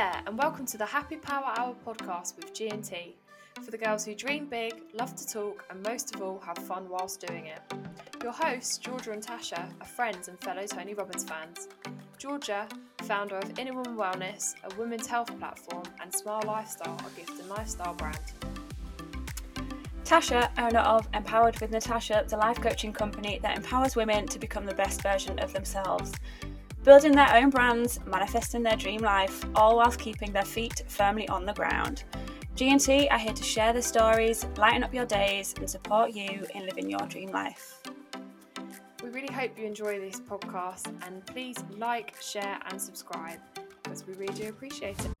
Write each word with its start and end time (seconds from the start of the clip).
there, 0.00 0.22
and 0.26 0.38
welcome 0.38 0.64
to 0.64 0.78
the 0.78 0.86
Happy 0.86 1.16
Power 1.16 1.52
Hour 1.58 1.74
podcast 1.86 2.34
with 2.36 2.54
G&T 2.54 3.16
for 3.62 3.70
the 3.70 3.76
girls 3.76 4.02
who 4.02 4.14
dream 4.14 4.46
big, 4.46 4.72
love 4.94 5.14
to 5.14 5.28
talk, 5.28 5.62
and 5.68 5.82
most 5.82 6.14
of 6.14 6.22
all, 6.22 6.40
have 6.40 6.56
fun 6.56 6.88
whilst 6.88 7.26
doing 7.26 7.48
it. 7.48 7.60
Your 8.22 8.32
hosts, 8.32 8.78
Georgia 8.78 9.12
and 9.12 9.22
Tasha, 9.22 9.70
are 9.78 9.86
friends 9.86 10.28
and 10.28 10.40
fellow 10.40 10.66
Tony 10.66 10.94
Robbins 10.94 11.24
fans. 11.24 11.68
Georgia, 12.16 12.66
founder 13.02 13.36
of 13.36 13.58
Inner 13.58 13.74
Woman 13.74 13.94
Wellness, 13.94 14.54
a 14.64 14.74
women's 14.76 15.06
health 15.06 15.38
platform, 15.38 15.84
and 16.00 16.10
Smile 16.14 16.44
Lifestyle, 16.46 16.98
a 17.06 17.10
gift 17.14 17.38
and 17.38 17.50
lifestyle 17.50 17.92
brand. 17.92 18.32
Tasha, 20.06 20.48
owner 20.58 20.80
of 20.80 21.06
Empowered 21.12 21.60
with 21.60 21.72
Natasha, 21.72 22.24
the 22.26 22.38
life 22.38 22.58
coaching 22.58 22.94
company 22.94 23.38
that 23.42 23.54
empowers 23.54 23.96
women 23.96 24.26
to 24.28 24.38
become 24.38 24.64
the 24.64 24.74
best 24.74 25.02
version 25.02 25.38
of 25.40 25.52
themselves. 25.52 26.14
Building 26.82 27.12
their 27.12 27.36
own 27.36 27.50
brands, 27.50 28.00
manifesting 28.06 28.62
their 28.62 28.76
dream 28.76 29.02
life, 29.02 29.44
all 29.54 29.76
whilst 29.76 30.00
keeping 30.00 30.32
their 30.32 30.46
feet 30.46 30.82
firmly 30.88 31.28
on 31.28 31.44
the 31.44 31.52
ground. 31.52 32.04
G&T 32.54 33.06
are 33.08 33.18
here 33.18 33.34
to 33.34 33.42
share 33.42 33.74
their 33.74 33.82
stories, 33.82 34.46
lighten 34.56 34.82
up 34.82 34.94
your 34.94 35.04
days, 35.04 35.54
and 35.58 35.68
support 35.68 36.12
you 36.12 36.46
in 36.54 36.64
living 36.64 36.88
your 36.88 37.06
dream 37.06 37.32
life. 37.32 37.82
We 39.02 39.10
really 39.10 39.32
hope 39.32 39.58
you 39.58 39.66
enjoy 39.66 40.00
this 40.00 40.20
podcast 40.20 40.86
and 41.06 41.24
please 41.26 41.58
like, 41.76 42.16
share, 42.22 42.58
and 42.70 42.80
subscribe 42.80 43.40
because 43.82 44.06
we 44.06 44.14
really 44.14 44.32
do 44.32 44.48
appreciate 44.48 44.98
it. 45.00 45.12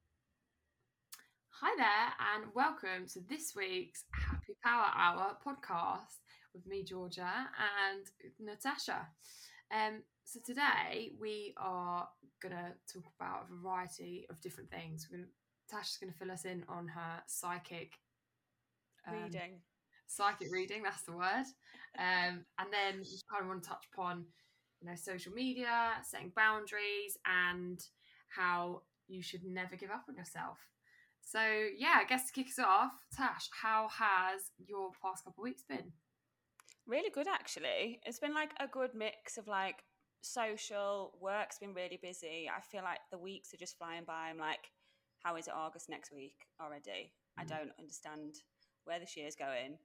Hi 1.60 1.76
there, 1.76 2.14
and 2.34 2.54
welcome 2.54 3.06
to 3.12 3.20
this 3.28 3.54
week's 3.54 4.04
Happy 4.14 4.56
Power 4.64 4.86
Hour 4.96 5.36
podcast 5.46 6.20
with 6.54 6.66
me, 6.66 6.84
Georgia, 6.84 7.30
and 7.92 8.06
Natasha. 8.38 9.08
Um, 9.70 10.02
so 10.30 10.38
today 10.46 11.10
we 11.20 11.52
are 11.56 12.06
gonna 12.40 12.72
talk 12.86 13.02
about 13.18 13.46
a 13.50 13.62
variety 13.62 14.26
of 14.30 14.40
different 14.40 14.70
things. 14.70 15.08
We're 15.10 15.18
gonna, 15.18 15.28
Tasha's 15.68 15.98
gonna 16.00 16.12
fill 16.12 16.30
us 16.30 16.44
in 16.44 16.62
on 16.68 16.86
her 16.86 17.20
psychic 17.26 17.94
um, 19.08 19.24
reading. 19.24 19.58
Psychic 20.06 20.46
reading, 20.52 20.84
that's 20.84 21.02
the 21.02 21.12
word. 21.12 21.46
Um, 21.98 22.44
and 22.60 22.68
then 22.70 23.00
we 23.00 23.20
kind 23.28 23.42
of 23.42 23.48
want 23.48 23.64
to 23.64 23.68
touch 23.68 23.84
upon, 23.92 24.24
you 24.80 24.88
know, 24.88 24.94
social 24.94 25.32
media, 25.32 25.90
setting 26.04 26.30
boundaries, 26.36 27.18
and 27.26 27.84
how 28.28 28.82
you 29.08 29.22
should 29.22 29.42
never 29.42 29.74
give 29.74 29.90
up 29.90 30.04
on 30.08 30.14
yourself. 30.14 30.58
So 31.20 31.40
yeah, 31.76 31.96
I 32.00 32.04
guess 32.08 32.26
to 32.26 32.32
kick 32.32 32.46
us 32.46 32.64
off, 32.64 32.92
Tash, 33.12 33.48
how 33.60 33.88
has 33.88 34.52
your 34.64 34.92
past 35.02 35.24
couple 35.24 35.42
of 35.42 35.46
weeks 35.46 35.64
been? 35.68 35.90
Really 36.86 37.10
good, 37.10 37.26
actually. 37.26 37.98
It's 38.06 38.20
been 38.20 38.32
like 38.32 38.52
a 38.60 38.68
good 38.68 38.94
mix 38.94 39.36
of 39.36 39.48
like 39.48 39.82
social 40.20 41.12
work's 41.20 41.58
been 41.58 41.74
really 41.74 41.98
busy. 42.00 42.50
I 42.54 42.60
feel 42.60 42.82
like 42.82 43.00
the 43.10 43.18
weeks 43.18 43.52
are 43.54 43.58
just 43.58 43.78
flying 43.78 44.04
by. 44.06 44.28
I'm 44.28 44.38
like, 44.38 44.70
how 45.22 45.36
is 45.36 45.48
it 45.48 45.54
August 45.56 45.88
next 45.88 46.12
week 46.12 46.36
already? 46.60 47.12
Mm. 47.38 47.42
I 47.42 47.44
don't 47.44 47.72
understand 47.78 48.36
where 48.84 48.98
this 48.98 49.16
year's 49.16 49.36
going. 49.36 49.78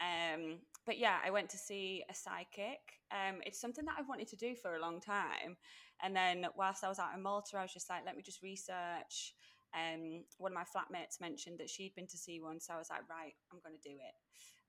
Um, 0.00 0.58
but 0.86 0.98
yeah, 0.98 1.18
I 1.24 1.30
went 1.30 1.50
to 1.50 1.58
see 1.58 2.02
a 2.10 2.14
psychic. 2.14 2.80
Um, 3.12 3.40
it's 3.44 3.60
something 3.60 3.84
that 3.84 3.96
I've 3.98 4.08
wanted 4.08 4.28
to 4.28 4.36
do 4.36 4.54
for 4.54 4.76
a 4.76 4.80
long 4.80 5.00
time. 5.00 5.56
And 6.02 6.16
then 6.16 6.46
whilst 6.56 6.84
I 6.84 6.88
was 6.88 6.98
out 6.98 7.14
in 7.14 7.22
Malta, 7.22 7.58
I 7.58 7.62
was 7.62 7.72
just 7.72 7.90
like, 7.90 8.02
let 8.06 8.16
me 8.16 8.22
just 8.22 8.42
research. 8.42 9.34
Um, 9.74 10.24
one 10.38 10.52
of 10.52 10.56
my 10.56 10.64
flatmates 10.64 11.20
mentioned 11.20 11.58
that 11.58 11.70
she'd 11.70 11.94
been 11.94 12.06
to 12.08 12.16
see 12.16 12.40
one, 12.40 12.60
so 12.60 12.74
I 12.74 12.78
was 12.78 12.90
like, 12.90 13.08
right, 13.08 13.34
I'm 13.52 13.60
going 13.62 13.76
to 13.80 13.88
do 13.88 13.94
it. 13.94 14.14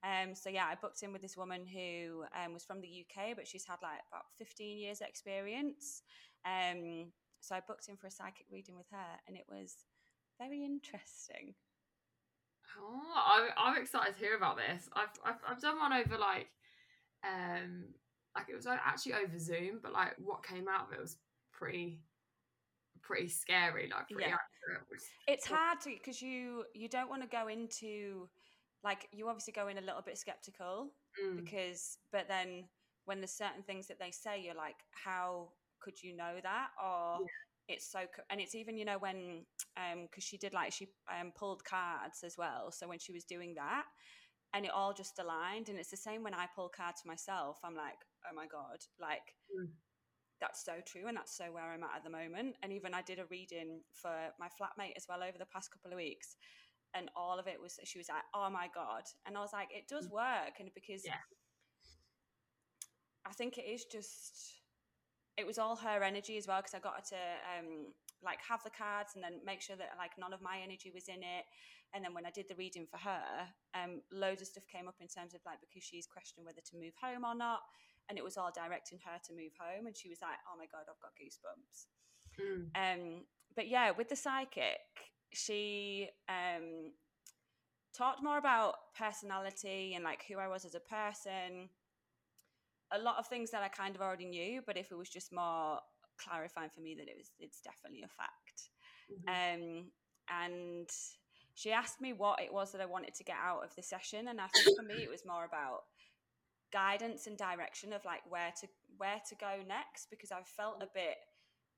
Um, 0.04 0.34
so 0.34 0.50
yeah, 0.50 0.66
I 0.66 0.74
booked 0.74 1.02
in 1.02 1.12
with 1.12 1.22
this 1.22 1.36
woman 1.36 1.64
who 1.64 2.24
um, 2.34 2.52
was 2.52 2.64
from 2.64 2.80
the 2.80 3.04
UK, 3.04 3.36
but 3.36 3.46
she's 3.46 3.64
had 3.64 3.78
like 3.82 4.00
about 4.10 4.24
15 4.36 4.78
years 4.78 5.00
experience. 5.00 6.02
Um, 6.44 7.12
so 7.40 7.54
I 7.54 7.60
booked 7.66 7.88
in 7.88 7.96
for 7.96 8.08
a 8.08 8.10
psychic 8.10 8.46
reading 8.50 8.76
with 8.76 8.86
her, 8.90 9.18
and 9.28 9.36
it 9.36 9.44
was 9.48 9.76
very 10.40 10.64
interesting. 10.64 11.54
Oh, 12.78 13.00
I'm, 13.14 13.50
I'm 13.56 13.82
excited 13.82 14.14
to 14.14 14.18
hear 14.18 14.36
about 14.36 14.56
this. 14.56 14.88
I've, 14.94 15.08
I've, 15.24 15.40
I've 15.48 15.60
done 15.60 15.78
one 15.78 15.92
over 15.92 16.18
like, 16.18 16.48
um, 17.24 17.84
like 18.34 18.46
it 18.48 18.56
was 18.56 18.66
actually 18.66 19.14
over 19.14 19.38
Zoom, 19.38 19.80
but 19.82 19.92
like 19.92 20.14
what 20.18 20.46
came 20.46 20.66
out 20.68 20.88
of 20.88 20.94
it 20.94 21.00
was 21.00 21.18
pretty, 21.52 22.00
pretty 23.02 23.28
scary. 23.28 23.90
Like 23.90 24.08
pretty 24.08 24.30
yeah. 24.30 24.36
accurate. 24.36 25.02
It's 25.28 25.46
hard 25.46 25.80
to 25.82 25.90
because 25.90 26.22
you 26.22 26.64
you 26.74 26.88
don't 26.88 27.10
want 27.10 27.22
to 27.22 27.28
go 27.28 27.48
into 27.48 28.28
like 28.84 29.08
you 29.12 29.28
obviously 29.28 29.52
go 29.52 29.68
in 29.68 29.78
a 29.78 29.82
little 29.82 30.02
bit 30.04 30.18
skeptical 30.18 30.92
mm. 31.22 31.36
because 31.36 31.98
but 32.10 32.26
then 32.28 32.64
when 33.04 33.20
there's 33.20 33.32
certain 33.32 33.62
things 33.62 33.86
that 33.88 33.98
they 33.98 34.10
say 34.10 34.40
you're 34.42 34.54
like 34.54 34.76
how 34.90 35.48
could 35.80 36.02
you 36.02 36.16
know 36.16 36.34
that 36.42 36.68
or 36.82 37.18
yeah. 37.20 37.74
it's 37.74 37.90
so 37.90 38.00
and 38.30 38.40
it's 38.40 38.54
even 38.54 38.76
you 38.76 38.84
know 38.84 38.98
when 38.98 39.44
um 39.76 40.06
because 40.10 40.24
she 40.24 40.36
did 40.36 40.52
like 40.52 40.72
she 40.72 40.88
um 41.10 41.32
pulled 41.36 41.64
cards 41.64 42.22
as 42.24 42.36
well 42.38 42.70
so 42.70 42.88
when 42.88 42.98
she 42.98 43.12
was 43.12 43.24
doing 43.24 43.54
that 43.54 43.84
and 44.54 44.64
it 44.64 44.70
all 44.70 44.92
just 44.92 45.18
aligned 45.18 45.68
and 45.68 45.78
it's 45.78 45.90
the 45.90 45.96
same 45.96 46.22
when 46.22 46.34
i 46.34 46.46
pull 46.54 46.68
cards 46.68 47.02
myself 47.04 47.58
i'm 47.64 47.76
like 47.76 47.98
oh 48.30 48.34
my 48.34 48.46
god 48.46 48.78
like 49.00 49.34
mm. 49.56 49.68
that's 50.40 50.64
so 50.64 50.74
true 50.86 51.08
and 51.08 51.16
that's 51.16 51.36
so 51.36 51.44
where 51.50 51.72
i'm 51.72 51.82
at 51.82 51.96
at 51.96 52.04
the 52.04 52.10
moment 52.10 52.54
and 52.62 52.72
even 52.72 52.94
i 52.94 53.02
did 53.02 53.18
a 53.18 53.24
reading 53.30 53.80
for 53.92 54.12
my 54.38 54.46
flatmate 54.46 54.92
as 54.96 55.06
well 55.08 55.22
over 55.22 55.38
the 55.38 55.46
past 55.46 55.70
couple 55.72 55.90
of 55.90 55.96
weeks 55.96 56.36
and 56.94 57.10
all 57.16 57.38
of 57.38 57.46
it 57.46 57.60
was 57.60 57.78
she 57.84 57.98
was 57.98 58.08
like 58.08 58.22
oh 58.34 58.48
my 58.50 58.68
god 58.74 59.02
and 59.26 59.36
i 59.36 59.40
was 59.40 59.52
like 59.52 59.68
it 59.70 59.88
does 59.88 60.08
mm. 60.08 60.12
work 60.12 60.60
and 60.60 60.70
because 60.74 61.02
yeah. 61.04 61.14
i 63.26 63.32
think 63.32 63.58
it 63.58 63.64
is 63.64 63.84
just 63.84 64.62
it 65.36 65.46
was 65.46 65.58
all 65.58 65.76
her 65.76 66.02
energy 66.02 66.36
as 66.36 66.46
well 66.46 66.60
because 66.60 66.74
i 66.74 66.78
got 66.78 66.96
her 66.96 67.06
to 67.08 67.22
um 67.56 67.92
like 68.22 68.38
have 68.46 68.62
the 68.62 68.70
cards 68.70 69.12
and 69.14 69.24
then 69.24 69.40
make 69.44 69.60
sure 69.60 69.76
that 69.76 69.90
like 69.98 70.12
none 70.18 70.32
of 70.32 70.42
my 70.42 70.58
energy 70.62 70.90
was 70.92 71.08
in 71.08 71.22
it 71.22 71.44
and 71.94 72.04
then 72.04 72.14
when 72.14 72.26
i 72.26 72.30
did 72.30 72.46
the 72.48 72.54
reading 72.54 72.86
for 72.90 72.98
her 72.98 73.48
um 73.74 74.00
loads 74.12 74.40
of 74.40 74.48
stuff 74.48 74.64
came 74.70 74.88
up 74.88 74.96
in 75.00 75.08
terms 75.08 75.34
of 75.34 75.40
like 75.46 75.58
because 75.60 75.82
she's 75.82 76.06
questioning 76.06 76.44
whether 76.44 76.60
to 76.60 76.76
move 76.76 76.92
home 77.00 77.24
or 77.24 77.34
not 77.34 77.60
and 78.08 78.18
it 78.18 78.24
was 78.24 78.36
all 78.36 78.50
directing 78.54 78.98
her 79.04 79.18
to 79.24 79.32
move 79.32 79.52
home 79.58 79.86
and 79.86 79.96
she 79.96 80.08
was 80.08 80.20
like 80.20 80.38
oh 80.46 80.56
my 80.58 80.66
god 80.70 80.84
i've 80.86 81.00
got 81.00 81.16
goosebumps 81.16 81.88
mm. 82.38 82.68
um 82.76 83.24
but 83.56 83.68
yeah 83.68 83.90
with 83.90 84.08
the 84.08 84.16
psychic 84.16 85.11
she 85.34 86.08
um, 86.28 86.92
talked 87.96 88.22
more 88.22 88.38
about 88.38 88.74
personality 88.96 89.94
and 89.94 90.04
like 90.04 90.24
who 90.28 90.38
I 90.38 90.48
was 90.48 90.64
as 90.64 90.74
a 90.74 90.80
person. 90.80 91.68
A 92.92 92.98
lot 92.98 93.16
of 93.18 93.26
things 93.26 93.50
that 93.50 93.62
I 93.62 93.68
kind 93.68 93.94
of 93.94 94.02
already 94.02 94.26
knew, 94.26 94.62
but 94.66 94.76
if 94.76 94.90
it 94.90 94.98
was 94.98 95.08
just 95.08 95.32
more 95.32 95.78
clarifying 96.18 96.70
for 96.70 96.80
me 96.80 96.94
that 96.98 97.08
it 97.08 97.14
was, 97.16 97.30
it's 97.38 97.60
definitely 97.60 98.02
a 98.02 98.08
fact. 98.08 98.68
Mm-hmm. 99.10 99.62
Um, 99.62 99.84
and 100.28 100.88
she 101.54 101.72
asked 101.72 102.00
me 102.00 102.12
what 102.12 102.40
it 102.40 102.52
was 102.52 102.72
that 102.72 102.80
I 102.80 102.86
wanted 102.86 103.14
to 103.14 103.24
get 103.24 103.36
out 103.42 103.64
of 103.64 103.74
the 103.76 103.82
session, 103.82 104.28
and 104.28 104.40
I 104.40 104.46
think 104.48 104.76
for 104.76 104.84
me 104.84 105.02
it 105.02 105.10
was 105.10 105.24
more 105.26 105.44
about 105.44 105.82
guidance 106.72 107.26
and 107.26 107.36
direction 107.36 107.92
of 107.92 108.04
like 108.04 108.22
where 108.28 108.52
to 108.60 108.66
where 108.96 109.20
to 109.28 109.34
go 109.34 109.56
next 109.68 110.08
because 110.10 110.32
I 110.32 110.40
felt 110.44 110.82
a 110.82 110.88
bit 110.94 111.16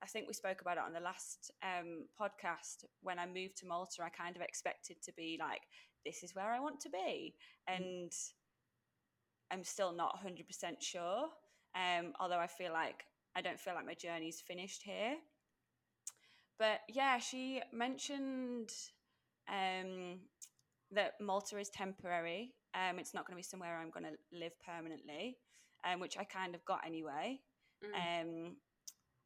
I 0.02 0.06
think 0.06 0.26
we 0.26 0.34
spoke 0.34 0.60
about 0.60 0.76
it 0.76 0.82
on 0.84 0.92
the 0.92 1.00
last 1.00 1.50
um, 1.62 2.06
podcast. 2.20 2.84
When 3.02 3.18
I 3.18 3.26
moved 3.26 3.56
to 3.58 3.66
Malta, 3.66 4.02
I 4.02 4.10
kind 4.10 4.36
of 4.36 4.42
expected 4.42 4.96
to 5.02 5.12
be 5.16 5.38
like, 5.40 5.62
this 6.04 6.22
is 6.22 6.34
where 6.34 6.52
I 6.52 6.60
want 6.60 6.80
to 6.80 6.90
be. 6.90 7.34
Mm. 7.68 7.76
And 7.76 8.12
I'm 9.50 9.64
still 9.64 9.92
not 9.92 10.18
100% 10.24 10.42
sure. 10.80 11.28
Um, 11.74 12.12
although 12.20 12.38
I 12.38 12.46
feel 12.46 12.72
like 12.72 13.04
I 13.36 13.40
don't 13.40 13.58
feel 13.58 13.74
like 13.74 13.86
my 13.86 13.94
journey's 13.94 14.40
finished 14.40 14.82
here. 14.82 15.16
But 16.58 16.80
yeah, 16.88 17.18
she 17.18 17.60
mentioned 17.72 18.70
um, 19.48 20.20
that 20.92 21.14
Malta 21.20 21.58
is 21.58 21.68
temporary. 21.70 22.52
Um, 22.74 22.98
it's 22.98 23.14
not 23.14 23.26
going 23.26 23.34
to 23.34 23.38
be 23.38 23.42
somewhere 23.42 23.78
I'm 23.78 23.90
going 23.90 24.04
to 24.04 24.38
live 24.38 24.52
permanently, 24.64 25.38
um, 25.84 26.00
which 26.00 26.16
I 26.18 26.24
kind 26.24 26.54
of 26.54 26.64
got 26.64 26.80
anyway. 26.86 27.40
Mm. 27.84 28.52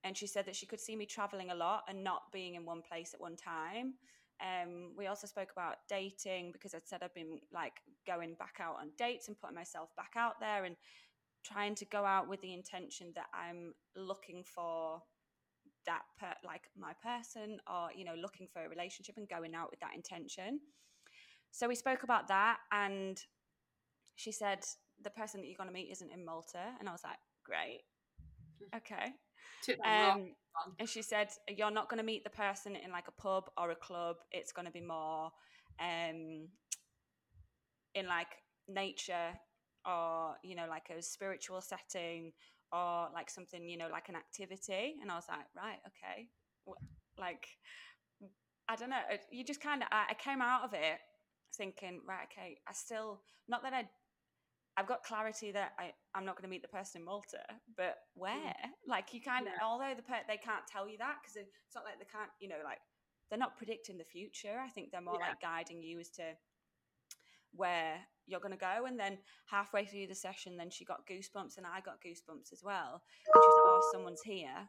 And 0.05 0.17
she 0.17 0.27
said 0.27 0.47
that 0.47 0.57
she 0.57 0.67
could 0.67 0.81
see 0.81 0.97
me 0.97 1.07
traveling 1.07 1.51
a 1.51 1.55
lot 1.55 1.85
and 1.89 2.05
not 2.05 2.31
being 2.33 2.55
in 2.55 2.65
one 2.65 2.83
place 2.83 3.15
at 3.15 3.21
one 3.21 3.37
time. 3.37 3.95
Um, 4.41 4.93
we 4.97 5.09
also 5.09 5.27
spoke 5.27 5.51
about 5.51 5.77
dating 5.89 6.53
because 6.53 6.73
I'd 6.73 6.87
said 6.87 7.03
I'd 7.03 7.15
been 7.15 7.41
like 7.53 7.81
going 8.07 8.35
back 8.39 8.59
out 8.61 8.77
on 8.81 8.91
dates 8.97 9.27
and 9.27 9.39
putting 9.39 9.57
myself 9.57 9.91
back 9.97 10.13
out 10.17 10.39
there 10.39 10.65
and 10.65 10.77
trying 11.45 11.75
to 11.77 11.85
go 11.85 12.05
out 12.05 12.29
with 12.29 12.41
the 12.41 12.53
intention 12.53 13.13
that 13.17 13.27
I'm 13.35 13.75
looking 13.97 14.45
for 14.45 15.03
that 15.87 16.03
per, 16.21 16.35
like 16.45 16.69
my 16.77 16.93
person 17.03 17.59
or 17.67 17.89
you 17.97 18.05
know 18.05 18.15
looking 18.15 18.47
for 18.47 18.65
a 18.65 18.69
relationship 18.69 19.17
and 19.17 19.29
going 19.29 19.55
out 19.55 19.71
with 19.71 19.81
that 19.81 19.95
intention. 19.95 20.61
So 21.51 21.67
we 21.67 21.75
spoke 21.75 22.03
about 22.03 22.29
that 22.29 22.59
and 22.71 23.21
she 24.15 24.31
said 24.33 24.65
the 25.03 25.11
person 25.11 25.41
that 25.41 25.47
you're 25.47 25.57
going 25.57 25.69
to 25.69 25.73
meet 25.73 25.91
isn't 25.91 26.13
in 26.13 26.25
Malta 26.25 26.75
and 26.79 26.89
I 26.89 26.93
was 26.93 27.03
like 27.05 27.19
great. 27.45 27.83
Okay. 28.75 29.13
Um, 29.85 30.35
and 30.79 30.89
she 30.89 31.03
said, 31.03 31.29
You're 31.49 31.71
not 31.71 31.89
going 31.89 31.99
to 31.99 32.05
meet 32.05 32.25
the 32.25 32.31
person 32.31 32.77
in 32.77 32.91
like 32.91 33.09
a 33.09 33.13
pub 33.13 33.51
or 33.57 33.71
a 33.71 33.77
club. 33.77 34.17
It's 34.33 34.53
going 34.53 34.67
to 34.67 34.73
be 34.73 34.81
more 34.81 35.31
um, 35.81 36.49
in 37.95 38.07
like 38.07 38.29
nature 38.69 39.39
or, 39.87 40.35
you 40.43 40.55
know, 40.55 40.67
like 40.69 40.91
a 40.97 41.01
spiritual 41.03 41.61
setting 41.61 42.33
or 42.73 43.09
like 43.15 43.31
something, 43.31 43.69
you 43.69 43.79
know, 43.79 43.89
like 43.91 44.09
an 44.09 44.17
activity. 44.17 44.97
And 45.01 45.11
I 45.11 45.15
was 45.15 45.27
like, 45.29 45.47
Right, 45.57 45.79
okay. 45.87 46.29
Like, 47.19 47.47
I 48.69 48.77
don't 48.77 48.91
know. 48.91 49.01
You 49.31 49.45
just 49.45 49.61
kind 49.61 49.83
of, 49.83 49.89
I, 49.91 50.07
I 50.11 50.15
came 50.15 50.43
out 50.43 50.65
of 50.65 50.75
it 50.75 50.99
thinking, 51.57 52.01
right, 52.07 52.27
okay, 52.31 52.59
I 52.69 52.73
still, 52.73 53.21
not 53.49 53.63
that 53.63 53.73
I, 53.73 53.89
I've 54.79 54.87
got 54.87 55.03
clarity 55.03 55.51
that 55.51 55.73
I, 55.77 55.91
I'm 56.15 56.25
not 56.25 56.37
going 56.37 56.45
to 56.45 56.49
meet 56.49 56.63
the 56.63 56.69
person 56.69 57.01
in 57.01 57.05
Malta, 57.05 57.43
but 57.77 57.97
where? 58.15 58.33
Mm. 58.33 58.71
Like 58.87 59.13
you 59.13 59.21
kind 59.21 59.49
of, 59.49 59.53
yeah. 59.59 59.67
although 59.67 59.93
the 59.97 60.03
per- 60.03 60.29
they 60.29 60.37
can't 60.37 60.65
tell 60.71 60.89
you 60.89 60.97
that 60.99 61.17
because 61.21 61.35
it's 61.35 61.75
not 61.75 61.83
like 61.85 61.99
they 61.99 62.07
can't, 62.07 62.31
you 62.39 62.49
know, 62.49 62.63
like 62.63 62.79
they're 63.29 63.41
not 63.41 63.57
predicting 63.57 63.99
the 63.99 64.05
future. 64.05 64.57
I 64.65 64.69
think 64.69 64.93
they're 64.93 65.01
more 65.01 65.19
yeah. 65.19 65.31
like 65.31 65.41
guiding 65.41 65.83
you 65.83 65.99
as 65.99 66.11
to 66.11 66.23
where 67.53 67.99
you're 68.29 68.39
going 68.39 68.53
to 68.53 68.59
go. 68.59 68.87
And 68.87 69.01
then 69.01 69.19
halfway 69.47 69.85
through 69.85 70.07
the 70.07 70.15
session, 70.15 70.57
then 70.57 70.71
she 70.71 70.85
got 70.85 71.09
goosebumps 71.09 71.57
and 71.57 71.67
I 71.67 71.81
got 71.81 72.01
goosebumps 72.01 72.53
as 72.53 72.63
well. 72.63 73.03
And 73.27 73.43
she 73.43 73.49
was 73.49 73.57
like, 73.57 73.67
oh, 73.67 73.89
someone's 73.93 74.23
here. 74.23 74.69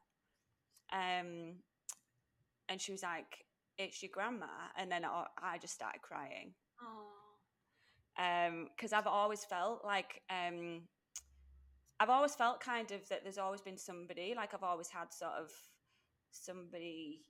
Um, 0.92 1.58
and 2.68 2.82
she 2.82 2.92
was 2.92 3.04
like, 3.04 3.46
it's 3.78 4.02
your 4.02 4.10
grandma. 4.12 4.48
And 4.76 4.92
then 4.92 5.06
I, 5.06 5.26
I 5.40 5.60
just 5.60 5.76
started 5.76 6.02
crying. 6.02 6.56
Because 8.16 8.94
um, 8.94 8.98
I've 8.98 9.08
always 9.08 9.46
felt 9.46 9.84
like, 9.86 10.22
um, 10.30 10.82
I've 12.00 12.10
always 12.10 12.36
felt 12.36 12.62
kind 12.62 12.92
of 12.92 13.08
that 13.10 13.24
there's 13.24 13.38
always 13.38 13.62
been 13.62 13.78
somebody, 13.78 14.34
like 14.36 14.54
I've 14.54 14.64
always 14.64 14.90
had 14.90 15.14
sort 15.14 15.34
of 15.34 15.52
somebody 16.32 17.26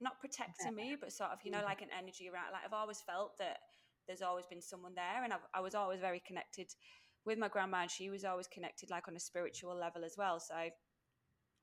not 0.00 0.20
protecting 0.20 0.74
me, 0.74 0.96
but 1.00 1.12
sort 1.12 1.30
of, 1.30 1.38
you 1.44 1.50
know, 1.50 1.62
like 1.64 1.82
an 1.82 1.88
energy 1.96 2.28
around. 2.28 2.52
Like 2.52 2.62
I've 2.64 2.72
always 2.72 3.00
felt 3.00 3.38
that 3.38 3.58
there's 4.06 4.22
always 4.22 4.46
been 4.46 4.60
someone 4.60 4.94
there, 4.94 5.24
and 5.24 5.32
I've, 5.32 5.46
I 5.54 5.60
was 5.60 5.74
always 5.74 6.00
very 6.00 6.20
connected 6.26 6.66
with 7.24 7.38
my 7.38 7.48
grandma, 7.48 7.82
and 7.82 7.90
she 7.90 8.10
was 8.10 8.24
always 8.24 8.46
connected, 8.46 8.90
like 8.90 9.08
on 9.08 9.16
a 9.16 9.20
spiritual 9.20 9.74
level 9.74 10.04
as 10.04 10.16
well. 10.18 10.38
So 10.40 10.54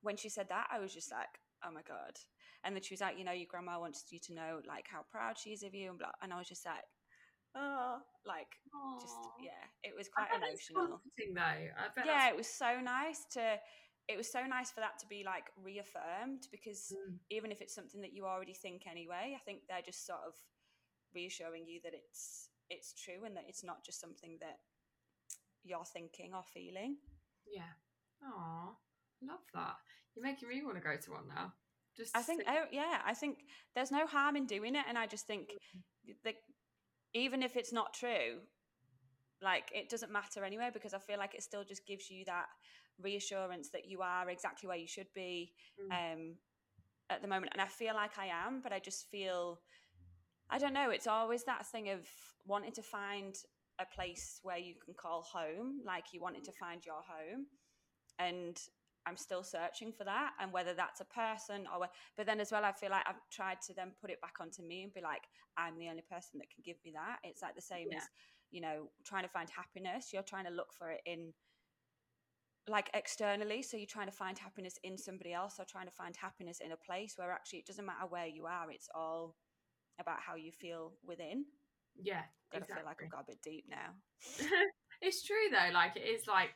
when 0.00 0.16
she 0.16 0.28
said 0.28 0.48
that, 0.48 0.66
I 0.72 0.78
was 0.80 0.92
just 0.92 1.12
like, 1.12 1.28
oh 1.64 1.70
my 1.70 1.82
god. 1.82 2.18
And 2.64 2.74
then 2.74 2.82
she 2.82 2.94
was 2.94 3.00
like, 3.00 3.18
you 3.18 3.24
know, 3.24 3.32
your 3.32 3.46
grandma 3.48 3.78
wants 3.78 4.04
you 4.10 4.18
to 4.20 4.34
know 4.34 4.60
like 4.66 4.86
how 4.90 5.04
proud 5.10 5.38
she 5.38 5.50
is 5.50 5.62
of 5.62 5.74
you, 5.74 5.90
and 5.90 5.98
blah. 5.98 6.10
And 6.22 6.32
I 6.32 6.38
was 6.38 6.48
just 6.48 6.66
like, 6.66 6.82
oh, 7.56 7.98
like 8.26 8.48
Aww. 8.74 9.00
just 9.00 9.16
yeah, 9.40 9.64
it 9.82 9.94
was 9.96 10.08
quite 10.08 10.28
emotional. 10.34 11.00
though. 11.34 12.02
yeah, 12.04 12.28
it 12.28 12.36
was 12.36 12.46
so 12.46 12.80
nice 12.80 13.24
to 13.32 13.58
it 14.08 14.16
was 14.16 14.30
so 14.30 14.44
nice 14.46 14.70
for 14.70 14.80
that 14.80 14.98
to 14.98 15.06
be 15.06 15.22
like 15.24 15.50
reaffirmed 15.62 16.48
because 16.50 16.92
mm. 16.92 17.14
even 17.30 17.52
if 17.52 17.60
it's 17.60 17.74
something 17.74 18.00
that 18.00 18.12
you 18.12 18.26
already 18.26 18.54
think 18.54 18.82
anyway, 18.90 19.34
I 19.36 19.40
think 19.44 19.60
they're 19.68 19.84
just 19.84 20.06
sort 20.06 20.20
of 20.26 20.34
reassuring 21.14 21.66
you 21.66 21.80
that 21.84 21.92
it's 21.94 22.48
it's 22.70 22.94
true 22.94 23.24
and 23.24 23.36
that 23.36 23.44
it's 23.48 23.62
not 23.62 23.84
just 23.84 24.00
something 24.00 24.38
that 24.40 24.58
you're 25.62 25.84
thinking 25.84 26.32
or 26.34 26.42
feeling. 26.52 26.96
Yeah. 27.52 27.72
Oh, 28.24 28.76
love 29.22 29.40
that. 29.54 29.76
You're 30.14 30.24
making 30.24 30.48
me 30.48 30.62
want 30.64 30.76
to 30.76 30.82
go 30.82 30.96
to 30.96 31.10
one 31.10 31.28
now. 31.28 31.52
Just 31.96 32.16
I 32.16 32.22
think 32.22 32.42
oh 32.48 32.64
yeah, 32.72 33.00
I 33.06 33.14
think 33.14 33.38
there's 33.74 33.92
no 33.92 34.06
harm 34.06 34.36
in 34.36 34.46
doing 34.46 34.74
it 34.74 34.84
and 34.88 34.98
I 34.98 35.06
just 35.06 35.26
think 35.26 35.50
mm. 35.50 36.14
that 36.24 36.34
even 37.14 37.42
if 37.42 37.56
it's 37.56 37.72
not 37.72 37.94
true, 37.94 38.40
like 39.42 39.70
it 39.74 39.88
doesn't 39.88 40.12
matter 40.12 40.44
anyway 40.44 40.70
because 40.72 40.94
I 40.94 40.98
feel 40.98 41.18
like 41.18 41.34
it 41.34 41.42
still 41.42 41.64
just 41.64 41.86
gives 41.86 42.10
you 42.10 42.24
that 42.26 42.46
reassurance 43.00 43.70
that 43.70 43.86
you 43.86 44.00
are 44.02 44.28
exactly 44.30 44.68
where 44.68 44.76
you 44.76 44.86
should 44.86 45.12
be 45.14 45.52
mm. 45.80 45.92
um, 45.92 46.36
at 47.10 47.22
the 47.22 47.28
moment. 47.28 47.52
And 47.52 47.60
I 47.60 47.66
feel 47.66 47.94
like 47.94 48.18
I 48.18 48.26
am, 48.26 48.60
but 48.62 48.72
I 48.72 48.78
just 48.78 49.06
feel, 49.10 49.60
I 50.50 50.58
don't 50.58 50.74
know, 50.74 50.90
it's 50.90 51.06
always 51.06 51.44
that 51.44 51.66
thing 51.66 51.90
of 51.90 52.06
wanting 52.46 52.72
to 52.72 52.82
find 52.82 53.34
a 53.80 53.86
place 53.86 54.38
where 54.42 54.58
you 54.58 54.74
can 54.84 54.94
call 54.94 55.22
home, 55.22 55.80
like 55.84 56.04
you 56.12 56.20
wanted 56.20 56.44
to 56.44 56.52
find 56.52 56.84
your 56.84 57.02
home. 57.06 57.46
And 58.18 58.58
I'm 59.06 59.16
still 59.16 59.42
searching 59.42 59.92
for 59.92 60.04
that, 60.04 60.32
and 60.40 60.52
whether 60.52 60.74
that's 60.74 61.00
a 61.00 61.04
person 61.04 61.66
or, 61.66 61.88
but 62.16 62.26
then 62.26 62.40
as 62.40 62.52
well, 62.52 62.64
I 62.64 62.72
feel 62.72 62.90
like 62.90 63.04
I've 63.06 63.20
tried 63.30 63.60
to 63.66 63.74
then 63.74 63.92
put 64.00 64.10
it 64.10 64.20
back 64.20 64.34
onto 64.40 64.62
me 64.62 64.84
and 64.84 64.94
be 64.94 65.00
like, 65.00 65.22
I'm 65.56 65.78
the 65.78 65.88
only 65.88 66.02
person 66.02 66.38
that 66.38 66.50
can 66.50 66.62
give 66.64 66.76
me 66.84 66.92
that. 66.94 67.18
It's 67.24 67.42
like 67.42 67.54
the 67.54 67.62
same 67.62 67.88
yeah. 67.90 67.98
as, 67.98 68.04
you 68.50 68.60
know, 68.60 68.88
trying 69.04 69.24
to 69.24 69.28
find 69.28 69.48
happiness. 69.50 70.10
You're 70.12 70.22
trying 70.22 70.44
to 70.44 70.50
look 70.50 70.72
for 70.72 70.90
it 70.90 71.00
in 71.06 71.32
like 72.68 72.90
externally 72.94 73.60
so 73.62 73.76
you're 73.76 73.86
trying 73.86 74.06
to 74.06 74.12
find 74.12 74.38
happiness 74.38 74.78
in 74.84 74.96
somebody 74.96 75.32
else 75.32 75.56
or 75.58 75.64
trying 75.64 75.86
to 75.86 75.92
find 75.92 76.16
happiness 76.16 76.60
in 76.64 76.72
a 76.72 76.76
place 76.76 77.14
where 77.16 77.32
actually 77.32 77.58
it 77.58 77.66
doesn't 77.66 77.86
matter 77.86 78.06
where 78.08 78.26
you 78.26 78.46
are 78.46 78.70
it's 78.70 78.88
all 78.94 79.34
about 80.00 80.20
how 80.20 80.36
you 80.36 80.52
feel 80.52 80.92
within 81.04 81.44
yeah 82.00 82.22
exactly. 82.52 82.74
i 82.74 82.76
feel 82.76 82.86
like 82.86 83.02
i've 83.02 83.10
got 83.10 83.22
a 83.22 83.26
bit 83.26 83.42
deep 83.42 83.64
now 83.68 83.90
it's 85.02 85.24
true 85.26 85.50
though 85.50 85.74
like 85.74 85.96
it 85.96 86.06
is 86.08 86.26
like 86.28 86.50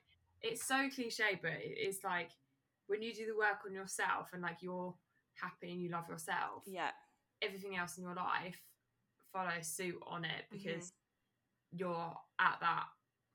it's 0.53 0.67
so 0.67 0.89
cliche 0.95 1.39
but 1.43 1.53
it's 1.61 2.05
like 2.05 2.31
when 2.87 3.03
you 3.03 3.13
do 3.13 3.27
the 3.27 3.37
work 3.37 3.59
on 3.67 3.75
yourself 3.75 4.29
and 4.33 4.43
like 4.43 4.59
you're 4.61 4.95
happy 5.35 5.73
and 5.73 5.81
you 5.81 5.91
love 5.91 6.09
yourself 6.09 6.63
yeah 6.67 6.91
everything 7.43 7.77
else 7.77 7.99
in 7.99 8.05
your 8.05 8.15
life 8.15 8.61
follows 9.33 9.67
suit 9.67 10.01
on 10.07 10.25
it 10.25 10.31
mm-hmm. 10.31 10.57
because 10.57 10.87
mm-hmm. 10.87 11.79
you're 11.79 12.15
at 12.41 12.57
that 12.61 12.85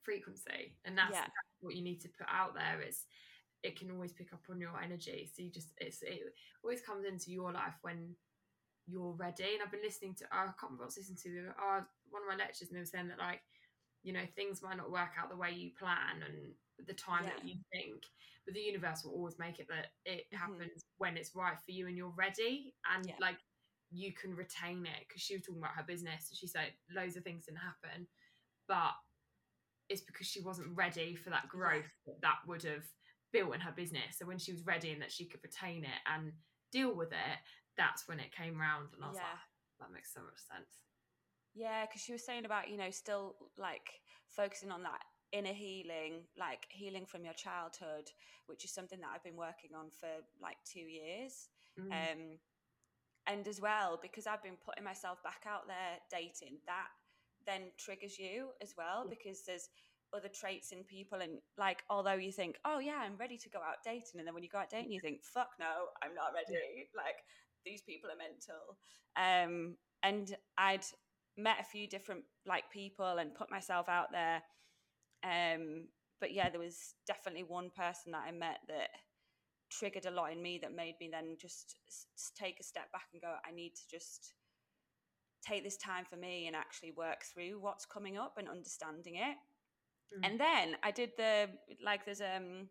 frequency 0.04 0.76
and 0.86 0.98
that's 0.98 1.14
yeah 1.14 1.26
what 1.62 1.76
you 1.76 1.84
need 1.84 2.02
to 2.02 2.10
put 2.10 2.28
out 2.28 2.56
there 2.56 2.82
is 2.82 3.06
it 3.64 3.78
can 3.78 3.92
always 3.92 4.12
pick 4.12 4.34
up 4.34 4.42
on 4.50 4.60
your 4.60 4.82
energy 4.82 5.30
so 5.32 5.44
you 5.44 5.52
just 5.52 5.70
it's 5.78 6.02
it 6.02 6.20
always 6.64 6.82
comes 6.82 7.06
into 7.06 7.32
your 7.32 7.52
life 7.52 7.76
when 7.82 8.16
you're 8.88 9.14
ready 9.14 9.54
and 9.54 9.62
i've 9.64 9.72
been 9.72 9.84
listening 9.84 10.16
to 10.16 10.26
i 10.32 10.44
can't 10.44 10.56
remember 10.64 10.84
what 10.84 10.86
I 10.86 10.88
was 10.88 10.98
listening 10.98 11.20
to 11.22 11.50
uh, 11.50 11.82
one 12.10 12.24
of 12.24 12.30
my 12.30 12.44
lectures 12.44 12.70
and 12.70 12.76
they 12.76 12.82
were 12.82 12.86
saying 12.86 13.08
that 13.10 13.20
like 13.20 13.42
you 14.04 14.14
know 14.14 14.26
things 14.36 14.62
might 14.62 14.78
not 14.78 14.92
work 14.92 15.12
out 15.20 15.30
the 15.30 15.36
way 15.36 15.52
you 15.52 15.72
plan 15.78 16.24
and 16.26 16.88
the 16.88 16.94
time 16.94 17.24
yeah. 17.24 17.32
that 17.36 17.48
you 17.48 17.56
think 17.72 18.02
but 18.46 18.56
the 18.56 18.60
universe 18.60 19.04
will 19.04 19.12
always 19.12 19.38
make 19.38 19.60
it 19.60 19.68
that 19.70 19.88
it 20.06 20.26
mm-hmm. 20.34 20.38
happens 20.38 20.84
when 20.98 21.16
it's 21.16 21.36
right 21.36 21.58
for 21.64 21.72
you 21.72 21.88
and 21.88 21.96
you're 21.96 22.14
ready 22.18 22.74
and 22.96 23.08
yeah. 23.08 23.14
like 23.22 23.38
you 23.92 24.12
can 24.14 24.36
retain 24.36 24.86
it 24.86 25.06
because 25.08 25.22
she 25.22 25.36
was 25.36 25.44
talking 25.44 25.62
about 25.62 25.76
her 25.76 25.84
business 25.86 26.30
and 26.30 26.38
she 26.38 26.48
said 26.48 26.72
loads 26.96 27.18
of 27.18 27.24
things 27.24 27.46
didn't 27.46 27.60
happen 27.60 28.08
but 28.68 28.94
it's 29.92 30.02
because 30.02 30.26
she 30.26 30.42
wasn't 30.42 30.76
ready 30.76 31.16
for 31.16 31.30
that 31.30 31.50
growth 31.50 31.92
yeah. 32.08 32.14
that, 32.22 32.40
would 32.48 32.64
have 32.64 32.88
built 33.34 33.54
in 33.54 33.62
her 33.62 33.74
business. 33.76 34.18
So 34.18 34.26
when 34.26 34.40
she 34.40 34.54
was 34.54 34.66
ready 34.66 34.92
and 34.92 35.02
that 35.02 35.12
she 35.12 35.26
could 35.26 35.44
retain 35.44 35.84
it 35.84 36.02
and 36.08 36.32
deal 36.72 36.96
with 36.96 37.12
it, 37.12 37.38
that's 37.78 38.08
when 38.08 38.20
it 38.20 38.36
came 38.36 38.60
round. 38.60 38.90
And 38.96 39.04
I 39.04 39.08
was 39.08 39.18
like, 39.18 39.26
that 39.80 39.92
makes 39.94 40.14
so 40.14 40.22
much 40.22 40.40
sense. 40.40 40.72
Yeah, 41.54 41.86
because 41.86 42.02
she 42.02 42.14
was 42.14 42.26
saying 42.26 42.46
about, 42.46 42.70
you 42.70 42.78
know, 42.78 42.92
still 42.92 43.36
like 43.58 44.02
focusing 44.30 44.72
on 44.72 44.84
that 44.84 45.02
inner 45.32 45.54
healing, 45.54 46.24
like 46.38 46.66
healing 46.70 47.06
from 47.06 47.24
your 47.24 47.34
childhood, 47.34 48.10
which 48.48 48.64
is 48.66 48.74
something 48.74 49.00
that 49.00 49.10
I've 49.14 49.24
been 49.24 49.38
working 49.38 49.72
on 49.78 49.90
for 49.90 50.08
like 50.42 50.58
two 50.66 50.80
years. 50.80 51.50
Mm. 51.80 51.92
Um, 51.92 52.40
and 53.28 53.48
as 53.48 53.62
well, 53.62 54.00
because 54.02 54.28
I've 54.28 54.44
been 54.44 54.58
putting 54.66 54.84
myself 54.84 55.22
back 55.24 55.44
out 55.48 55.68
there 55.68 56.00
dating, 56.10 56.58
that 56.68 56.88
then 57.46 57.72
triggers 57.78 58.20
you 58.20 58.50
as 58.62 58.74
well 58.78 59.06
because 59.10 59.44
there's 59.46 59.70
other 60.14 60.28
traits 60.28 60.72
in 60.72 60.84
people 60.84 61.20
and 61.22 61.40
like 61.58 61.84
although 61.90 62.14
you 62.14 62.32
think 62.32 62.58
oh 62.66 62.80
yeah 62.80 63.00
i'm 63.02 63.16
ready 63.18 63.38
to 63.38 63.50
go 63.50 63.60
out 63.60 63.78
dating 63.84 64.20
and 64.20 64.28
then 64.28 64.34
when 64.34 64.44
you 64.44 64.50
go 64.50 64.58
out 64.58 64.70
dating 64.70 64.92
you 64.92 65.00
think 65.00 65.24
fuck 65.24 65.50
no 65.60 65.88
i'm 66.04 66.14
not 66.14 66.34
ready. 66.34 66.90
Like 66.96 67.16
these 67.66 67.82
people 67.82 68.10
are 68.10 68.18
mental. 68.18 68.78
Um 69.16 69.78
and 70.04 70.36
i'd 70.58 70.84
met 71.38 71.58
a 71.60 71.64
few 71.64 71.88
different 71.88 72.24
like 72.46 72.70
people 72.72 73.18
and 73.18 73.36
put 73.36 73.50
myself 73.50 73.88
out 73.90 74.12
there 74.12 74.42
um 75.24 75.88
but 76.20 76.34
yeah 76.34 76.50
there 76.50 76.60
was 76.60 76.96
definitely 77.08 77.44
one 77.44 77.70
person 77.76 78.12
that 78.12 78.24
i 78.28 78.32
met 78.32 78.60
that 78.68 78.90
triggered 79.70 80.06
a 80.06 80.12
lot 80.12 80.32
in 80.32 80.42
me 80.42 80.60
that 80.62 80.76
made 80.76 80.96
me 81.00 81.10
then 81.10 81.38
just 81.40 81.76
take 82.38 82.60
a 82.60 82.64
step 82.64 82.92
back 82.92 83.08
and 83.14 83.22
go 83.22 83.34
i 83.48 83.52
need 83.52 83.74
to 83.76 83.84
just 83.90 84.34
take 85.42 85.64
this 85.64 85.78
time 85.78 86.06
for 86.06 86.16
me 86.16 86.48
and 86.48 86.56
actually 86.56 86.92
work 86.92 87.24
through 87.24 87.60
what's 87.60 87.86
coming 87.86 88.18
up 88.18 88.36
and 88.38 88.48
understanding 88.48 89.16
it. 89.16 89.38
Mm. 90.16 90.30
And 90.30 90.40
then 90.40 90.76
I 90.84 90.92
did 90.92 91.12
the 91.18 91.50
like 91.84 92.06
there's 92.06 92.22
um 92.22 92.70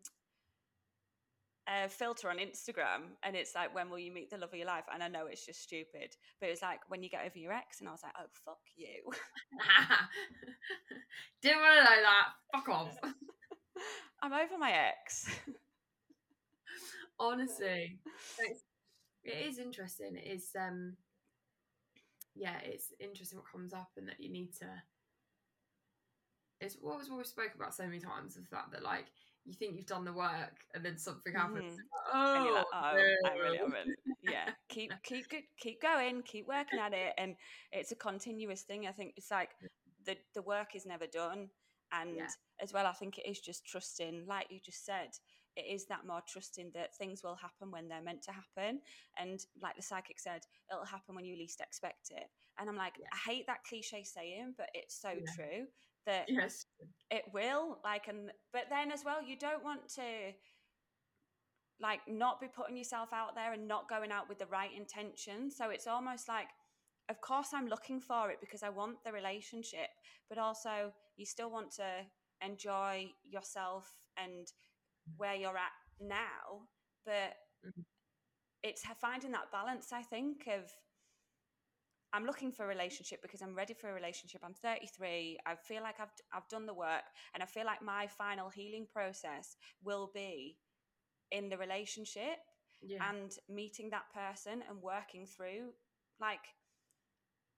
a 1.71 1.87
filter 1.89 2.29
on 2.29 2.37
Instagram 2.37 3.15
and 3.23 3.35
it's 3.35 3.55
like 3.55 3.73
when 3.73 3.89
will 3.89 3.99
you 3.99 4.11
meet 4.11 4.29
the 4.29 4.37
love 4.37 4.51
of 4.51 4.57
your 4.57 4.67
life? 4.67 4.85
And 4.93 5.01
I 5.01 5.07
know 5.07 5.25
it's 5.27 5.45
just 5.45 5.61
stupid, 5.61 6.15
but 6.39 6.47
it 6.47 6.51
was 6.51 6.61
like 6.61 6.79
when 6.89 7.03
you 7.03 7.09
get 7.09 7.25
over 7.25 7.37
your 7.37 7.53
ex 7.53 7.79
and 7.79 7.87
I 7.87 7.91
was 7.91 8.03
like, 8.03 8.13
Oh 8.19 8.27
fuck 8.45 8.59
you. 8.75 9.11
Didn't 11.41 11.61
want 11.61 11.77
to 11.77 11.83
know 11.83 12.01
that. 12.01 12.27
Fuck 12.53 12.69
off. 12.69 12.97
I'm 14.21 14.33
over 14.33 14.57
my 14.57 14.71
ex. 14.71 15.29
Honestly. 17.19 17.99
It 19.23 19.47
is 19.47 19.59
interesting. 19.59 20.15
It 20.17 20.27
is 20.27 20.49
um 20.59 20.97
yeah, 22.35 22.57
it's 22.63 22.93
interesting 22.99 23.37
what 23.37 23.51
comes 23.51 23.73
up 23.73 23.89
and 23.97 24.07
that 24.07 24.19
you 24.19 24.31
need 24.31 24.53
to. 24.59 24.67
It's 26.59 26.77
what 26.79 26.97
was 26.97 27.09
what 27.09 27.17
we 27.17 27.23
spoke 27.23 27.53
about 27.55 27.73
so 27.73 27.83
many 27.85 27.99
times 27.99 28.37
of 28.37 28.49
that 28.51 28.65
that 28.71 28.83
like 28.83 29.07
you 29.45 29.53
think 29.53 29.75
you've 29.75 29.85
done 29.87 30.05
the 30.05 30.13
work 30.13 30.55
and 30.73 30.85
then 30.85 30.97
something 30.97 31.33
happens. 31.33 31.73
Mm. 31.73 32.13
oh, 32.13 32.35
and 32.35 32.45
you're 32.45 32.53
like, 32.55 32.65
oh, 32.73 32.91
no. 32.95 33.29
I 33.29 33.33
really 33.35 33.57
haven't. 33.57 33.99
Yeah, 34.21 34.49
keep 34.69 34.91
keep 35.03 35.25
keep 35.57 35.81
going, 35.81 36.21
keep 36.23 36.47
working 36.47 36.79
at 36.79 36.93
it, 36.93 37.13
and 37.17 37.35
it's 37.71 37.91
a 37.91 37.95
continuous 37.95 38.61
thing. 38.61 38.87
I 38.87 38.91
think 38.91 39.13
it's 39.17 39.31
like 39.31 39.49
the 40.05 40.17
the 40.33 40.41
work 40.41 40.75
is 40.75 40.85
never 40.85 41.07
done, 41.07 41.49
and 41.91 42.15
yeah. 42.15 42.27
as 42.61 42.73
well, 42.73 42.85
I 42.85 42.93
think 42.93 43.17
it 43.17 43.27
is 43.29 43.39
just 43.39 43.65
trusting, 43.65 44.25
like 44.27 44.47
you 44.49 44.59
just 44.63 44.85
said, 44.85 45.09
it 45.55 45.65
is 45.69 45.85
that 45.85 46.05
more 46.07 46.21
trusting 46.27 46.71
that 46.73 46.95
things 46.95 47.23
will 47.23 47.35
happen 47.35 47.71
when 47.71 47.87
they're 47.87 48.01
meant 48.01 48.23
to 48.23 48.31
happen. 48.31 48.79
And 49.19 49.39
like 49.61 49.75
the 49.75 49.81
psychic 49.81 50.19
said, 50.19 50.41
it'll 50.71 50.85
happen 50.85 51.15
when 51.15 51.25
you 51.25 51.35
least 51.35 51.61
expect 51.61 52.11
it. 52.11 52.29
And 52.57 52.69
I'm 52.69 52.77
like, 52.77 52.93
Yeah. 52.99 53.07
I 53.11 53.31
hate 53.31 53.47
that 53.47 53.63
cliche 53.67 54.03
saying, 54.03 54.55
but 54.57 54.69
it's 54.73 54.99
so 54.99 55.09
Yeah. 55.09 55.33
true 55.35 55.67
that 56.05 56.27
Yes. 56.27 56.65
it 57.09 57.23
will. 57.33 57.79
Like, 57.83 58.07
and 58.07 58.31
but 58.53 58.65
then 58.69 58.91
as 58.91 59.03
well, 59.05 59.21
you 59.23 59.37
don't 59.37 59.63
want 59.63 59.87
to 59.95 60.33
like 61.79 62.01
not 62.07 62.39
be 62.39 62.47
putting 62.47 62.77
yourself 62.77 63.09
out 63.11 63.35
there 63.35 63.53
and 63.53 63.67
not 63.67 63.89
going 63.89 64.11
out 64.11 64.29
with 64.29 64.37
the 64.39 64.45
right 64.47 64.71
intention. 64.75 65.49
So 65.49 65.69
it's 65.69 65.87
almost 65.87 66.27
like, 66.27 66.47
of 67.09 67.19
course, 67.21 67.49
I'm 67.53 67.67
looking 67.67 67.99
for 67.99 68.29
it 68.29 68.37
because 68.39 68.63
I 68.63 68.69
want 68.69 69.03
the 69.03 69.11
relationship, 69.11 69.89
but 70.29 70.37
also 70.37 70.93
you 71.17 71.25
still 71.25 71.49
want 71.51 71.71
to 71.77 72.05
enjoy 72.45 73.11
yourself 73.27 73.89
and 74.17 74.47
where 75.17 75.35
you're 75.35 75.57
at 75.57 75.71
now. 75.99 76.67
But 77.05 77.33
Mhm. 77.63 77.85
it's 78.63 78.83
finding 78.99 79.31
that 79.31 79.51
balance, 79.51 79.91
I 79.91 80.03
think, 80.03 80.47
of 80.47 80.71
I'm 82.13 82.25
looking 82.25 82.51
for 82.51 82.65
a 82.65 82.67
relationship 82.67 83.21
because 83.21 83.41
I'm 83.41 83.55
ready 83.55 83.73
for 83.73 83.89
a 83.89 83.93
relationship. 83.93 84.41
I'm 84.43 84.53
33. 84.53 85.39
I 85.45 85.55
feel 85.55 85.81
like 85.81 85.99
I've 85.99 86.11
I've 86.33 86.47
done 86.49 86.65
the 86.65 86.73
work, 86.73 87.03
and 87.33 87.41
I 87.41 87.45
feel 87.45 87.65
like 87.65 87.81
my 87.81 88.07
final 88.07 88.49
healing 88.49 88.85
process 88.91 89.55
will 89.83 90.11
be 90.13 90.57
in 91.31 91.49
the 91.49 91.57
relationship 91.57 92.37
Yeah. 92.81 93.09
and 93.09 93.31
meeting 93.47 93.89
that 93.91 94.11
person 94.13 94.63
and 94.69 94.81
working 94.81 95.25
through 95.25 95.71
like 96.19 96.45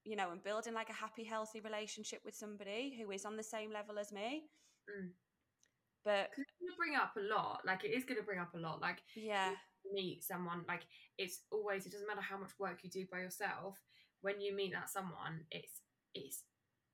you 0.06 0.16
know 0.16 0.32
and 0.32 0.44
building 0.44 0.74
like 0.74 0.90
a 0.90 0.94
happy 0.94 1.24
healthy 1.24 1.60
relationship 1.62 2.20
with 2.24 2.36
somebody 2.36 2.96
who 2.98 3.10
is 3.12 3.26
on 3.26 3.36
the 3.38 3.44
same 3.44 3.72
level 3.72 3.98
as 3.98 4.12
me 4.12 4.44
Mm. 4.90 5.14
but 6.04 6.30
it's 6.38 6.52
gonna 6.60 6.76
bring 6.78 6.96
up 6.96 7.16
a 7.16 7.22
lot. 7.22 7.62
Like 7.66 7.86
it 7.86 7.92
is 7.94 8.04
gonna 8.04 8.22
bring 8.22 8.40
up 8.40 8.54
a 8.54 8.58
lot. 8.58 8.82
Like 8.82 9.02
yeah 9.16 9.56
meet 9.94 10.24
someone 10.24 10.64
like 10.68 10.84
it's 11.18 11.42
always 11.52 11.86
it 11.86 11.92
doesn't 11.92 12.08
matter 12.08 12.22
how 12.22 12.38
much 12.38 12.52
work 12.60 12.84
you 12.84 12.90
do 12.90 13.06
by 13.12 13.20
yourself 13.20 13.80
when 14.24 14.42
you 14.42 14.56
meet 14.56 14.72
that 14.74 14.90
someone 14.90 15.46
it's 15.52 15.82
it's 16.16 16.44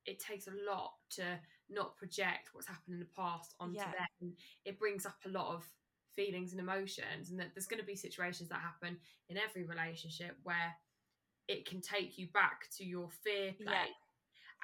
it 0.05 0.19
takes 0.19 0.48
a 0.48 0.51
lot 0.69 0.93
to 1.09 1.24
not 1.69 1.95
project 1.95 2.50
what's 2.53 2.67
happened 2.67 2.95
in 2.95 3.00
the 3.00 3.15
past 3.15 3.53
onto 3.59 3.77
Yeah. 3.77 3.93
them 4.21 4.33
it 4.65 4.77
brings 4.79 5.05
up 5.05 5.17
a 5.25 5.29
lot 5.29 5.53
of 5.55 5.63
feelings 6.15 6.51
and 6.51 6.59
emotions 6.59 7.29
and 7.29 7.39
that 7.39 7.53
there's 7.53 7.67
going 7.67 7.79
to 7.79 7.86
be 7.86 7.95
situations 7.95 8.50
that 8.50 8.59
happen 8.59 8.98
in 9.29 9.38
every 9.38 9.63
relationship 9.63 10.36
where 10.43 10.74
it 11.48 11.65
can 11.65 11.79
take 11.81 12.17
you 12.17 12.27
back 12.33 12.67
to 12.77 12.83
your 12.83 13.09
fear 13.24 13.53
place 13.53 13.67
Yeah. 13.69 13.86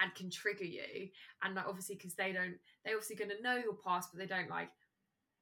and 0.01 0.15
can 0.15 0.29
trigger 0.29 0.65
you 0.65 1.09
and 1.43 1.55
like 1.55 1.67
obviously 1.67 1.95
because 1.95 2.15
they 2.15 2.31
don't 2.33 2.57
they're 2.83 2.95
obviously 2.95 3.15
going 3.15 3.31
to 3.31 3.41
know 3.41 3.55
your 3.57 3.75
past 3.75 4.09
but 4.11 4.19
they 4.19 4.25
don't 4.25 4.49
like 4.49 4.71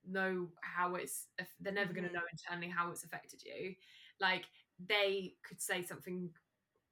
know 0.06 0.50
how 0.62 0.96
it's 0.96 1.28
they're 1.62 1.72
never 1.74 1.94
going 1.94 2.04
Mhm. 2.06 2.10
to 2.10 2.14
know 2.16 2.28
internally 2.32 2.68
how 2.68 2.92
it's 2.92 3.06
affected 3.06 3.42
you 3.44 3.74
like 4.20 4.46
they 4.86 5.38
could 5.44 5.62
say 5.62 5.82
something 5.82 6.30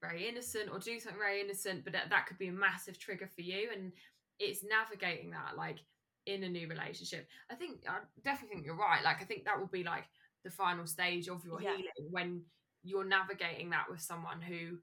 very 0.01 0.27
innocent 0.27 0.69
or 0.71 0.79
do 0.79 0.99
something 0.99 1.19
very 1.19 1.41
innocent 1.41 1.83
but 1.83 1.93
that, 1.93 2.09
that 2.09 2.25
could 2.25 2.37
be 2.37 2.47
a 2.47 2.51
massive 2.51 2.97
trigger 2.97 3.29
for 3.33 3.41
you 3.41 3.69
and 3.73 3.91
it's 4.39 4.63
navigating 4.63 5.29
that 5.31 5.55
like 5.55 5.77
in 6.25 6.43
a 6.43 6.49
new 6.49 6.67
relationship 6.67 7.27
i 7.51 7.55
think 7.55 7.81
i 7.87 7.97
definitely 8.23 8.55
think 8.55 8.65
you're 8.65 8.75
right 8.75 9.03
like 9.03 9.21
i 9.21 9.25
think 9.25 9.45
that 9.45 9.59
will 9.59 9.67
be 9.67 9.83
like 9.83 10.05
the 10.43 10.49
final 10.51 10.85
stage 10.85 11.27
of 11.29 11.45
your 11.45 11.61
Yeah. 11.61 11.71
healing 11.75 12.09
when 12.09 12.41
you're 12.83 13.05
navigating 13.05 13.69
that 13.69 13.85
with 13.89 14.01
someone 14.01 14.41
who 14.41 14.77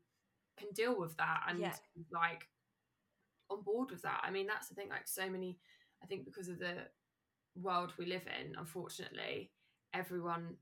can 0.58 0.68
deal 0.74 0.98
with 0.98 1.16
that 1.16 1.42
and 1.48 1.60
Yeah. 1.60 1.74
like 2.12 2.46
on 3.50 3.62
board 3.62 3.90
with 3.90 4.02
that 4.02 4.20
i 4.24 4.30
mean 4.30 4.46
that's 4.46 4.68
the 4.68 4.74
thing 4.74 4.88
like 4.88 5.08
so 5.08 5.28
many 5.28 5.58
i 6.02 6.06
think 6.06 6.24
because 6.24 6.48
of 6.48 6.58
the 6.58 6.74
world 7.60 7.92
we 7.98 8.06
live 8.06 8.26
in 8.40 8.54
unfortunately 8.56 9.50
everyone 9.94 10.56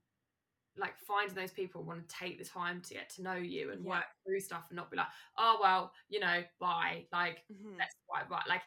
like 0.79 0.97
finding 0.99 1.35
those 1.35 1.53
people 1.53 1.83
who 1.83 1.89
want 1.89 2.09
to 2.09 2.15
take 2.15 2.39
the 2.39 2.45
time 2.45 2.81
to 2.83 2.95
get 2.95 3.09
to 3.11 3.23
know 3.23 3.35
you 3.35 3.73
and 3.73 3.85
Yeah. 3.85 3.91
work 3.91 4.05
through 4.25 4.41
stuff 4.41 4.65
and 4.69 4.77
not 4.77 4.91
be 4.91 4.97
like 4.97 5.07
oh 5.39 5.59
well 5.61 5.93
you 6.09 6.21
know 6.21 6.43
bye 6.59 7.07
like 7.13 7.45
Mhm. 7.51 7.79
that's 7.79 7.95
quite 8.07 8.29
right 8.31 8.47
like 8.49 8.63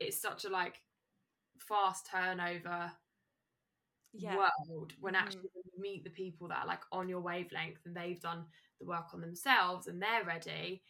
it's 0.00 0.20
such 0.20 0.44
a 0.44 0.48
like 0.48 0.82
fast 1.58 2.06
turnover 2.10 2.90
yeah 4.12 4.36
world 4.36 4.92
when 5.00 5.14
Mhm. 5.14 5.18
actually 5.18 5.50
when 5.52 5.64
you 5.72 5.80
meet 5.80 6.04
the 6.04 6.10
people 6.10 6.48
that 6.48 6.62
are 6.62 6.66
like 6.66 6.82
on 6.90 7.08
your 7.08 7.20
wavelength 7.20 7.84
and 7.84 7.94
they've 7.94 8.20
done 8.20 8.46
the 8.78 8.86
work 8.86 9.12
on 9.12 9.20
themselves 9.20 9.88
and 9.88 10.00
they're 10.02 10.24
ready 10.24 10.82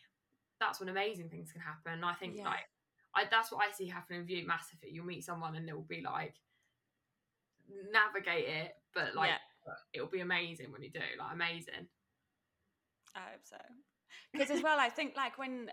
that's 0.61 0.81
when 0.81 0.89
amazing 0.89 1.29
things 1.29 1.53
can 1.53 1.61
happen 1.61 1.93
and 1.93 2.05
i 2.05 2.15
think 2.15 2.37
Yeah. 2.37 2.45
like 2.51 2.69
I, 3.15 3.25
that's 3.31 3.51
what 3.51 3.67
i 3.67 3.73
see 3.73 3.87
happening 3.87 4.21
with 4.21 4.31
you 4.31 4.47
massively 4.47 4.91
you'll 4.91 5.07
meet 5.07 5.25
someone 5.25 5.57
and 5.57 5.67
they'll 5.69 5.83
be 5.83 6.03
like 6.03 6.35
navigate 7.93 8.49
it 8.49 8.77
but 8.95 9.15
like 9.15 9.31
Yeah. 9.31 9.39
It'll 9.93 10.09
be 10.09 10.21
amazing 10.21 10.71
when 10.71 10.83
you 10.83 10.91
do 10.91 11.01
like 11.19 11.33
amazing 11.33 11.87
I 13.17 13.31
hope 13.33 13.45
so. 13.45 13.57
Because 14.33 14.51
as 14.51 14.63
well, 14.63 14.79
I 14.79 14.91
think 14.91 15.15
like 15.17 15.39
when 15.39 15.71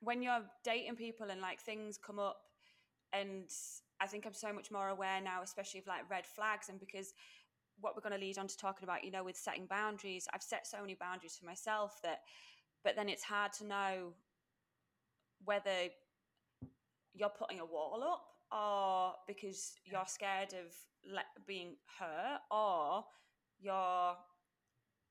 when 0.00 0.22
you're 0.22 0.42
dating 0.62 0.96
people 0.96 1.30
and 1.30 1.40
like 1.40 1.60
things 1.60 1.98
come 1.98 2.18
up, 2.18 2.36
and 3.12 3.48
I 4.00 4.06
think 4.06 4.26
I'm 4.26 4.34
so 4.34 4.52
much 4.52 4.70
more 4.70 4.88
aware 4.88 5.20
now, 5.20 5.42
especially 5.42 5.80
of 5.80 5.86
like 5.86 6.08
red 6.10 6.26
flags, 6.26 6.68
and 6.68 6.78
because 6.78 7.14
what 7.80 7.94
we're 7.96 8.08
going 8.08 8.18
to 8.18 8.24
lead 8.24 8.38
on 8.38 8.46
to 8.46 8.56
talking 8.56 8.84
about, 8.84 9.04
you 9.04 9.10
know, 9.10 9.24
with 9.24 9.36
setting 9.36 9.66
boundaries, 9.66 10.26
I've 10.32 10.42
set 10.42 10.66
so 10.66 10.80
many 10.80 10.94
boundaries 10.94 11.36
for 11.38 11.44
myself 11.44 11.98
that, 12.02 12.20
but 12.84 12.96
then 12.96 13.08
it's 13.08 13.22
hard 13.22 13.52
to 13.54 13.66
know 13.66 14.12
whether 15.44 15.90
you're 17.14 17.28
putting 17.28 17.60
a 17.60 17.66
wall 17.66 18.02
up 18.02 18.24
or 18.50 19.14
because 19.26 19.74
you're 19.84 20.06
scared 20.06 20.54
of 20.54 20.72
being 21.46 21.76
hurt 21.98 22.40
or 22.50 23.04
you're 23.58 24.16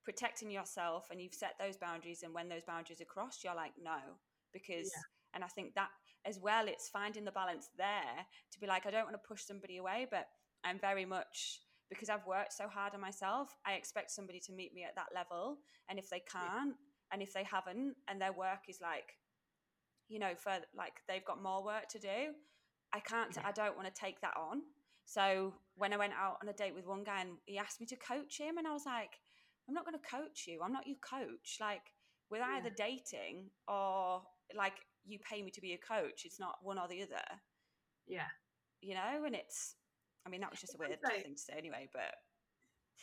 protecting 0.04 0.52
yourself 0.52 1.08
and 1.12 1.22
you've 1.22 1.34
set 1.34 1.54
those 1.60 1.78
boundaries 1.78 2.22
and 2.24 2.34
when 2.34 2.48
those 2.48 2.64
boundaries 2.64 3.02
are 3.02 3.06
crossed 3.06 3.44
you're 3.44 3.56
like 3.56 3.74
no 3.82 3.98
because 4.54 4.92
Yeah. 4.94 5.02
and 5.34 5.44
i 5.44 5.48
think 5.48 5.74
that 5.76 5.90
as 6.26 6.40
well 6.40 6.68
it's 6.68 6.90
finding 6.90 7.26
the 7.26 7.32
balance 7.32 7.70
there 7.78 8.28
to 8.52 8.60
be 8.60 8.68
like 8.68 8.86
i 8.86 8.92
don't 8.92 9.06
want 9.06 9.16
to 9.16 9.28
push 9.28 9.44
somebody 9.44 9.78
away 9.78 10.06
but 10.10 10.28
i'm 10.64 10.78
very 10.80 11.06
much 11.06 11.62
because 11.90 12.10
i've 12.10 12.26
worked 12.28 12.54
so 12.54 12.68
hard 12.68 12.94
on 12.94 13.02
myself 13.02 13.50
i 13.66 13.74
expect 13.74 14.12
somebody 14.12 14.40
to 14.40 14.52
meet 14.54 14.74
me 14.74 14.84
at 14.84 14.96
that 14.96 15.08
level 15.14 15.58
and 15.90 15.98
if 15.98 16.10
they 16.10 16.22
can't 16.32 16.76
and 17.12 17.22
if 17.22 17.34
they 17.34 17.44
haven't 17.44 17.96
and 18.08 18.22
their 18.22 18.34
work 18.34 18.62
is 18.70 18.80
like 18.82 19.18
you 20.08 20.20
know 20.20 20.36
for 20.36 20.52
like 20.76 20.94
they've 21.08 21.26
got 21.26 21.42
more 21.42 21.64
work 21.64 21.88
to 21.90 21.98
do 22.00 22.34
i 22.94 23.00
can't 23.00 23.36
Yeah. 23.36 23.48
i 23.48 23.52
don't 23.52 23.76
want 23.76 23.88
to 23.88 24.00
take 24.00 24.22
that 24.22 24.36
on 24.38 24.62
so 25.06 25.54
when 25.76 25.94
i 25.94 25.98
went 25.98 26.14
out 26.14 26.38
on 26.42 26.50
a 26.50 26.54
date 26.54 26.74
with 26.76 26.86
one 26.86 27.04
guy 27.04 27.22
and 27.22 27.32
he 27.46 27.58
asked 27.58 27.80
me 27.80 27.86
to 27.88 27.96
coach 27.96 28.38
him 28.40 28.58
and 28.58 28.68
i 28.68 28.72
was 28.74 28.86
like 28.86 29.20
i'm 29.68 29.74
not 29.74 29.86
going 29.86 29.98
to 29.98 30.10
coach 30.10 30.46
you 30.48 30.60
i'm 30.64 30.74
not 30.74 30.88
your 30.88 30.98
coach 31.08 31.58
like 31.62 31.82
we're 32.30 32.40
Yeah. 32.40 32.56
either 32.58 32.72
dating 32.76 33.50
or 33.68 34.24
like 34.56 34.74
you 35.06 35.20
pay 35.20 35.42
me 35.44 35.52
to 35.52 35.62
be 35.62 35.74
a 35.74 35.78
coach 35.78 36.24
it's 36.26 36.40
not 36.40 36.56
one 36.64 36.80
or 36.80 36.88
the 36.88 37.04
other 37.04 37.24
yeah 38.08 38.28
you 38.82 38.94
know 38.96 39.24
and 39.26 39.36
it's 39.36 39.76
i 40.26 40.30
mean 40.30 40.42
that 40.42 40.50
was 40.52 40.60
just 40.62 40.74
a 40.76 40.78
weird 40.80 40.98
also- 41.04 41.22
thing 41.22 41.36
to 41.36 41.42
say 41.42 41.54
anyway 41.58 41.88
but 41.94 42.14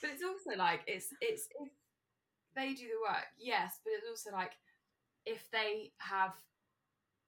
but 0.01 0.11
it's 0.11 0.23
also 0.23 0.57
like 0.59 0.81
it's 0.87 1.09
it's 1.21 1.47
if 1.61 1.69
they 2.57 2.75
do 2.75 2.83
the 2.89 3.01
work 3.09 3.27
yes 3.39 3.79
but 3.85 3.93
it's 3.97 4.09
also 4.09 4.37
like 4.37 4.53
if 5.25 5.49
they 5.53 5.93
have 5.99 6.33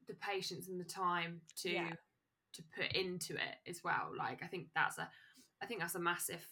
the 0.08 0.14
patience 0.14 0.68
and 0.68 0.80
the 0.80 0.84
time 0.84 1.40
to 1.56 1.70
Yeah. 1.70 1.92
To 2.54 2.62
put 2.76 2.92
into 2.96 3.34
it 3.34 3.68
as 3.70 3.82
well 3.84 4.10
like 4.16 4.42
i 4.42 4.46
think 4.46 4.66
that's 4.74 4.98
a 4.98 5.08
i 5.62 5.66
think 5.66 5.80
that's 5.80 5.94
a 5.96 6.00
massive 6.00 6.46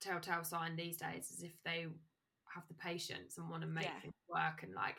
telltale 0.00 0.44
sign 0.44 0.76
these 0.76 0.96
days 0.96 1.30
is 1.30 1.42
if 1.42 1.52
they 1.64 1.86
have 2.54 2.64
the 2.68 2.74
patience 2.74 3.36
and 3.36 3.48
want 3.50 3.62
to 3.62 3.68
make 3.68 3.84
Yeah. 3.84 4.00
things 4.00 4.14
work 4.28 4.62
and 4.62 4.74
like 4.74 4.96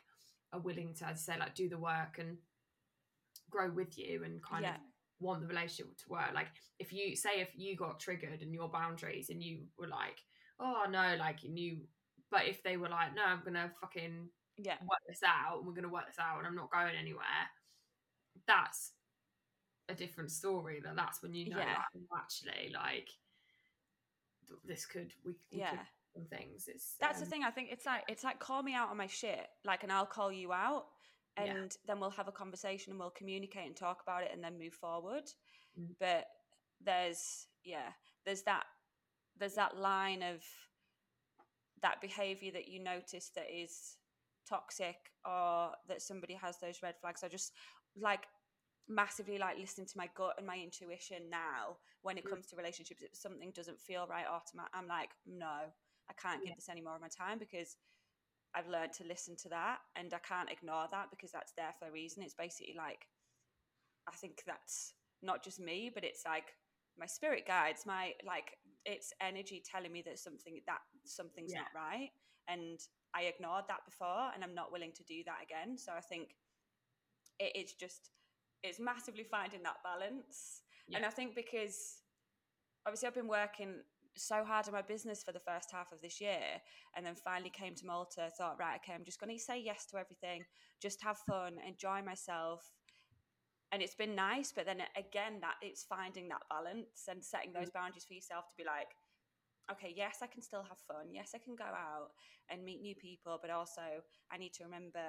are 0.51 0.59
willing 0.59 0.93
to 0.95 1.05
as 1.07 1.27
I 1.29 1.33
say 1.33 1.39
like 1.39 1.55
do 1.55 1.69
the 1.69 1.77
work 1.77 2.17
and 2.19 2.37
grow 3.49 3.69
with 3.71 3.97
you 3.97 4.23
and 4.23 4.41
kind 4.43 4.63
yeah 4.63 4.75
of 4.75 4.81
want 5.21 5.41
the 5.41 5.47
relationship 5.47 5.97
to 5.97 6.09
work. 6.09 6.31
Like 6.33 6.47
if 6.79 6.93
you 6.93 7.13
say 7.15 7.41
if 7.41 7.49
you 7.53 7.75
got 7.75 7.99
triggered 7.99 8.41
and 8.41 8.53
your 8.53 8.69
boundaries 8.69 9.29
and 9.29 9.43
you 9.43 9.65
were 9.77 9.87
like, 9.87 10.17
oh 10.61 10.85
no, 10.89 11.15
like 11.19 11.43
and 11.43 11.59
you 11.59 11.79
but 12.31 12.47
if 12.47 12.63
they 12.63 12.77
were 12.77 12.87
like, 12.89 13.13
no, 13.15 13.23
I'm 13.25 13.41
gonna 13.43 13.69
fucking 13.81 14.29
yeah 14.57 14.77
work 14.81 14.99
this 15.07 15.19
out 15.25 15.57
and 15.57 15.67
we're 15.67 15.73
gonna 15.73 15.89
work 15.89 16.05
this 16.07 16.19
out 16.19 16.37
and 16.37 16.47
I'm 16.47 16.55
not 16.55 16.71
going 16.71 16.95
anywhere, 16.95 17.23
that's 18.47 18.91
a 19.89 19.93
different 19.95 20.31
story. 20.31 20.79
That 20.83 20.95
that's 20.95 21.21
when 21.21 21.33
you 21.33 21.49
know 21.49 21.57
Yeah. 21.57 21.65
like, 21.65 22.03
oh, 22.11 22.17
actually 22.17 22.71
like 22.73 23.09
this 24.63 24.85
could 24.85 25.13
we, 25.25 25.33
we 25.51 25.59
yeah 25.59 25.71
could 25.71 25.79
things. 26.29 26.67
It's 26.67 26.95
That's 26.99 27.19
the 27.19 27.25
um, 27.25 27.29
thing. 27.29 27.43
I 27.43 27.51
think 27.51 27.69
it's 27.71 27.85
like 27.85 28.03
it's 28.07 28.23
like 28.23 28.39
call 28.39 28.63
me 28.63 28.73
out 28.73 28.89
on 28.89 28.97
my 28.97 29.07
shit, 29.07 29.47
like, 29.63 29.83
and 29.83 29.91
I'll 29.91 30.05
call 30.05 30.31
you 30.31 30.51
out, 30.51 30.87
and 31.37 31.47
Yeah. 31.47 31.77
then 31.87 31.99
we'll 31.99 32.09
have 32.11 32.27
a 32.27 32.31
conversation 32.31 32.91
and 32.91 32.99
we'll 32.99 33.11
communicate 33.11 33.67
and 33.67 33.75
talk 33.75 34.01
about 34.01 34.23
it, 34.23 34.31
and 34.33 34.43
then 34.43 34.57
move 34.57 34.73
forward. 34.73 35.23
Mm. 35.79 35.95
But 35.99 36.27
there's 36.81 37.47
yeah, 37.63 37.91
there's 38.25 38.43
that 38.43 38.65
there's 39.37 39.55
that 39.55 39.77
line 39.77 40.23
of 40.23 40.43
that 41.81 42.01
behavior 42.01 42.51
that 42.51 42.67
you 42.67 42.79
notice 42.83 43.29
that 43.35 43.47
is 43.49 43.95
toxic 44.47 44.97
or 45.25 45.71
that 45.87 46.01
somebody 46.01 46.33
has 46.33 46.57
those 46.59 46.81
red 46.83 46.95
flags. 46.99 47.23
I 47.23 47.29
just 47.29 47.53
like 47.95 48.27
massively 48.89 49.37
like 49.37 49.57
listening 49.57 49.87
to 49.87 49.97
my 49.97 50.09
gut 50.15 50.35
and 50.37 50.47
my 50.47 50.57
intuition 50.57 51.29
now 51.29 51.77
when 52.01 52.17
it 52.17 52.25
Mm. 52.25 52.29
comes 52.29 52.47
to 52.47 52.55
relationships 52.55 53.03
if 53.03 53.15
something 53.15 53.51
doesn't 53.55 53.79
feel 53.79 54.07
right 54.09 54.25
automatic 54.27 54.71
i'm 54.73 54.87
like 54.87 55.11
no 55.27 55.69
i 56.09 56.13
can't 56.21 56.43
give 56.43 56.49
Yeah. 56.49 56.55
this 56.55 56.69
any 56.69 56.81
more 56.81 56.95
of 56.95 57.01
my 57.01 57.07
time 57.07 57.37
because 57.37 57.77
i've 58.55 58.67
learned 58.67 58.91
to 58.93 59.03
listen 59.05 59.35
to 59.35 59.49
that 59.49 59.77
and 59.95 60.13
i 60.13 60.19
can't 60.19 60.49
ignore 60.51 60.87
that 60.91 61.09
because 61.11 61.31
that's 61.31 61.53
there 61.53 61.73
for 61.79 61.87
a 61.87 61.91
reason 61.91 62.23
it's 62.23 62.33
basically 62.33 62.73
like 62.75 63.07
i 64.07 64.11
think 64.11 64.41
that's 64.47 64.93
not 65.21 65.43
just 65.43 65.59
me 65.59 65.91
but 65.93 66.03
it's 66.03 66.23
like 66.25 66.55
my 66.97 67.05
spirit 67.05 67.45
guides 67.47 67.85
my 67.85 68.13
like 68.25 68.57
it's 68.85 69.13
energy 69.21 69.61
telling 69.63 69.91
me 69.91 70.01
that 70.01 70.17
something 70.19 70.59
that 70.65 70.79
something's 71.05 71.53
Yeah. 71.53 71.59
not 71.59 71.67
right 71.75 72.09
and 72.47 72.79
i 73.13 73.23
ignored 73.23 73.65
that 73.67 73.85
before 73.85 74.31
and 74.33 74.43
i'm 74.43 74.55
not 74.55 74.71
willing 74.71 74.91
to 74.93 75.03
do 75.03 75.23
that 75.25 75.37
again 75.43 75.77
so 75.77 75.91
i 75.95 76.01
think 76.01 76.29
it, 77.39 77.51
it's 77.55 77.73
just 77.73 78.09
it's 78.63 78.79
massively 78.79 79.23
finding 79.23 79.63
that 79.63 79.77
balance. 79.83 80.61
And 80.93 81.05
i 81.05 81.09
think 81.09 81.35
because 81.35 82.01
obviously 82.85 83.07
i've 83.07 83.13
been 83.13 83.27
working 83.27 83.75
so 84.15 84.43
hard 84.43 84.67
on 84.67 84.73
my 84.73 84.81
business 84.81 85.23
for 85.23 85.31
the 85.31 85.39
first 85.39 85.71
half 85.71 85.91
of 85.91 86.01
this 86.01 86.19
year 86.19 86.59
and 86.95 87.05
then 87.05 87.15
finally 87.15 87.49
came 87.49 87.75
to 87.75 87.85
malta 87.85 88.29
thought 88.37 88.57
right 88.59 88.79
okay 88.83 88.93
i'm 88.93 89.05
just 89.05 89.19
going 89.19 89.31
to 89.31 89.41
say 89.41 89.61
yes 89.61 89.85
to 89.85 89.97
everything 89.97 90.41
just 90.81 91.01
have 91.03 91.17
fun 91.17 91.55
enjoy 91.67 92.01
myself. 92.01 92.71
And 93.71 93.83
it's 93.83 93.93
been 93.93 94.15
nice 94.15 94.51
but 94.51 94.65
then 94.65 94.81
again 94.97 95.37
that 95.41 95.55
it's 95.61 95.83
finding 95.83 96.27
that 96.29 96.41
balance 96.49 97.05
and 97.07 97.23
setting 97.23 97.53
those 97.53 97.69
mm. 97.69 97.73
boundaries 97.73 98.03
for 98.03 98.15
yourself 98.15 98.47
to 98.49 98.55
be 98.57 98.63
like 98.63 98.89
okay 99.71 99.93
yes 99.95 100.17
i 100.23 100.27
can 100.27 100.41
still 100.41 100.63
have 100.63 100.79
fun. 100.87 101.13
Yes 101.13 101.33
i 101.35 101.37
can 101.37 101.55
go 101.55 101.65
out 101.65 102.09
and 102.49 102.65
meet 102.65 102.81
new 102.81 102.95
people 102.95 103.37
but 103.39 103.51
also 103.51 104.01
i 104.31 104.37
need 104.37 104.53
to 104.53 104.63
remember 104.63 105.05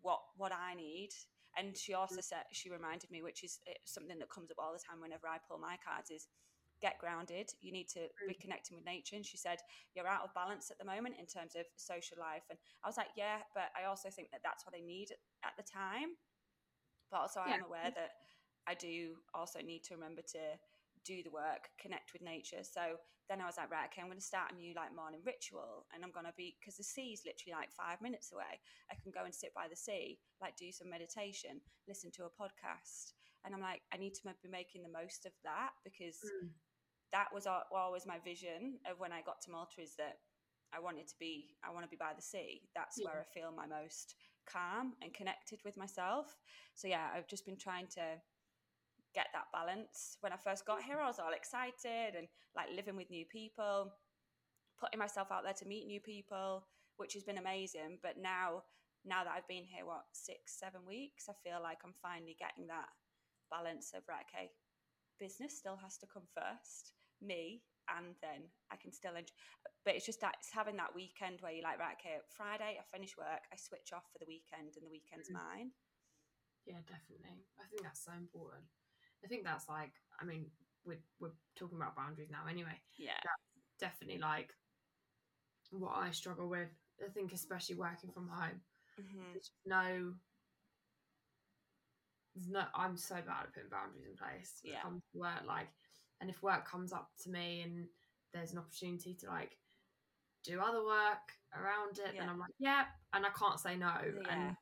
what 0.00 0.20
what 0.36 0.52
i 0.52 0.74
need 0.74 1.10
and 1.56 1.76
she 1.76 1.94
also 1.94 2.20
said 2.20 2.44
she 2.52 2.70
reminded 2.70 3.10
me 3.10 3.22
which 3.22 3.44
is 3.44 3.60
uh, 3.68 3.72
something 3.84 4.18
that 4.18 4.30
comes 4.30 4.50
up 4.50 4.58
all 4.58 4.72
the 4.72 4.78
time 4.78 5.00
whenever 5.00 5.26
i 5.28 5.38
pull 5.48 5.58
my 5.58 5.76
cards 5.84 6.10
is 6.10 6.28
get 6.82 6.98
grounded. 6.98 7.50
You 7.62 7.72
need 7.72 7.88
to 7.90 8.08
be 8.28 8.34
connecting 8.34 8.76
with 8.76 8.84
nature. 8.84 9.16
And 9.16 9.24
she 9.24 9.36
said 9.38 9.58
you're 9.94 10.06
out 10.06 10.24
of 10.24 10.34
balance 10.34 10.70
at 10.70 10.78
the 10.78 10.84
moment 10.84 11.14
in 11.18 11.26
terms 11.26 11.54
of 11.54 11.64
social 11.76 12.18
life. 12.20 12.42
And 12.50 12.58
i 12.84 12.88
was 12.88 12.96
like 12.96 13.08
yeah 13.16 13.38
but 13.54 13.70
i 13.80 13.84
also 13.86 14.10
think 14.10 14.30
that 14.32 14.40
that's 14.44 14.66
what 14.66 14.74
i 14.76 14.84
need 14.84 15.08
at 15.44 15.52
the 15.56 15.62
time. 15.62 16.16
But 17.10 17.20
also 17.20 17.40
Yeah. 17.46 17.56
i'm 17.56 17.62
aware 17.62 17.90
that 17.94 18.10
i 18.66 18.74
do 18.74 19.16
also 19.34 19.60
need 19.60 19.84
to 19.84 19.94
remember 19.94 20.22
to 20.32 20.38
do 21.04 21.22
the 21.22 21.30
work 21.30 21.68
connect 21.80 22.12
with 22.12 22.22
nature. 22.22 22.62
So 22.62 22.96
then 23.28 23.40
i 23.40 23.46
was 23.46 23.56
like 23.56 23.70
right 23.70 23.86
okay 23.90 24.00
i'm 24.02 24.08
going 24.08 24.18
to 24.18 24.24
start 24.24 24.52
a 24.52 24.56
new 24.56 24.74
like 24.74 24.94
morning 24.94 25.20
ritual 25.24 25.86
and 25.94 26.04
i'm 26.04 26.12
going 26.12 26.26
to 26.26 26.34
be 26.36 26.56
because 26.60 26.76
the 26.76 26.84
sea 26.84 27.12
is 27.12 27.22
literally 27.24 27.56
like 27.58 27.72
five 27.72 28.00
minutes 28.00 28.32
away 28.32 28.60
i 28.90 28.94
can 29.02 29.12
go 29.12 29.24
and 29.24 29.34
sit 29.34 29.52
by 29.54 29.66
the 29.68 29.76
sea 29.76 30.18
like 30.40 30.56
do 30.56 30.70
some 30.72 30.90
meditation 30.90 31.60
listen 31.88 32.10
to 32.10 32.24
a 32.24 32.32
podcast 32.36 33.12
and 33.44 33.54
i'm 33.54 33.60
like 33.60 33.82
i 33.92 33.96
need 33.96 34.14
to 34.14 34.22
be 34.42 34.48
making 34.48 34.82
the 34.82 34.88
most 34.92 35.26
of 35.26 35.32
that 35.44 35.70
because 35.84 36.20
Mm. 36.42 36.50
that 37.12 37.28
was 37.32 37.46
al- 37.46 37.64
always 37.72 38.06
my 38.06 38.18
vision 38.18 38.78
of 38.90 38.98
when 38.98 39.12
I 39.12 39.22
got 39.22 39.40
to 39.42 39.50
Malta 39.50 39.80
is 39.80 39.94
that 39.96 40.18
I 40.72 40.80
wanted 40.80 41.06
to 41.08 41.14
be 41.18 41.54
I 41.62 41.70
want 41.72 41.84
to 41.84 41.90
be 41.90 41.96
by 41.96 42.12
the 42.16 42.22
sea. 42.22 42.62
That's 42.74 42.98
Yeah. 42.98 43.06
where 43.06 43.20
I 43.20 43.24
feel 43.32 43.52
my 43.52 43.66
most 43.66 44.16
calm 44.46 44.96
and 45.00 45.14
connected 45.14 45.60
with 45.64 45.76
myself. 45.76 46.36
So 46.74 46.88
yeah, 46.88 47.10
I've 47.14 47.28
just 47.28 47.46
been 47.46 47.56
trying 47.56 47.86
to 47.94 48.20
get 49.14 49.28
that 49.32 49.52
balance. 49.52 50.18
When 50.20 50.32
I 50.32 50.36
first 50.36 50.66
got 50.66 50.82
here, 50.82 50.98
I 51.00 51.06
was 51.06 51.18
all 51.18 51.32
excited 51.32 52.14
and 52.16 52.28
like 52.56 52.68
living 52.74 52.96
with 52.96 53.10
new 53.10 53.24
people, 53.24 53.92
putting 54.78 54.98
myself 54.98 55.28
out 55.30 55.44
there 55.44 55.54
to 55.54 55.66
meet 55.68 55.86
new 55.86 56.00
people, 56.00 56.66
which 56.96 57.14
has 57.14 57.24
been 57.24 57.38
amazing. 57.38 57.98
But 58.02 58.18
now, 58.18 58.64
now 59.04 59.24
that 59.24 59.32
I've 59.36 59.48
been 59.48 59.64
here, 59.64 59.86
what 59.86 60.04
six, 60.12 60.58
seven 60.58 60.82
weeks, 60.86 61.28
I 61.28 61.34
feel 61.42 61.60
like 61.62 61.78
I'm 61.84 61.94
finally 62.02 62.36
getting 62.38 62.66
that 62.68 62.88
balance 63.50 63.92
of 63.94 64.02
right, 64.08 64.24
okay, 64.34 64.50
business 65.18 65.56
still 65.56 65.76
has 65.76 65.96
to 65.98 66.06
come 66.06 66.26
first, 66.34 66.92
me, 67.22 67.62
and 67.96 68.16
then 68.20 68.48
I 68.72 68.76
can 68.76 68.92
still 68.92 69.14
enjoy. 69.14 69.34
But 69.84 69.94
it's 69.94 70.06
just 70.06 70.20
that 70.22 70.36
it's 70.40 70.50
having 70.50 70.76
that 70.76 70.94
weekend 70.94 71.40
where 71.40 71.52
you're 71.52 71.62
like, 71.62 71.78
right, 71.78 71.96
okay, 72.00 72.16
Friday 72.30 72.80
I 72.80 72.84
finish 72.90 73.16
work, 73.16 73.44
I 73.52 73.56
switch 73.56 73.92
off 73.92 74.04
for 74.12 74.18
the 74.18 74.26
weekend, 74.26 74.74
and 74.76 74.84
the 74.84 74.90
weekend's 74.90 75.28
Mhm. 75.28 75.34
mine. 75.34 75.72
Yeah, 76.64 76.80
definitely. 76.86 77.44
I 77.60 77.66
think 77.68 77.82
that's 77.82 78.00
so 78.00 78.12
important. 78.12 78.64
I 79.24 79.28
think 79.28 79.44
that's 79.44 79.68
like, 79.68 79.92
I 80.20 80.24
mean, 80.24 80.46
we're, 80.84 81.00
we're 81.20 81.32
talking 81.56 81.78
about 81.78 81.96
boundaries 81.96 82.30
now 82.30 82.46
anyway. 82.48 82.80
Yeah, 82.98 83.12
Definitely 83.80 84.18
like 84.18 84.50
what 85.70 85.96
I 85.96 86.10
struggle 86.10 86.48
with. 86.48 86.68
I 87.04 87.08
think, 87.10 87.32
especially 87.32 87.76
working 87.76 88.10
from 88.10 88.28
home, 88.28 88.60
hmm 88.96 89.32
there's 89.32 89.50
no, 89.66 90.12
there's 92.34 92.48
no, 92.48 92.64
I'm 92.74 92.96
so 92.96 93.16
bad 93.16 93.44
at 93.44 93.54
putting 93.54 93.70
boundaries 93.70 94.06
in 94.08 94.16
place 94.16 94.60
Yeah. 94.62 94.76
it 94.76 94.82
comes 94.82 95.02
to 95.12 95.18
work. 95.18 95.42
Like, 95.46 95.68
and 96.20 96.30
if 96.30 96.42
work 96.42 96.68
comes 96.68 96.92
up 96.92 97.10
to 97.24 97.30
me 97.30 97.62
and 97.62 97.86
there's 98.32 98.52
an 98.52 98.58
opportunity 98.58 99.14
to 99.20 99.26
like 99.26 99.58
do 100.44 100.60
other 100.60 100.84
work 100.84 101.32
around 101.56 101.98
it, 101.98 102.14
then 102.18 102.28
I'm 102.28 102.38
like, 102.38 102.52
yeah, 102.58 102.84
and 103.12 103.24
I 103.24 103.30
can't 103.30 103.58
say 103.58 103.76
no. 103.76 103.94
Yeah. 104.22 104.34
And 104.34 104.56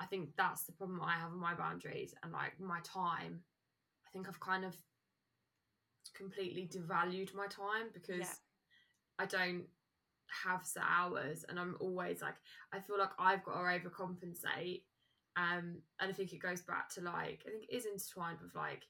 I 0.00 0.06
think 0.06 0.30
that's 0.36 0.64
the 0.64 0.72
problem 0.72 1.00
I 1.02 1.12
have 1.12 1.30
with 1.30 1.40
my 1.40 1.54
boundaries 1.54 2.14
and 2.22 2.32
like 2.32 2.58
my 2.58 2.80
time. 2.82 3.40
I 4.06 4.10
think 4.10 4.28
I've 4.28 4.40
kind 4.40 4.64
of 4.64 4.76
completely 6.14 6.68
devalued 6.68 7.34
my 7.34 7.46
time 7.46 7.90
because 7.92 8.20
Yeah. 8.20 8.34
I 9.18 9.26
don't 9.26 9.68
have 10.30 10.66
set 10.66 10.84
hours 10.84 11.44
and 11.44 11.58
I'm 11.58 11.76
always 11.80 12.20
like 12.22 12.36
I 12.72 12.80
feel 12.80 12.98
like 12.98 13.12
I've 13.18 13.44
got 13.44 13.54
to 13.54 13.88
overcompensate. 13.88 14.86
Um 15.36 15.82
and 16.00 16.10
I 16.10 16.12
think 16.12 16.32
it 16.32 16.38
goes 16.38 16.62
back 16.62 16.88
to 16.90 17.00
like 17.02 17.44
I 17.46 17.50
think 17.50 17.64
it 17.64 17.74
is 17.74 17.86
intertwined 17.86 18.40
with 18.40 18.54
like, 18.54 18.88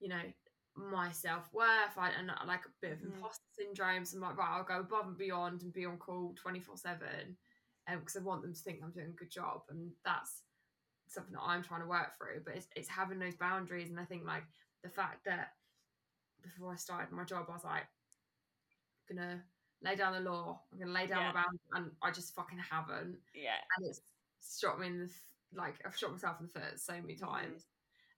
you 0.00 0.08
know, 0.08 0.32
my 0.76 1.10
self 1.10 1.52
worth 1.52 1.96
and 1.96 2.28
like 2.46 2.66
a 2.66 2.70
bit 2.80 2.92
of 2.92 3.02
Mhm. 3.02 3.14
imposter 3.14 3.42
syndrome. 3.52 4.04
So 4.04 4.16
I'm 4.16 4.22
like, 4.22 4.36
right, 4.36 4.56
I'll 4.56 4.64
go 4.64 4.80
above 4.80 5.06
and 5.06 5.18
beyond 5.18 5.62
and 5.62 5.72
be 5.72 5.84
on 5.86 5.98
call 5.98 6.34
24 6.34 6.76
7 6.76 7.38
because 7.86 8.16
I 8.16 8.20
want 8.20 8.42
them 8.42 8.54
to 8.54 8.60
think 8.60 8.82
I'm 8.82 8.92
doing 8.92 9.10
a 9.10 9.12
good 9.12 9.30
job. 9.30 9.66
And 9.68 9.96
that's 10.04 10.43
something 11.14 11.32
that 11.34 11.42
I'm 11.42 11.62
trying 11.62 11.80
to 11.82 11.86
work 11.86 12.16
through. 12.16 12.42
But 12.44 12.56
it's, 12.56 12.68
it's 12.76 12.88
having 12.88 13.18
those 13.18 13.36
boundaries. 13.36 13.90
And 13.90 13.98
I 14.00 14.04
think 14.04 14.24
like 14.24 14.44
the 14.82 14.88
fact 14.90 15.24
that 15.26 15.52
before 16.42 16.72
I 16.72 16.76
started 16.76 17.12
my 17.12 17.24
job, 17.24 17.46
I 17.48 17.52
was 17.52 17.64
like, 17.64 17.84
I'm 19.10 19.16
to 19.16 19.40
lay 19.82 19.96
down 19.96 20.12
the 20.14 20.30
law, 20.30 20.60
I'm 20.72 20.80
to 20.80 20.86
lay 20.86 21.06
down 21.06 21.20
Yeah. 21.20 21.32
my 21.32 21.42
boundaries. 21.42 21.60
And 21.72 21.90
I 22.02 22.10
just 22.10 22.34
fucking 22.34 22.58
haven't. 22.58 23.18
yeah, 23.34 23.60
And 23.76 23.88
it's 23.88 24.00
shot 24.60 24.78
me 24.80 24.86
in 24.88 24.98
the, 25.00 25.10
like, 25.54 25.74
I've 25.86 25.96
shot 25.96 26.12
myself 26.12 26.36
in 26.40 26.48
the 26.52 26.60
foot 26.60 26.78
so 26.80 26.94
many 26.94 27.16
times. 27.16 27.66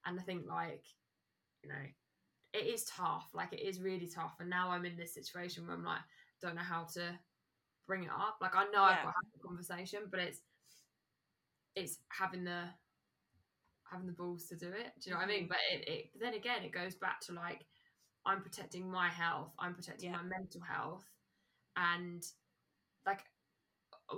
And 0.04 0.18
I 0.18 0.22
think 0.22 0.46
like, 0.48 0.84
you 1.62 1.68
know, 1.70 1.84
it 2.52 2.66
is 2.66 2.84
tough. 2.84 3.28
Like 3.34 3.52
it 3.52 3.60
is 3.60 3.80
really 3.80 4.06
tough. 4.06 4.34
And 4.40 4.48
now 4.50 4.70
I'm 4.70 4.84
in 4.84 4.96
this 4.96 5.14
situation 5.14 5.66
where 5.66 5.76
I'm 5.76 5.84
like, 5.84 6.00
don't 6.40 6.54
know 6.54 6.62
how 6.62 6.84
to 6.94 7.18
bring 7.86 8.04
it 8.04 8.10
up. 8.10 8.38
Like 8.40 8.54
I 8.56 8.64
know 8.72 8.82
I've 8.82 8.96
Yeah. 8.96 9.02
got 9.04 9.10
to 9.10 9.16
have 9.16 9.32
the 9.34 9.46
conversation, 9.46 10.00
but 10.10 10.20
it's 10.20 10.40
it's 11.74 11.98
having 12.08 12.44
the 12.44 12.62
having 13.90 14.06
the 14.06 14.12
balls 14.12 14.46
to 14.48 14.56
do 14.56 14.68
it. 14.68 14.92
Do 15.00 15.10
you 15.10 15.12
know 15.12 15.20
what 15.20 15.28
I 15.28 15.32
mean? 15.32 15.44
Mhm. 15.44 15.48
But 15.48 15.58
it, 15.72 15.88
it 15.88 16.10
but 16.12 16.20
then 16.22 16.34
again 16.34 16.62
it 16.62 16.72
goes 16.72 16.94
back 16.96 17.20
to 17.22 17.32
like 17.32 17.66
I'm 18.24 18.42
protecting 18.42 18.90
my 18.90 19.08
health, 19.08 19.52
I'm 19.58 19.74
protecting 19.74 20.10
Yeah. 20.10 20.18
my 20.18 20.22
mental 20.22 20.60
health 20.60 21.04
and 21.76 22.22
like 23.06 23.20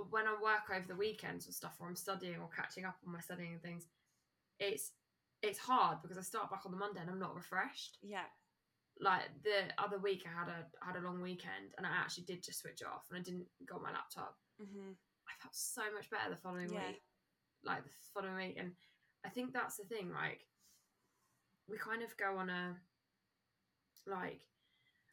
when 0.09 0.27
I 0.27 0.33
work 0.41 0.69
over 0.71 0.85
the 0.87 0.95
weekends 0.95 1.47
or 1.47 1.51
stuff 1.51 1.75
or 1.79 1.87
I'm 1.87 1.95
studying 1.95 2.39
or 2.39 2.49
catching 2.49 2.85
up 2.85 2.97
on 3.05 3.13
my 3.13 3.19
studying 3.19 3.53
and 3.53 3.61
things, 3.61 3.87
it's 4.59 4.93
it's 5.41 5.59
hard 5.59 6.01
because 6.01 6.17
I 6.17 6.21
start 6.21 6.49
back 6.51 6.65
on 6.65 6.71
the 6.71 6.77
Monday 6.77 7.01
and 7.01 7.09
I'm 7.09 7.19
not 7.19 7.35
refreshed. 7.35 7.99
yeah, 8.01 8.25
Like 8.99 9.21
the 9.43 9.71
other 9.77 9.97
week, 9.97 10.25
I 10.27 10.37
had 10.39 10.49
a 10.49 10.85
had 10.85 10.95
a 10.97 11.05
long 11.05 11.21
weekend 11.21 11.73
and 11.77 11.87
I 11.87 11.89
actually 11.91 12.25
did 12.25 12.43
just 12.43 12.59
switch 12.59 12.83
off 12.83 13.05
and 13.09 13.19
I 13.19 13.21
didn't 13.23 13.47
go 13.65 13.75
on 13.77 13.83
my 13.83 13.91
laptop. 13.91 14.35
hmm 14.59 14.91
I 15.27 15.31
felt 15.41 15.55
so 15.55 15.83
much 15.93 16.09
better 16.09 16.29
the 16.29 16.35
following 16.35 16.73
Yeah. 16.73 16.87
week, 16.87 17.01
like 17.63 17.83
the 17.83 17.89
following 18.13 18.35
week, 18.35 18.57
and 18.59 18.73
I 19.25 19.29
think 19.29 19.53
that's 19.53 19.77
the 19.77 19.83
thing. 19.83 20.11
Like 20.11 20.45
we 21.67 21.77
kind 21.77 22.01
of 22.03 22.15
go 22.17 22.37
on 22.37 22.49
a 22.49 22.75
like 24.07 24.41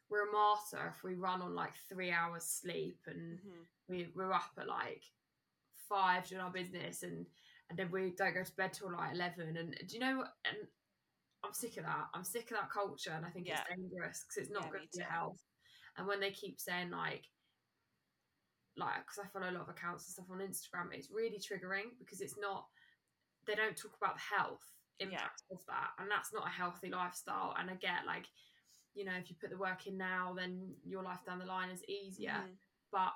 we're 0.09 0.27
a 0.29 0.31
martyr 0.31 0.93
if 0.95 1.03
we 1.03 1.15
run 1.15 1.41
on 1.41 1.53
like 1.55 1.73
three 1.89 2.11
hours 2.11 2.43
sleep 2.43 2.99
and 3.07 3.39
hmm 3.39 3.63
we, 3.89 4.07
we're 4.15 4.33
up 4.33 4.51
at 4.59 4.67
like 4.67 5.03
five 5.87 6.27
doing 6.27 6.41
our 6.41 6.51
business 6.51 7.03
and 7.03 7.25
and 7.69 7.77
then 7.77 7.89
we 7.91 8.13
don't 8.17 8.33
go 8.33 8.43
to 8.43 8.51
bed 8.57 8.73
till 8.73 8.91
like 8.91 9.13
11 9.13 9.55
and 9.57 9.75
do 9.87 9.93
you 9.95 9.99
know 9.99 10.23
and 10.45 10.57
i'm 11.43 11.53
sick 11.53 11.77
of 11.77 11.83
that 11.83 12.07
i'm 12.13 12.23
sick 12.23 12.51
of 12.51 12.57
that 12.57 12.71
culture 12.71 13.11
and 13.15 13.25
i 13.25 13.29
think 13.29 13.47
Yeah. 13.47 13.61
it's 13.61 13.69
dangerous 13.69 14.23
because 14.27 14.37
it's 14.43 14.51
not 14.53 14.63
Yeah, 14.63 14.69
good 14.71 14.89
for 14.91 14.97
your 14.99 15.05
health 15.09 15.39
and 15.97 16.07
when 16.07 16.19
they 16.19 16.31
keep 16.31 16.59
saying 16.59 16.89
like 16.91 17.23
like 18.77 19.05
because 19.05 19.19
i 19.23 19.27
follow 19.27 19.49
a 19.49 19.53
lot 19.55 19.63
of 19.63 19.69
accounts 19.69 20.05
and 20.07 20.13
stuff 20.13 20.31
on 20.31 20.39
instagram 20.39 20.93
it's 20.93 21.11
really 21.11 21.39
triggering 21.39 21.91
because 21.99 22.21
it's 22.21 22.37
not 22.37 22.65
they 23.47 23.55
don't 23.55 23.77
talk 23.77 23.95
about 24.01 24.15
the 24.15 24.35
health 24.35 24.63
impact 24.99 25.43
of 25.51 25.59
that 25.67 25.89
and 25.99 26.09
that's 26.09 26.33
not 26.33 26.45
a 26.47 26.49
healthy 26.49 26.89
lifestyle 26.89 27.55
and 27.59 27.69
i 27.69 27.75
get 27.75 28.05
like 28.05 28.25
you 28.95 29.05
know 29.05 29.13
if 29.13 29.29
you 29.29 29.35
put 29.39 29.49
the 29.51 29.57
work 29.57 29.85
in 29.87 29.95
now 29.97 30.33
then 30.35 30.73
your 30.83 31.03
life 31.03 31.19
down 31.25 31.39
the 31.39 31.45
line 31.45 31.69
is 31.69 31.83
easier 31.87 32.31
Mhm. 32.31 32.57
but 32.91 33.13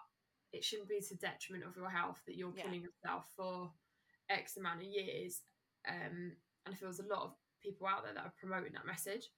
it 0.53 0.63
shouldn't 0.63 0.89
be 0.89 0.99
to 1.01 1.15
detriment 1.15 1.63
of 1.65 1.75
your 1.77 1.89
health 1.89 2.21
that 2.25 2.35
you're 2.35 2.53
Yeah. 2.55 2.63
killing 2.63 2.81
yourself 2.83 3.31
for 3.35 3.73
X 4.29 4.57
amount 4.57 4.81
of 4.81 4.87
years. 4.87 5.41
Um, 5.87 6.35
and 6.65 6.73
I 6.73 6.77
feel 6.77 6.89
there's 6.89 6.99
a 6.99 7.03
lot 7.07 7.21
of 7.23 7.37
people 7.61 7.87
out 7.87 8.03
there 8.03 8.13
that 8.13 8.25
are 8.25 8.33
promoting 8.37 8.73
that 8.73 8.85
message. 8.85 9.31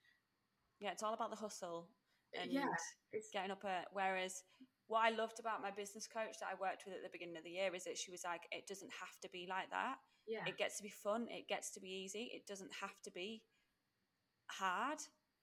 Yeah, 0.79 0.91
it's 0.91 1.03
all 1.03 1.13
about 1.13 1.29
the 1.29 1.35
hustle 1.35 1.87
and 2.33 2.51
yeah, 2.51 2.65
it's 3.11 3.29
getting 3.29 3.51
up 3.51 3.63
at 3.63 3.87
whereas 3.93 4.43
what 4.87 5.01
I 5.01 5.11
loved 5.11 5.39
about 5.39 5.61
my 5.61 5.69
business 5.71 6.07
coach 6.07 6.39
that 6.39 6.49
I 6.49 6.55
worked 6.55 6.83
with 6.85 6.95
at 6.95 7.03
the 7.03 7.09
beginning 7.09 7.37
of 7.37 7.43
the 7.43 7.51
year 7.51 7.73
is 7.75 7.83
that 7.85 7.97
she 7.97 8.09
was 8.11 8.23
like, 8.23 8.47
it 8.51 8.65
doesn't 8.67 8.91
have 8.91 9.17
to 9.21 9.29
be 9.29 9.45
like 9.47 9.69
that. 9.69 9.99
Yeah, 10.27 10.45
It 10.47 10.57
gets 10.57 10.77
to 10.77 10.83
be 10.83 10.89
fun, 10.89 11.27
it 11.29 11.47
gets 11.47 11.71
to 11.71 11.79
be 11.79 11.89
easy, 11.89 12.31
it 12.33 12.45
doesn't 12.47 12.71
have 12.81 13.01
to 13.03 13.11
be 13.11 13.43
hard. 14.47 14.99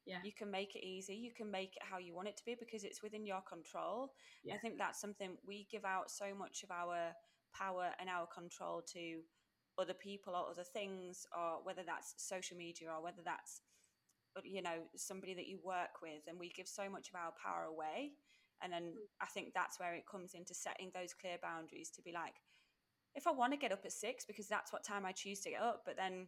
Yeah. 0.07 0.19
You 0.25 0.33
can 0.33 0.51
make 0.51 0.75
it 0.75 0.85
easy, 0.85 1.15
you 1.15 1.33
can 1.37 1.51
make 1.51 1.77
it 1.77 1.83
how 1.83 1.99
you 1.99 2.15
want 2.15 2.29
it 2.29 2.37
to 2.39 2.45
be 2.45 2.57
because 2.59 2.85
it's 2.85 3.03
within 3.03 3.27
your 3.27 3.43
control. 3.43 4.13
Yeah. 4.43 4.55
I 4.55 4.59
think 4.59 4.79
that's 4.79 5.01
something 5.01 5.37
we 5.47 5.67
give 5.71 5.85
out 5.85 6.11
so 6.11 6.35
much 6.37 6.63
of 6.63 6.71
our 6.71 7.13
power 7.55 7.91
and 8.01 8.09
our 8.09 8.27
control 8.27 8.83
to 8.95 9.21
other 9.79 9.95
people 9.95 10.35
or 10.35 10.51
other 10.51 10.65
things 10.65 11.27
or 11.37 11.65
whether 11.65 11.83
that's 11.87 12.15
social 12.19 12.57
media 12.57 12.89
or 12.91 13.03
whether 13.03 13.23
that's 13.25 13.63
uh, 14.37 14.41
you 14.45 14.63
know 14.63 14.85
somebody 14.97 15.35
that 15.35 15.47
you 15.47 15.59
work 15.65 16.03
with 16.03 16.23
and 16.29 16.39
we 16.39 16.51
give 16.51 16.69
so 16.69 16.89
much 16.89 17.09
of 17.09 17.15
our 17.19 17.33
power 17.43 17.65
away 17.65 18.13
and 18.63 18.73
then 18.73 18.93
i 19.21 19.27
think 19.27 19.53
that's 19.55 19.81
where 19.81 19.95
it 19.95 20.05
comes 20.11 20.35
into 20.35 20.55
setting 20.55 20.91
those 20.95 21.15
clear 21.15 21.39
boundaries 21.43 21.91
to 21.91 22.03
be 22.03 22.13
like 22.13 22.35
if 23.15 23.27
i 23.27 23.31
want 23.31 23.53
to 23.53 23.59
get 23.59 23.73
up 23.73 23.85
at 23.85 23.93
six 23.93 24.25
because 24.25 24.49
that's 24.49 24.73
what 24.73 24.85
time 24.85 25.05
i 25.07 25.13
choose 25.13 25.41
to 25.41 25.51
get 25.51 25.63
up 25.63 25.83
but 25.85 25.97
then 25.97 26.27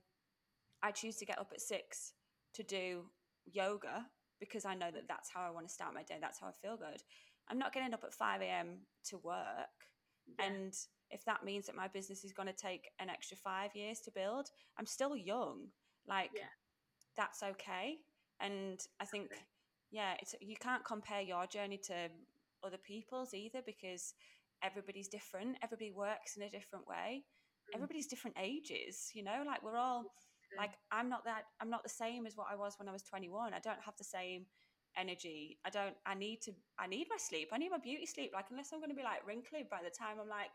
i 0.83 0.91
choose 0.91 1.17
to 1.17 1.27
get 1.27 1.39
up 1.39 1.51
at 1.53 1.61
six 1.61 2.13
to 2.55 2.63
do 2.63 3.03
yoga 3.47 4.07
because 4.41 4.65
i 4.65 4.75
know 4.75 4.91
that 4.93 5.09
that's 5.09 5.31
how 5.33 5.41
i 5.43 5.51
want 5.51 5.67
to 5.67 5.73
start 5.73 5.95
my 5.95 6.03
day 6.03 6.19
that's 6.21 6.41
how 6.41 6.49
i 6.49 6.53
feel 6.53 6.77
good. 6.77 7.03
I'm 7.49 7.59
not 7.59 7.73
getting 7.73 7.93
up 7.93 8.05
at 8.05 8.15
5 8.15 8.41
a.m 8.41 8.79
to 9.07 9.19
work. 9.19 9.77
Yeah, 10.39 10.47
and 10.47 10.73
if 11.11 11.25
that 11.25 11.45
means 11.45 11.67
that 11.67 11.75
my 11.77 11.89
business 11.89 12.25
is 12.25 12.33
going 12.33 12.49
to 12.49 12.55
take 12.55 12.91
an 13.01 13.11
extra 13.11 13.37
five 13.37 13.75
years 13.75 14.01
to 14.01 14.11
build 14.13 14.49
i'm 14.79 14.87
still 14.87 15.17
young. 15.17 15.69
Like 16.07 16.31
Yeah. 16.35 16.53
that's 17.17 17.43
okay. 17.43 17.97
And 18.41 18.81
i 19.01 19.05
think 19.05 19.31
yeah 19.91 20.15
it's 20.21 20.35
you 20.41 20.57
can't 20.57 20.85
compare 20.85 21.21
your 21.21 21.47
journey 21.47 21.79
to 21.87 22.09
other 22.65 22.79
people's 22.79 23.35
either 23.35 23.61
because 23.65 24.15
everybody's 24.63 25.09
different 25.09 25.57
everybody 25.63 25.91
works 25.91 26.37
in 26.37 26.43
a 26.43 26.51
different 26.51 26.87
way 26.87 27.25
Mm. 27.71 27.77
everybody's 27.77 28.09
different 28.09 28.37
ages 28.41 29.11
you 29.15 29.23
know 29.23 29.45
like 29.47 29.63
we're 29.63 29.77
all 29.77 30.05
like 30.59 30.73
i'm 30.91 31.09
not 31.09 31.25
that 31.25 31.45
i'm 31.61 31.71
not 31.71 31.85
the 31.85 31.89
same 31.89 32.27
as 32.27 32.37
what 32.37 32.49
i 32.51 32.57
was 32.57 32.75
when 32.79 32.89
i 32.89 32.93
was 32.93 33.05
21 33.05 33.55
i 33.55 33.61
don't 33.61 33.81
have 33.85 33.97
the 33.97 34.05
same 34.05 34.47
energy. 34.99 35.59
I 35.65 35.71
don't 35.71 35.95
i 36.05 36.15
need 36.15 36.41
to 36.43 36.53
i 36.79 36.87
need 36.87 37.07
my 37.09 37.17
sleep. 37.17 37.49
I 37.53 37.57
need 37.59 37.71
my 37.71 37.79
beauty 37.79 38.05
sleep. 38.05 38.33
Like 38.35 38.47
unless 38.51 38.73
i'm 38.73 38.81
going 38.81 38.91
to 38.91 38.97
be 38.97 39.03
like 39.03 39.27
wrinkly 39.27 39.65
by 39.71 39.79
the 39.83 39.91
time 39.91 40.17
i'm 40.21 40.29
like 40.29 40.53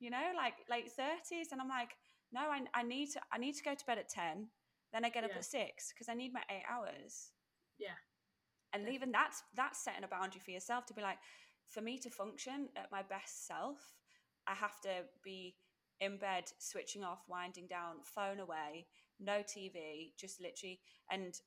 you 0.00 0.10
know 0.10 0.32
like 0.34 0.54
late 0.68 0.90
30s 0.98 1.52
and 1.52 1.60
i'm 1.60 1.68
like 1.68 1.90
no 2.32 2.40
i, 2.40 2.60
I 2.74 2.82
need 2.82 3.10
to 3.12 3.20
i 3.32 3.38
need 3.38 3.54
to 3.54 3.62
go 3.62 3.74
to 3.74 3.84
bed 3.86 3.98
at 3.98 4.08
10 4.08 4.48
then 4.92 5.04
i 5.04 5.08
get 5.08 5.24
up 5.24 5.30
Yeah. 5.30 5.38
at 5.38 5.44
6 5.44 5.92
because 5.92 6.08
i 6.08 6.14
need 6.14 6.32
my 6.32 6.42
8 6.50 6.62
hours. 6.68 7.30
Yeah. 7.78 7.98
and 8.72 8.88
even 8.88 9.12
that's 9.12 9.42
that's 9.54 9.84
setting 9.84 10.02
a 10.04 10.08
boundary 10.08 10.40
for 10.44 10.50
yourself 10.50 10.86
to 10.86 10.94
be 10.94 11.02
like 11.02 11.18
for 11.68 11.80
me 11.80 11.98
to 11.98 12.10
function 12.10 12.68
at 12.76 12.90
my 12.92 13.02
best 13.02 13.46
self 13.46 13.78
i 14.46 14.54
have 14.54 14.80
to 14.80 14.88
be 15.22 15.54
in 16.00 16.16
bed 16.16 16.44
switching 16.58 17.04
off 17.04 17.22
winding 17.28 17.66
down 17.66 17.96
phone 18.02 18.40
away 18.40 18.86
no 19.20 19.42
tv 19.42 20.12
just 20.18 20.40
literally 20.40 20.80
and 21.10 21.40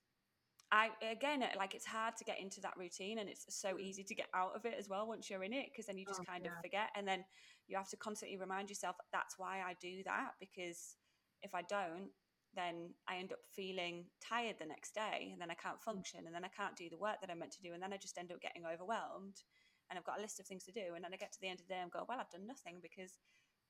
i 0.71 0.89
again 1.11 1.43
like 1.57 1.75
it's 1.75 1.85
hard 1.85 2.15
to 2.17 2.23
get 2.23 2.39
into 2.39 2.59
that 2.61 2.73
routine 2.77 3.19
and 3.19 3.29
it's 3.29 3.45
so 3.49 3.77
easy 3.77 4.03
to 4.03 4.15
get 4.15 4.27
out 4.33 4.55
of 4.55 4.65
it 4.65 4.75
as 4.77 4.89
well 4.89 5.07
once 5.07 5.29
you're 5.29 5.43
in 5.43 5.53
it 5.53 5.67
because 5.71 5.85
then 5.85 5.97
you 5.97 6.05
just 6.05 6.21
Oh, 6.21 6.31
kind 6.31 6.45
of 6.45 6.51
forget 6.61 6.89
and 6.95 7.07
then 7.07 7.23
you 7.67 7.77
have 7.77 7.89
to 7.89 7.97
constantly 7.97 8.37
remind 8.37 8.69
yourself 8.69 8.95
that's 9.11 9.35
why 9.37 9.59
i 9.59 9.75
do 9.81 10.01
that 10.05 10.31
because 10.39 10.95
if 11.41 11.53
i 11.53 11.61
don't 11.61 12.09
then 12.57 12.89
I 13.07 13.17
end 13.17 13.31
up 13.31 13.39
feeling 13.55 14.05
tired 14.19 14.55
the 14.59 14.65
next 14.65 14.95
day 14.95 15.29
and 15.31 15.39
then 15.39 15.51
I 15.51 15.53
can't 15.53 15.79
mm. 15.79 15.83
function 15.83 16.25
and 16.25 16.35
then 16.35 16.43
I 16.43 16.49
can't 16.49 16.75
do 16.75 16.89
the 16.89 16.97
work 16.97 17.21
that 17.21 17.29
I'm 17.29 17.39
meant 17.39 17.53
to 17.53 17.61
do 17.61 17.73
and 17.73 17.81
then 17.81 17.93
I 17.93 17.97
just 17.97 18.17
end 18.17 18.31
up 18.31 18.41
getting 18.41 18.63
overwhelmed 18.65 19.43
and 19.89 19.97
I've 19.97 20.05
got 20.05 20.19
a 20.19 20.21
list 20.21 20.39
of 20.39 20.45
things 20.45 20.63
to 20.65 20.71
do 20.71 20.93
and 20.95 21.03
then 21.03 21.13
I 21.13 21.17
get 21.17 21.31
to 21.33 21.41
the 21.41 21.47
end 21.47 21.59
of 21.59 21.67
the 21.67 21.73
day 21.73 21.79
and 21.81 21.91
go, 21.91 22.05
well, 22.07 22.19
I've 22.19 22.29
done 22.29 22.47
nothing 22.47 22.79
because 22.81 23.17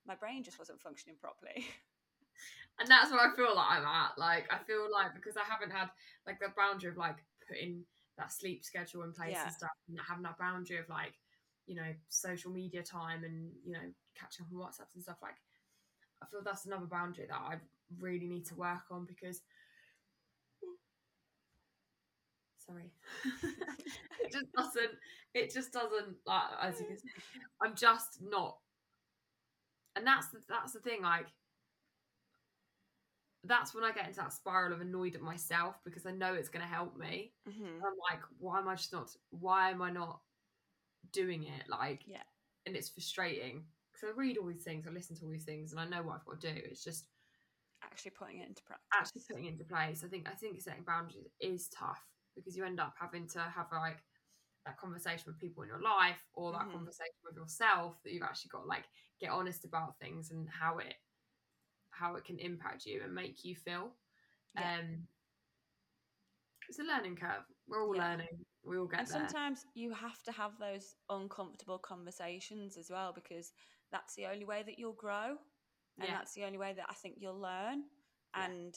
my 0.05 0.15
brain 0.15 0.43
just 0.43 0.59
wasn't 0.59 0.81
functioning 0.81 1.15
properly. 1.19 1.65
and 2.79 2.87
that's 2.89 3.11
where 3.11 3.19
I 3.21 3.35
feel 3.35 3.55
like 3.55 3.79
I'm 3.79 3.85
at. 3.85 4.17
Like 4.17 4.45
I 4.51 4.57
feel 4.65 4.87
like 4.91 5.13
because 5.13 5.37
I 5.37 5.43
haven't 5.47 5.71
had 5.71 5.89
like 6.25 6.39
the 6.39 6.53
boundary 6.57 6.89
of 6.89 6.97
like 6.97 7.17
putting 7.47 7.83
that 8.17 8.31
sleep 8.31 8.63
schedule 8.63 9.03
in 9.03 9.13
place 9.13 9.33
Yeah. 9.33 9.45
and 9.45 9.53
stuff, 9.53 9.77
and 9.89 9.99
having 10.07 10.23
that 10.23 10.37
boundary 10.37 10.77
of 10.77 10.89
like 10.89 11.13
you 11.67 11.75
know 11.75 11.93
social 12.09 12.51
media 12.51 12.81
time 12.81 13.23
and 13.23 13.51
you 13.65 13.73
know 13.73 13.85
catching 14.15 14.45
up 14.45 14.51
on 14.53 14.59
WhatsApps 14.59 14.95
and 14.95 15.03
stuff. 15.03 15.17
Like 15.21 15.35
I 16.21 16.25
feel 16.27 16.41
that's 16.43 16.65
another 16.65 16.85
boundary 16.85 17.27
that 17.27 17.35
I 17.37 17.55
really 17.99 18.27
need 18.27 18.45
to 18.47 18.55
work 18.55 18.83
on 18.91 19.05
because. 19.05 19.41
Sorry, 22.67 22.91
it 24.23 24.31
just 24.31 24.51
doesn't. 24.55 24.91
It 25.33 25.53
just 25.53 25.71
doesn't 25.71 26.15
like 26.25 26.43
as 26.61 26.79
you 26.79 26.87
can 26.87 26.97
see. 26.97 27.09
I'm 27.63 27.75
just 27.75 28.19
not, 28.21 28.57
and 29.95 30.05
that's 30.05 30.27
the, 30.29 30.39
that's 30.49 30.73
the 30.73 30.79
thing. 30.79 31.01
Like 31.01 31.27
that's 33.43 33.73
when 33.73 33.83
I 33.83 33.91
get 33.91 34.07
into 34.07 34.19
that 34.19 34.33
spiral 34.33 34.73
of 34.73 34.81
annoyed 34.81 35.15
at 35.15 35.21
myself 35.21 35.75
because 35.85 36.05
I 36.05 36.11
know 36.11 36.33
it's 36.33 36.49
going 36.49 36.63
to 36.65 36.67
help 36.73 36.97
me. 36.97 37.31
Mm-hmm. 37.47 37.63
I'm 37.65 37.93
like, 38.11 38.19
why 38.39 38.59
am 38.59 38.67
I 38.67 38.75
just 38.75 38.91
not? 38.91 39.09
Why 39.29 39.69
am 39.71 39.81
I 39.81 39.89
not 39.91 40.19
doing 41.13 41.43
it? 41.43 41.69
Like, 41.69 42.01
Yeah. 42.05 42.23
and 42.65 42.75
it's 42.75 42.89
frustrating 42.89 43.63
because 43.93 44.13
I 44.13 44.19
read 44.19 44.37
all 44.37 44.47
these 44.47 44.63
things, 44.63 44.85
I 44.85 44.91
listen 44.91 45.15
to 45.17 45.23
all 45.25 45.31
these 45.31 45.45
things, 45.45 45.71
and 45.71 45.79
I 45.79 45.85
know 45.87 46.03
what 46.03 46.15
I've 46.15 46.25
got 46.25 46.41
to 46.41 46.53
do. 46.53 46.59
It's 46.65 46.83
just 46.83 47.05
Actually 47.83 48.11
putting 48.19 48.39
it 48.39 48.47
into 48.49 48.63
practice. 48.63 48.87
actually 48.99 49.21
putting 49.29 49.45
it 49.45 49.51
into 49.53 49.63
place. 49.63 50.03
I 50.03 50.07
think 50.09 50.27
I 50.27 50.33
think 50.35 50.59
setting 50.59 50.83
boundaries 50.83 51.27
is 51.39 51.69
tough 51.69 52.01
because 52.37 52.55
you 52.55 52.63
end 52.65 52.79
up 52.79 52.93
having 52.99 53.27
to 53.27 53.39
have 53.39 53.67
like 53.71 54.03
that 54.65 54.77
conversation 54.77 55.25
with 55.27 55.39
people 55.39 55.63
in 55.63 55.69
your 55.69 55.81
life 55.81 56.27
or 56.33 56.51
that 56.51 56.67
Mhm. 56.67 56.73
conversation 56.73 57.15
with 57.23 57.35
yourself 57.35 58.01
that 58.03 58.11
you've 58.11 58.23
actually 58.23 58.49
got 58.49 58.61
to 58.61 58.67
like 58.67 58.85
get 59.19 59.31
honest 59.31 59.65
about 59.65 59.97
things 59.99 60.31
and 60.31 60.49
how 60.49 60.77
it 60.77 60.95
how 61.91 62.15
it 62.15 62.25
can 62.25 62.37
impact 62.39 62.85
you 62.85 63.01
and 63.03 63.13
make 63.15 63.43
you 63.43 63.55
feel. 63.55 63.97
Yeah. 64.53 64.77
Um 64.77 65.07
it's 66.69 66.79
a 66.79 66.83
learning 66.83 67.15
curve. 67.15 67.45
We're 67.67 67.83
all 67.83 67.95
Yeah. 67.95 68.09
learning. 68.09 68.45
We 68.63 68.77
all 68.77 68.87
get 68.87 68.99
and 68.99 69.07
there. 69.07 69.17
sometimes 69.17 69.65
you 69.73 69.93
have 69.93 70.21
to 70.23 70.31
have 70.33 70.57
those 70.59 70.95
uncomfortable 71.09 71.79
conversations 71.79 72.77
as 72.77 72.89
well 72.89 73.13
because 73.13 73.53
that's 73.91 74.15
the 74.15 74.25
only 74.25 74.45
way 74.45 74.63
that 74.63 74.77
you'll 74.77 74.93
grow 74.93 75.37
and 75.99 76.09
Yeah. 76.09 76.13
that's 76.13 76.33
the 76.33 76.43
only 76.43 76.57
way 76.57 76.73
that 76.73 76.87
I 76.89 76.93
think 76.93 77.15
you'll 77.19 77.39
learn 77.39 77.89
and 78.33 78.75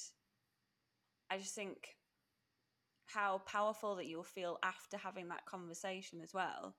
I 1.31 1.39
just 1.39 1.55
think 1.55 1.97
how 3.13 3.39
powerful 3.47 3.97
that 3.97 4.07
you'll 4.07 4.23
feel 4.23 4.59
after 4.63 4.97
having 4.97 5.29
that 5.29 5.47
conversation 5.47 6.21
as 6.23 6.33
well 6.35 6.77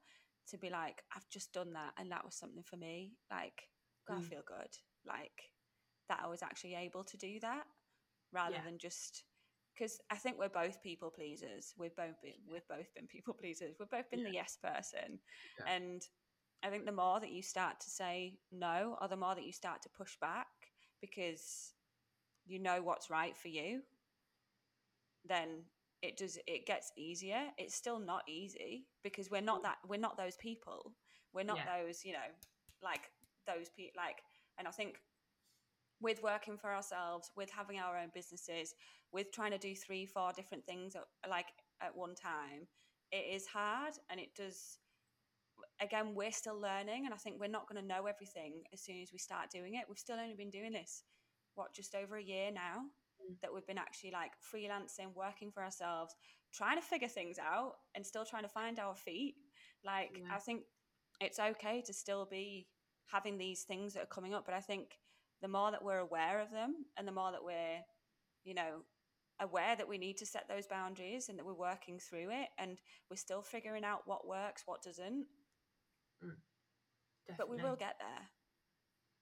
to 0.48 0.58
be 0.58 0.70
like 0.70 1.04
I've 1.16 1.30
just 1.30 1.54
done 1.54 1.74
that 1.74 1.94
and 1.98 2.12
that 2.12 2.26
was 2.26 2.36
something 2.36 2.64
for 2.64 2.78
me 2.78 3.14
like 3.30 3.70
Mm. 4.10 4.22
feel 4.30 4.42
good 4.46 4.70
like 5.06 5.52
that 6.10 6.22
I 6.24 6.28
was 6.28 6.44
actually 6.44 6.76
able 6.76 7.04
to 7.04 7.18
do 7.18 7.40
that 7.42 7.66
rather 8.34 8.56
Yeah. 8.56 8.62
than 8.62 8.78
just 8.78 9.24
because 9.74 10.00
I 10.10 10.16
think 10.16 10.38
we're 10.38 10.50
both 10.50 10.84
people 10.84 11.10
pleasers. 11.10 11.74
We've 11.78 11.96
both 11.96 12.22
been 12.22 12.34
we've 12.52 12.68
both 12.68 12.94
been 12.94 13.08
people 13.08 13.34
pleasers. 13.34 13.76
We've 13.80 13.90
both 13.90 14.10
been 14.10 14.24
the 14.24 14.32
yes 14.32 14.58
person, 14.62 15.20
Yeah. 15.58 15.66
and 15.68 16.02
I 16.64 16.70
think 16.70 16.86
the 16.86 16.92
more 16.92 17.20
that 17.20 17.32
you 17.32 17.42
start 17.42 17.80
to 17.82 17.90
say 17.90 18.40
no, 18.52 18.98
or 19.02 19.08
the 19.08 19.16
more 19.16 19.36
that 19.36 19.46
you 19.46 19.54
start 19.54 19.82
to 19.84 19.90
push 19.90 20.18
back 20.20 20.48
because 21.00 21.74
you 22.46 22.60
know 22.60 22.82
what's 22.82 23.10
right 23.10 23.36
for 23.38 23.48
you, 23.48 23.82
then 25.26 25.66
it 26.02 26.18
does 26.18 26.38
it 26.48 26.66
gets 26.66 26.92
easier. 26.98 27.44
It's 27.58 27.76
still 27.76 28.00
not 28.00 28.24
easy 28.28 28.88
because 29.04 29.30
we're 29.30 29.42
not 29.42 29.64
that 29.64 29.78
we're 29.88 30.00
not 30.00 30.18
those 30.18 30.36
people. 30.38 30.94
We're 31.34 31.44
not 31.44 31.58
Yeah. 31.58 31.84
those 31.84 32.04
you 32.04 32.14
know 32.14 32.30
like 32.82 33.12
those 33.48 33.70
people 33.70 34.02
like, 34.02 34.22
and 34.58 34.68
I 34.68 34.72
think 34.72 34.98
with 36.00 36.24
working 36.24 36.58
for 36.58 36.74
ourselves, 36.74 37.32
with 37.36 37.52
having 37.52 37.80
our 37.80 37.98
own 37.98 38.10
businesses, 38.14 38.74
with 39.12 39.32
trying 39.32 39.52
to 39.52 39.58
do 39.58 39.76
three, 39.76 40.06
four 40.06 40.32
different 40.34 40.66
things 40.66 40.96
at, 40.96 41.04
like 41.30 41.46
at 41.80 41.96
one 41.96 42.16
time, 42.16 42.68
it 43.12 43.26
is 43.36 43.46
hard 43.46 43.94
and 44.10 44.20
it 44.20 44.34
does. 44.36 44.80
Again, 45.80 46.16
we're 46.16 46.32
still 46.32 46.60
learning, 46.60 47.06
and 47.06 47.14
I 47.14 47.18
think 47.18 47.40
we're 47.40 47.48
not 47.48 47.68
going 47.68 47.82
to 47.82 47.88
know 47.88 48.06
everything 48.08 48.64
as 48.74 48.82
soon 48.82 49.02
as 49.02 49.12
we 49.12 49.20
start 49.20 49.50
doing 49.52 49.76
it. 49.76 49.86
We've 49.88 49.98
still 49.98 50.20
only 50.20 50.36
been 50.36 50.50
doing 50.50 50.72
this, 50.72 51.04
what, 51.56 51.74
just 51.74 51.94
over 51.96 52.18
a 52.18 52.24
year 52.24 52.52
now. 52.52 52.82
That 53.42 53.54
we've 53.54 53.66
been 53.68 53.78
actually 53.78 54.12
like 54.12 54.32
freelancing, 54.54 55.14
working 55.16 55.52
for 55.52 55.64
ourselves, 55.64 56.16
trying 56.54 56.78
to 56.78 56.86
figure 56.86 57.08
things 57.08 57.38
out 57.40 57.74
and 57.96 58.06
still 58.06 58.26
trying 58.26 58.44
to 58.44 58.50
find 58.50 58.80
our 58.80 58.96
feet. 58.96 59.36
Like, 59.84 60.18
Yeah. 60.18 60.36
I 60.36 60.40
think 60.40 60.64
it's 61.20 61.40
okay 61.40 61.82
to 61.82 61.94
still 61.94 62.26
be 62.26 62.68
having 63.08 63.38
these 63.38 63.64
things 63.64 63.94
that 63.94 64.04
are 64.04 64.08
coming 64.08 64.34
up, 64.34 64.46
but 64.46 64.54
I 64.54 64.62
think 64.62 65.00
the 65.42 65.48
more 65.48 65.72
that 65.72 65.84
we're 65.84 66.00
aware 66.00 66.40
of 66.40 66.52
them 66.52 66.86
and 66.98 67.08
the 67.08 67.12
more 67.12 67.32
that 67.32 67.44
we're, 67.44 67.84
you 68.44 68.54
know, 68.54 68.84
aware 69.40 69.76
that 69.76 69.88
we 69.88 69.98
need 69.98 70.18
to 70.18 70.26
set 70.26 70.48
those 70.48 70.68
boundaries 70.68 71.30
and 71.30 71.38
that 71.38 71.46
we're 71.46 71.54
working 71.54 72.00
through 72.00 72.30
it 72.30 72.50
and 72.58 72.80
we're 73.10 73.16
still 73.16 73.42
figuring 73.42 73.84
out 73.84 74.02
what 74.06 74.28
works, 74.28 74.64
what 74.66 74.84
doesn't, 74.84 75.26
mm. 76.24 76.36
but 77.38 77.50
we 77.50 77.58
will 77.58 77.76
get 77.76 77.96
there. 78.00 78.30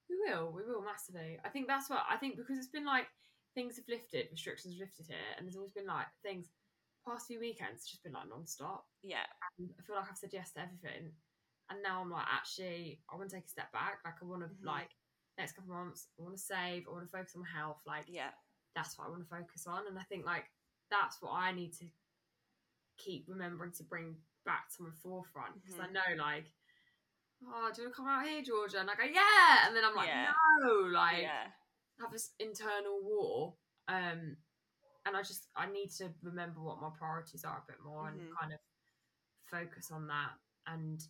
We 0.10 0.17
will, 0.17 0.52
we 0.52 0.63
will 0.63 0.84
massively. 0.84 1.39
I 1.45 1.50
think 1.50 1.67
that's 1.67 1.89
what 1.89 2.04
I 2.10 2.17
think 2.17 2.36
because 2.36 2.58
it's 2.58 2.67
been 2.67 2.86
like 2.86 3.08
things 3.60 3.76
have 3.76 3.91
lifted, 3.91 4.32
restrictions 4.32 4.74
have 4.74 4.80
lifted 4.88 5.08
here, 5.12 5.36
and 5.36 5.43
there's 5.45 5.58
always 5.60 5.74
been 5.76 5.86
like 5.88 6.08
things. 6.24 6.48
Past 7.08 7.28
few 7.28 7.39
weekends, 7.39 7.82
it's 7.84 7.89
just 7.91 8.04
been 8.04 8.13
like 8.13 8.30
non-stop. 8.30 8.86
Yeah. 9.04 9.28
And 9.58 9.69
I 9.80 9.84
feel 9.84 9.95
like 9.95 10.08
I've 10.10 10.17
said 10.17 10.32
yes 10.32 10.52
to 10.54 10.62
everything, 10.62 11.12
and 11.69 11.84
now 11.84 12.00
I'm 12.02 12.10
like, 12.12 12.28
actually, 12.32 13.02
I 13.12 13.15
want 13.17 13.30
to 13.30 13.36
take 13.36 13.45
a 13.45 13.50
step 13.50 13.72
back. 13.74 14.00
Like, 14.06 14.15
I 14.22 14.26
want 14.26 14.43
to 14.43 14.50
Mhm. 14.50 14.63
like 14.65 14.95
next 15.38 15.54
couple 15.54 15.72
of 15.72 15.78
months, 15.80 16.08
I 16.19 16.24
want 16.24 16.36
to 16.36 16.41
save. 16.41 16.88
I 16.88 16.91
want 16.91 17.04
to 17.06 17.12
focus 17.12 17.36
on 17.36 17.41
my 17.41 17.50
health. 17.50 17.82
Like, 17.86 18.06
Yeah. 18.08 18.32
that's 18.76 18.98
what 18.98 19.08
I 19.08 19.10
want 19.10 19.24
to 19.24 19.30
focus 19.30 19.67
on. 19.67 19.88
And 19.88 19.98
I 20.00 20.04
think 20.04 20.26
like 20.26 20.52
that's 20.89 21.22
what 21.22 21.32
I 21.32 21.52
need 21.52 21.74
to 21.80 21.86
keep 22.98 23.26
remembering 23.28 23.72
to 23.74 23.84
bring 23.84 24.15
back 24.45 24.69
to 24.76 24.84
my 24.84 24.91
forefront 25.02 25.56
because 25.56 25.80
I 25.80 25.88
Mhm. 25.88 25.93
know 25.93 26.15
like, 26.24 26.52
oh, 27.45 27.72
do 27.72 27.82
you 27.82 27.88
want 27.88 27.95
to 27.95 27.95
come 27.95 28.08
out 28.08 28.26
here, 28.28 28.41
Georgia? 28.41 28.80
And 28.80 28.89
I 28.91 28.95
go, 28.95 29.04
yeah, 29.04 29.67
and 29.67 29.76
then 29.76 29.86
I'm 29.86 29.95
like, 29.95 30.08
Yeah. 30.08 30.34
no, 30.60 30.74
like 30.91 31.22
yeah. 31.24 31.52
Have 31.99 32.12
this 32.12 32.31
internal 32.39 32.99
war. 33.03 33.55
Um, 33.88 34.38
and 35.05 35.15
I 35.17 35.21
just 35.21 35.47
I 35.55 35.65
need 35.71 35.89
to 35.97 36.09
remember 36.21 36.62
what 36.62 36.81
my 36.81 36.89
priorities 36.97 37.43
are 37.43 37.57
a 37.57 37.71
bit 37.71 37.81
more 37.83 38.07
Mhm. 38.07 38.19
and 38.19 38.38
kind 38.38 38.53
of 38.53 38.59
focus 39.45 39.91
on 39.91 40.07
that. 40.07 40.31
And 40.67 41.01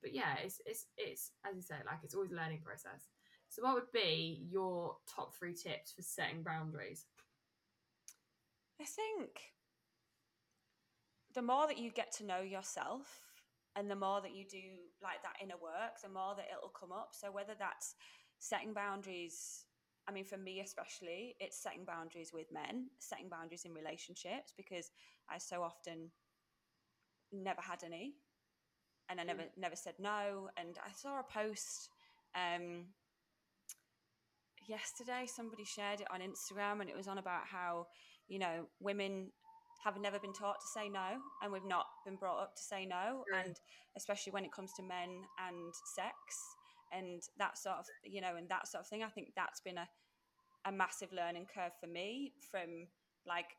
but 0.00 0.14
yeah, 0.14 0.36
it's 0.36 0.60
it's 0.66 0.86
it's 0.96 1.32
as 1.44 1.56
you 1.56 1.62
say, 1.62 1.76
like 1.86 2.02
it's 2.02 2.14
always 2.14 2.32
a 2.32 2.36
learning 2.36 2.62
process. 2.62 3.08
So 3.48 3.62
what 3.62 3.74
would 3.74 3.92
be 3.92 4.46
your 4.50 4.98
top 5.06 5.34
three 5.34 5.54
tips 5.54 5.92
for 5.92 6.02
setting 6.02 6.42
boundaries? 6.42 7.06
I 8.80 8.84
think 8.84 9.54
the 11.34 11.42
more 11.42 11.66
that 11.66 11.78
you 11.78 11.90
get 11.90 12.12
to 12.12 12.24
know 12.24 12.40
yourself 12.40 13.20
and 13.74 13.90
the 13.90 13.96
more 13.96 14.20
that 14.20 14.34
you 14.34 14.44
do 14.44 14.62
like 15.02 15.22
that 15.22 15.36
inner 15.42 15.56
work, 15.56 16.00
the 16.02 16.08
more 16.08 16.34
that 16.36 16.46
it'll 16.54 16.68
come 16.68 16.92
up. 16.92 17.14
So 17.14 17.30
whether 17.30 17.54
that's 17.58 17.94
setting 18.38 18.72
boundaries, 18.72 19.64
I 20.08 20.12
mean, 20.12 20.24
for 20.24 20.38
me 20.38 20.60
especially, 20.60 21.36
it's 21.38 21.62
setting 21.62 21.84
boundaries 21.84 22.30
with 22.32 22.46
men, 22.50 22.86
setting 22.98 23.28
boundaries 23.28 23.64
in 23.66 23.74
relationships 23.74 24.54
because 24.56 24.90
I 25.28 25.36
so 25.38 25.62
often 25.62 26.10
never 27.30 27.60
had 27.60 27.84
any 27.84 28.14
and 29.10 29.20
I 29.20 29.24
never 29.24 29.44
never 29.56 29.76
said 29.76 29.94
no. 29.98 30.48
And 30.56 30.78
I 30.84 30.92
saw 30.92 31.20
a 31.20 31.22
post 31.22 31.90
um 32.34 32.86
yesterday 34.66 35.26
somebody 35.26 35.64
shared 35.64 36.00
it 36.00 36.06
on 36.10 36.20
Instagram 36.20 36.80
and 36.80 36.90
it 36.90 36.96
was 36.96 37.08
on 37.08 37.18
about 37.18 37.46
how 37.46 37.86
you 38.28 38.38
know 38.38 38.66
women 38.80 39.30
have 39.84 39.98
never 40.00 40.18
been 40.18 40.32
taught 40.32 40.60
to 40.60 40.66
say 40.66 40.88
no 40.88 41.18
and 41.42 41.52
we've 41.52 41.64
not 41.64 41.86
been 42.04 42.16
brought 42.16 42.42
up 42.42 42.54
to 42.56 42.62
say 42.62 42.84
no 42.84 43.24
True. 43.28 43.38
and 43.44 43.56
especially 43.96 44.32
when 44.32 44.44
it 44.44 44.52
comes 44.52 44.72
to 44.74 44.82
men 44.82 45.22
and 45.48 45.72
sex 45.96 46.14
and 46.92 47.22
that 47.38 47.58
sort 47.58 47.76
of 47.78 47.86
you 48.04 48.20
know 48.20 48.36
and 48.36 48.48
that 48.48 48.68
sort 48.68 48.82
of 48.82 48.88
thing 48.88 49.02
I 49.02 49.08
think 49.08 49.32
that's 49.36 49.60
been 49.60 49.78
a 49.78 49.88
a 50.66 50.72
massive 50.72 51.12
learning 51.12 51.46
curve 51.52 51.72
for 51.80 51.86
me 51.86 52.32
from 52.50 52.88
like 53.26 53.56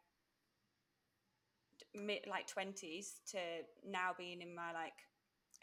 mid 1.95 2.19
like 2.29 2.47
20s 2.47 3.21
to 3.31 3.39
now 3.85 4.11
being 4.17 4.41
in 4.41 4.53
my 4.53 4.71
like 4.73 4.93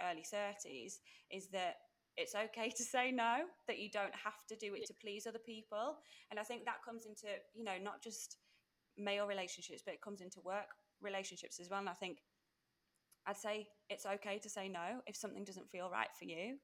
early 0.02 0.24
30s 0.24 0.98
is 1.30 1.48
that 1.52 1.76
it's 2.16 2.34
okay 2.34 2.70
to 2.70 2.82
say 2.82 3.12
no 3.12 3.40
that 3.68 3.78
you 3.78 3.90
don't 3.90 4.14
have 4.14 4.44
to 4.48 4.56
do 4.56 4.74
it 4.74 4.86
to 4.86 4.94
please 4.94 5.26
other 5.26 5.38
people. 5.38 5.96
And 6.30 6.40
i 6.40 6.42
think 6.42 6.64
that 6.64 6.84
comes 6.84 7.06
into 7.06 7.26
you 7.54 7.64
know 7.64 7.78
not 7.82 8.02
just 8.02 8.36
male 8.98 9.26
relationships 9.26 9.82
but 9.84 9.94
it 9.94 10.00
comes 10.02 10.20
into 10.20 10.40
work 10.40 10.66
relationships 11.02 11.60
as 11.60 11.68
well. 11.70 11.80
And 11.80 11.88
i 11.88 11.92
think 11.94 12.18
i'd 13.26 13.36
say 13.36 13.68
it's 13.90 14.06
okay 14.06 14.38
to 14.38 14.48
say 14.48 14.68
no 14.68 15.00
if 15.06 15.16
something 15.16 15.44
doesn't 15.44 15.68
feel 15.68 15.90
right 15.90 16.08
for 16.18 16.24
you 16.24 16.56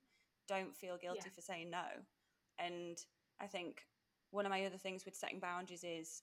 don't 0.49 0.77
feel 0.77 0.97
guilty 0.99 1.21
Yeah. 1.27 1.33
for 1.35 1.41
saying 1.41 1.71
no 1.71 1.85
and 2.59 2.99
i 3.41 3.47
think 3.47 3.83
one 4.31 4.47
of 4.47 4.51
my 4.51 4.65
other 4.65 4.79
things 4.79 5.05
with 5.05 5.15
setting 5.15 5.41
boundaries 5.41 5.85
is 5.85 6.23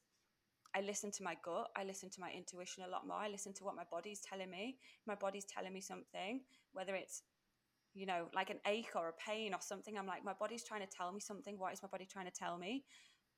I 0.75 0.81
listen 0.81 1.11
to 1.11 1.23
my 1.23 1.35
gut. 1.43 1.69
I 1.75 1.83
listen 1.83 2.09
to 2.11 2.21
my 2.21 2.31
intuition 2.31 2.83
a 2.83 2.87
lot 2.87 3.07
more. 3.07 3.17
I 3.17 3.27
listen 3.27 3.53
to 3.55 3.63
what 3.63 3.75
my 3.75 3.85
body's 3.89 4.21
telling 4.21 4.49
me. 4.51 4.77
My 5.07 5.15
body's 5.15 5.45
telling 5.45 5.73
me 5.73 5.81
something, 5.81 6.41
whether 6.73 6.93
it's, 6.93 7.23
you 7.95 8.05
know, 8.05 8.27
like 8.35 8.51
an 8.51 8.59
ache 8.67 8.91
or 8.95 9.09
a 9.09 9.13
pain 9.13 9.53
or 9.53 9.61
something, 9.61 9.97
I'm 9.97 10.05
like, 10.05 10.23
my 10.23 10.33
body's 10.33 10.63
trying 10.63 10.81
to 10.81 10.87
tell 10.87 11.11
me 11.11 11.19
something. 11.19 11.57
What 11.57 11.73
is 11.73 11.81
my 11.81 11.89
body 11.89 12.05
trying 12.05 12.27
to 12.27 12.31
tell 12.31 12.57
me? 12.57 12.85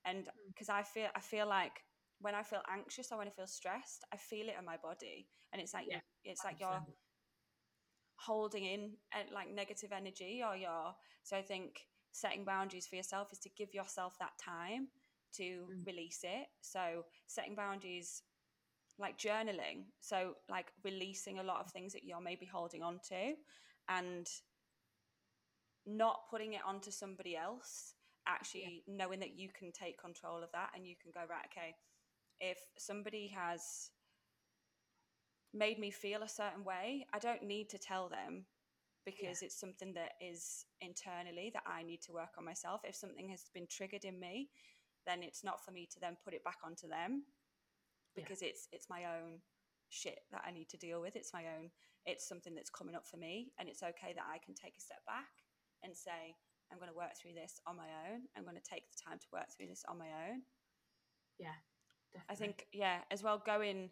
And 0.06 0.26
hmm. 0.26 0.50
because 0.50 0.68
I 0.68 0.84
feel, 0.84 1.08
I 1.16 1.22
feel 1.22 1.48
like 1.48 1.84
when 2.20 2.36
I 2.36 2.44
feel 2.44 2.62
anxious 2.70 3.12
or 3.12 3.18
when 3.18 3.28
I 3.28 3.32
feel 3.32 3.48
stressed, 3.48 4.04
I 4.14 4.18
feel 4.18 4.48
it 4.50 4.56
in 4.60 4.66
my 4.66 4.78
body, 4.78 5.28
and 5.52 5.62
it's 5.62 5.74
like 5.74 5.86
Yeah, 5.90 6.00
it's 6.24 6.44
like 6.44 6.60
you're 6.60 6.70
100%. 6.70 6.84
Holding 8.26 8.66
in 8.66 8.92
uh, 9.16 9.24
like 9.34 9.50
negative 9.54 9.92
energy 9.92 10.42
or 10.48 10.56
you're 10.56 10.94
so 11.24 11.38
i 11.38 11.42
think 11.42 11.82
setting 12.12 12.44
boundaries 12.44 12.88
for 12.88 12.96
yourself 12.96 13.32
is 13.32 13.40
to 13.40 13.50
give 13.58 13.74
yourself 13.74 14.18
that 14.20 14.34
time 14.44 14.88
to 15.34 15.66
Mm. 15.72 15.86
release 15.88 16.20
it 16.24 16.48
so 16.62 17.06
setting 17.28 17.56
boundaries 17.56 18.24
like 19.00 19.18
journaling 19.18 19.86
so 20.00 20.36
like 20.50 20.72
releasing 20.84 21.40
a 21.40 21.44
lot 21.44 21.62
of 21.62 21.72
things 21.72 21.94
that 21.94 22.04
you're 22.04 22.22
maybe 22.22 22.46
holding 22.46 22.84
on 22.84 23.00
to 23.10 23.34
and 23.90 24.28
not 25.86 26.22
putting 26.30 26.54
it 26.54 26.62
onto 26.66 26.92
somebody 26.92 27.36
else 27.36 27.94
actually 28.28 28.84
knowing 28.88 29.20
that 29.20 29.38
you 29.38 29.50
can 29.58 29.72
take 29.72 30.00
control 30.00 30.44
of 30.44 30.52
that 30.52 30.70
and 30.76 30.86
you 30.86 30.96
can 31.02 31.12
go 31.12 31.22
right 31.30 31.46
okay 31.46 31.74
if 32.40 32.58
somebody 32.78 33.28
has 33.28 33.90
made 35.54 35.80
me 35.80 35.92
feel 35.92 36.24
a 36.24 36.28
certain 36.30 36.64
way 36.64 37.06
i 37.14 37.20
don't 37.20 37.44
need 37.44 37.70
to 37.70 37.78
tell 37.78 38.10
them 38.10 38.46
because 39.06 39.42
it's 39.42 39.60
something 39.60 39.94
that 39.94 40.14
is 40.22 40.66
internally 40.82 41.52
that 41.54 41.64
i 41.66 41.84
need 41.84 42.02
to 42.02 42.12
work 42.14 42.32
on 42.38 42.46
myself 42.46 42.82
if 42.84 42.96
something 42.96 43.30
has 43.30 43.46
been 43.54 43.68
triggered 43.70 44.06
in 44.06 44.20
me 44.20 44.50
then 45.08 45.24
it's 45.24 45.44
not 45.44 45.64
for 45.64 45.72
me 45.72 45.88
to 45.92 46.00
then 46.00 46.16
put 46.24 46.34
it 46.34 46.44
back 46.44 46.58
onto 46.64 46.88
them 46.88 47.24
Yeah. 48.16 48.24
because 48.24 48.42
it's 48.42 48.68
it's 48.72 48.90
my 48.90 49.06
own 49.06 49.42
shit 49.90 50.20
that 50.32 50.44
i 50.46 50.52
need 50.52 50.70
to 50.70 50.78
deal 50.78 51.02
with 51.02 51.16
it's 51.16 51.34
my 51.34 51.46
own 51.58 51.70
it's 52.06 52.28
something 52.28 52.56
that's 52.56 52.70
coming 52.70 52.96
up 52.96 53.06
for 53.08 53.18
me 53.18 53.52
and 53.60 53.68
it's 53.70 53.84
okay 53.84 54.14
that 54.16 54.26
i 54.32 54.38
can 54.38 54.54
take 54.56 54.78
a 54.78 54.82
step 54.82 55.04
back 55.06 55.30
and 55.84 55.96
say 55.98 56.36
i'm 56.72 56.78
going 56.80 56.90
to 56.92 56.98
work 56.98 57.16
through 57.20 57.34
this 57.34 57.60
on 57.68 57.76
my 57.76 57.90
own 58.08 58.22
i'm 58.38 58.44
going 58.44 58.56
to 58.56 58.70
take 58.70 58.90
the 58.90 58.98
time 59.04 59.20
to 59.20 59.28
work 59.34 59.48
through 59.56 59.68
this 59.68 59.84
on 59.90 59.98
my 59.98 60.08
own 60.30 60.42
Yeah. 61.40 61.58
Definitely. 62.14 62.34
I 62.36 62.36
think, 62.36 62.68
yeah, 62.74 62.98
as 63.10 63.24
well 63.24 63.42
going 63.44 63.90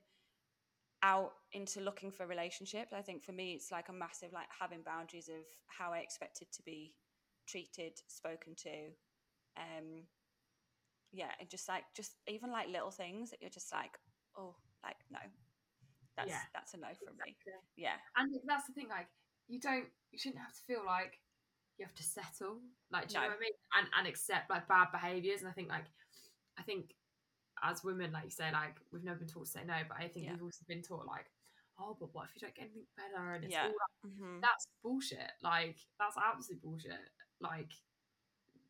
out 1.04 1.32
into 1.54 1.80
looking 1.82 2.12
for 2.12 2.28
relationships. 2.28 2.94
I 2.94 3.02
think 3.02 3.24
for 3.24 3.32
me, 3.32 3.54
it's 3.54 3.72
like 3.72 3.90
a 3.90 3.94
massive, 3.94 4.34
like 4.34 4.48
having 4.58 4.82
boundaries 4.84 5.30
of 5.30 5.46
how 5.68 5.94
I 5.94 6.00
expected 6.00 6.52
to 6.54 6.64
be 6.64 6.94
treated, 7.48 7.94
spoken 8.08 8.56
to. 8.64 8.92
Um, 9.58 10.04
yeah, 11.12 11.32
and 11.40 11.50
just 11.50 11.68
like, 11.68 11.84
just 11.96 12.12
even 12.28 12.52
like 12.52 12.68
little 12.68 12.92
things 12.92 13.32
that 13.32 13.42
you're 13.42 13.50
just 13.50 13.74
like, 13.74 13.98
oh, 14.38 14.56
like, 14.84 14.98
no, 15.12 15.20
that's, 16.16 16.30
Yeah. 16.30 16.42
that's 16.54 16.74
a 16.74 16.78
no 16.78 16.88
from 17.04 17.16
me. 17.26 17.36
Yeah. 17.76 17.96
And 18.18 18.34
that's 18.46 18.68
the 18.68 18.74
thing, 18.74 18.88
like 18.90 19.08
you 19.48 19.60
don't, 19.60 19.88
you 20.12 20.20
shouldn't 20.20 20.42
have 20.42 20.54
to 20.54 20.62
feel 20.68 20.86
like 20.86 21.20
you 21.78 21.86
have 21.86 21.96
to 21.96 22.04
settle, 22.04 22.60
like 22.92 23.08
do 23.08 23.16
you 23.16 23.22
know 23.22 23.28
what 23.28 23.38
I 23.38 23.40
mean, 23.40 23.54
and 23.78 23.88
and 23.98 24.08
accept 24.08 24.50
like 24.50 24.68
bad 24.68 24.92
behaviors. 24.92 25.42
And 25.42 25.50
I 25.50 25.54
think 25.54 25.70
like, 25.70 25.86
I 26.58 26.64
think 26.64 26.94
as 27.64 27.84
women, 27.84 28.12
like 28.12 28.26
you 28.26 28.30
say, 28.30 28.52
like 28.52 28.76
we've 28.92 29.04
never 29.04 29.20
been 29.20 29.28
taught 29.28 29.46
to 29.46 29.52
say 29.52 29.62
no, 29.66 29.76
but 29.88 29.98
I 29.98 30.08
think 30.08 30.26
Yeah. 30.26 30.34
we've 30.34 30.44
also 30.44 30.64
been 30.68 30.82
taught 30.82 31.06
like, 31.06 31.26
oh, 31.80 31.96
but 32.00 32.14
what 32.14 32.28
if 32.28 32.36
you 32.36 32.42
don't 32.42 32.56
get 32.56 32.66
anything 32.66 32.86
better? 32.98 33.34
And 33.34 33.44
it's 33.46 33.54
Yeah. 33.54 33.66
all 33.66 33.70
like, 33.70 34.14
hmm 34.14 34.40
that's 34.42 34.68
bullshit. 34.84 35.32
Like 35.42 35.78
that's 36.00 36.16
absolute 36.18 36.62
bullshit. 36.62 36.94
Like 37.42 37.72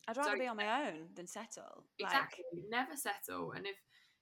I'd 0.07 0.17
rather 0.17 0.37
be 0.37 0.47
on 0.47 0.57
my 0.57 0.87
own 0.87 1.09
than 1.15 1.27
settle. 1.27 1.85
Like, 1.99 2.11
exactly, 2.11 2.43
never 2.69 2.95
settle. 2.95 3.51
And 3.51 3.65
if 3.67 3.75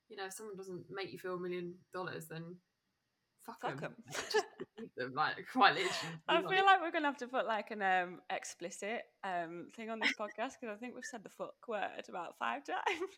you 0.09 0.17
know 0.17 0.25
if 0.25 0.33
someone 0.33 0.57
doesn't 0.57 0.85
make 0.89 1.11
you 1.11 1.19
feel 1.19 1.35
a 1.35 1.39
million 1.39 1.75
dollars, 1.93 2.27
then 2.27 2.57
fuck, 3.47 3.61
Fuck 3.61 3.79
them. 3.81 3.95
'em. 4.07 4.83
Them, 4.95 5.13
like 5.15 5.35
quite 5.53 5.73
literally. 5.73 6.15
I 6.27 6.41
feel 6.41 6.65
like 6.65 6.81
we're 6.81 6.91
gonna 6.91 7.07
have 7.07 7.17
to 7.17 7.27
put 7.27 7.47
like 7.47 7.71
an 7.71 7.81
um 7.81 8.21
explicit 8.29 9.03
um 9.23 9.69
thing 9.75 9.89
on 9.89 9.99
this 9.99 10.13
podcast 10.19 10.53
because 10.59 10.75
I 10.75 10.77
think 10.79 10.93
we've 10.93 11.05
said 11.05 11.23
the 11.23 11.29
fuck 11.29 11.55
word 11.67 12.03
about 12.09 12.37
five 12.37 12.63
times. 12.67 13.09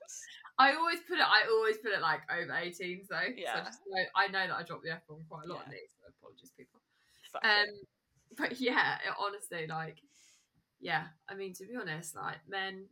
I 0.58 0.74
always 0.76 1.00
put 1.08 1.18
it. 1.20 1.26
I 1.28 1.44
always 1.50 1.78
put 1.80 1.92
it 1.92 2.02
like 2.02 2.22
over 2.32 2.52
18s 2.54 3.08
though. 3.10 3.18
So 3.20 3.34
Yeah. 3.36 3.62
I 3.62 3.66
just 3.66 3.80
know, 3.88 4.04
I 4.16 4.28
know 4.28 4.48
that 4.48 4.56
I 4.56 4.64
drop 4.64 4.82
the 4.84 4.92
f 4.92 5.02
bomb 5.10 5.24
quite 5.30 5.46
a 5.46 5.48
lot 5.54 5.66
in 5.66 5.72
Yeah. 5.72 5.78
these. 5.82 5.92
So 6.00 6.08
apologies, 6.20 6.52
people. 6.58 6.80
Fuck 7.34 7.44
Um, 7.44 7.66
it. 7.68 7.88
but 8.38 8.60
yeah, 8.62 8.96
it, 9.06 9.14
honestly, 9.20 9.68
like, 9.68 10.00
yeah. 10.80 11.08
I 11.30 11.36
mean, 11.36 11.54
to 11.56 11.66
be 11.66 11.76
honest, 11.76 12.16
like 12.16 12.38
men, 12.48 12.86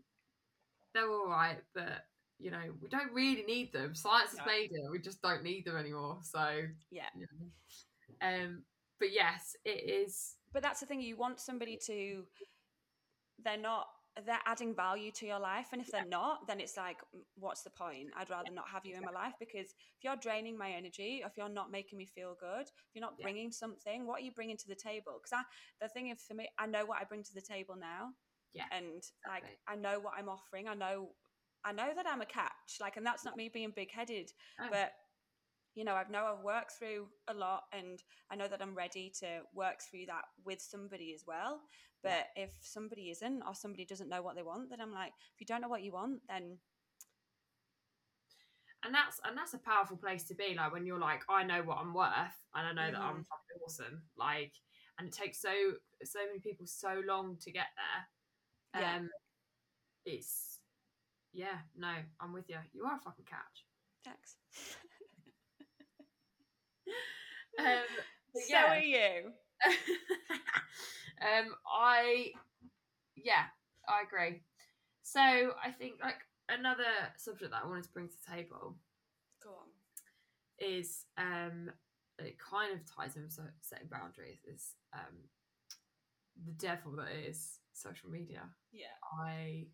they're 0.93 1.10
all 1.10 1.28
right, 1.28 1.60
but 1.73 2.06
you 2.39 2.52
know, 2.52 2.62
we 2.82 2.89
don't 2.89 3.12
really 3.13 3.43
need 3.43 3.73
them. 3.73 3.95
Science 3.95 4.32
has 4.32 4.39
No. 4.39 4.45
made 4.45 4.71
it. 4.71 4.91
We 4.91 5.00
just 5.00 5.21
don't 5.21 5.43
need 5.43 5.65
them 5.65 5.78
anymore. 5.78 6.19
So 6.23 6.67
Yeah. 6.91 7.10
you 7.15 7.26
know. 7.32 7.52
Um, 8.21 8.65
but 9.00 9.12
yes, 9.12 9.56
it 9.65 9.84
is. 9.89 10.38
But 10.54 10.63
that's 10.63 10.80
the 10.80 10.86
thing. 10.86 11.02
You 11.02 11.17
want 11.17 11.39
somebody 11.39 11.78
to. 11.86 12.28
They're 13.43 13.58
not. 13.58 13.88
They're 14.26 14.41
adding 14.47 14.73
value 14.73 15.12
to 15.12 15.28
your 15.28 15.38
life, 15.38 15.67
and 15.73 15.80
if 15.80 15.91
they're 15.91 16.04
not, 16.04 16.47
then 16.47 16.60
it's 16.60 16.76
like, 16.76 16.97
"Mm, 17.15 17.21
what's 17.36 17.62
the 17.62 17.69
point? 17.69 18.10
I'd 18.15 18.32
rather 18.32 18.50
not 18.52 18.67
have 18.67 18.84
you 18.84 18.95
in 18.95 19.04
my 19.06 19.12
life 19.12 19.36
because 19.39 19.69
if 19.76 20.04
you're 20.04 20.15
draining 20.15 20.58
my 20.58 20.71
energy, 20.71 21.21
if 21.23 21.38
you're 21.38 21.47
not 21.47 21.69
making 21.69 22.00
me 22.00 22.08
feel 22.08 22.34
good, 22.34 22.67
if 22.67 22.95
you're 22.95 23.02
not 23.04 23.13
Yeah. 23.19 23.26
bringing 23.26 23.52
something, 23.52 24.08
what 24.08 24.19
are 24.21 24.23
you 24.23 24.32
bringing 24.32 24.58
to 24.58 24.67
the 24.67 24.76
table? 24.76 25.19
Because 25.21 25.34
I, 25.34 25.43
the 25.80 25.89
thing 25.89 26.08
is 26.10 26.23
for 26.26 26.34
me, 26.34 26.50
I 26.58 26.65
know 26.65 26.84
what 26.84 27.00
I 27.00 27.04
bring 27.04 27.21
to 27.26 27.34
the 27.36 27.41
table 27.41 27.76
now. 27.76 28.15
Yeah, 28.54 28.65
and 28.71 29.04
like. 29.28 29.60
I 29.67 29.76
know 29.76 30.00
what 30.00 30.13
I'm 30.17 30.30
offering. 30.30 30.67
I 30.67 30.73
know, 30.73 31.13
I 31.67 31.73
know 31.73 31.91
that 31.93 32.08
I'm 32.08 32.21
a 32.21 32.25
catch. 32.25 32.77
Like, 32.80 32.95
and 32.97 33.06
that's 33.06 33.25
not 33.25 33.36
me 33.36 33.49
being 33.49 33.71
big 33.75 33.91
headed, 33.91 34.32
Oh. 34.60 34.67
but 34.71 34.93
you 35.75 35.84
know, 35.84 35.93
I've 35.93 36.10
know 36.10 36.25
I've 36.36 36.43
worked 36.43 36.71
through 36.71 37.08
a 37.27 37.34
lot, 37.34 37.63
and 37.71 38.01
I 38.32 38.36
know 38.36 38.47
that 38.47 38.62
I'm 38.62 38.73
ready 38.73 39.12
to 39.19 39.41
work 39.53 39.82
through 39.82 40.06
that 40.08 40.23
with 40.43 40.60
somebody 40.62 41.13
as 41.13 41.25
well. 41.27 41.62
But 42.01 42.27
if 42.36 42.51
somebody 42.62 43.12
isn't, 43.12 43.43
or 43.45 43.53
somebody 43.53 43.86
doesn't 43.86 44.10
know 44.10 44.21
what 44.21 44.36
they 44.36 44.43
want, 44.43 44.69
then 44.69 44.82
I'm 44.82 44.93
like, 44.93 45.12
if 45.36 45.41
you 45.41 45.45
don't 45.45 45.62
know 45.62 45.67
what 45.67 45.84
you 45.84 45.91
want, 45.91 46.21
then 46.27 46.58
and 48.84 48.93
that's 48.93 49.19
and 49.25 49.38
that's 49.38 49.53
a 49.53 49.60
powerful 49.60 49.97
place 49.97 50.23
to 50.25 50.36
be 50.36 50.53
like 50.56 50.71
when 50.71 50.86
you're 50.86 50.99
like 50.99 51.23
i 51.30 51.43
know 51.43 51.62
what 51.63 51.80
i'm 51.80 51.93
worth 51.93 52.38
and 52.56 52.67
i 52.67 52.71
know 52.71 52.91
that 52.91 53.01
i'm 53.01 53.17
Mhm. 53.17 53.25
fucking 53.25 53.62
awesome 53.65 54.01
like 54.15 54.53
and 54.97 55.08
it 55.08 55.13
takes 55.13 55.41
so 55.41 55.51
so 56.03 56.19
many 56.27 56.39
people 56.39 56.65
so 56.65 57.01
long 57.06 57.38
to 57.41 57.51
get 57.51 57.67
there 57.75 58.82
Yeah. 58.82 58.97
um 58.97 59.10
it's 60.06 60.57
yeah 61.38 61.60
no 61.78 61.88
i'm 62.19 62.34
with 62.34 62.50
you 62.50 62.58
you 62.73 62.84
are 62.84 62.95
a 62.95 63.00
fucking 63.00 63.26
catch 63.26 63.63
thanks. 64.04 64.36
um 67.60 67.65
but 68.34 68.41
so 68.41 68.54
yeah 68.54 68.65
are 68.71 68.80
you. 68.80 69.32
um 71.21 71.54
i 71.71 72.32
yeah 73.15 73.45
i 73.88 74.02
agree 74.02 74.41
so 75.04 75.19
i 75.63 75.69
think 75.78 75.93
like 76.02 76.17
another 76.50 76.84
subject 77.17 77.52
that 77.52 77.62
i 77.63 77.67
wanted 77.67 77.84
to 77.84 77.91
bring 77.91 78.08
to 78.08 78.13
the 78.26 78.36
table 78.36 78.76
Go 79.43 79.50
on. 79.52 79.69
is 80.60 81.06
um 81.19 81.69
it 82.19 82.38
kind 82.39 82.73
of 82.73 82.80
ties 82.95 83.15
in 83.15 83.23
with 83.23 83.34
setting 83.62 83.88
boundaries 83.91 84.39
is 84.52 84.73
um 84.93 85.15
the 86.45 86.52
devil 86.54 86.93
that 86.95 87.12
is 87.28 87.60
social 87.73 88.10
media 88.10 88.41
Yeah. 88.71 88.86
i 89.23 89.65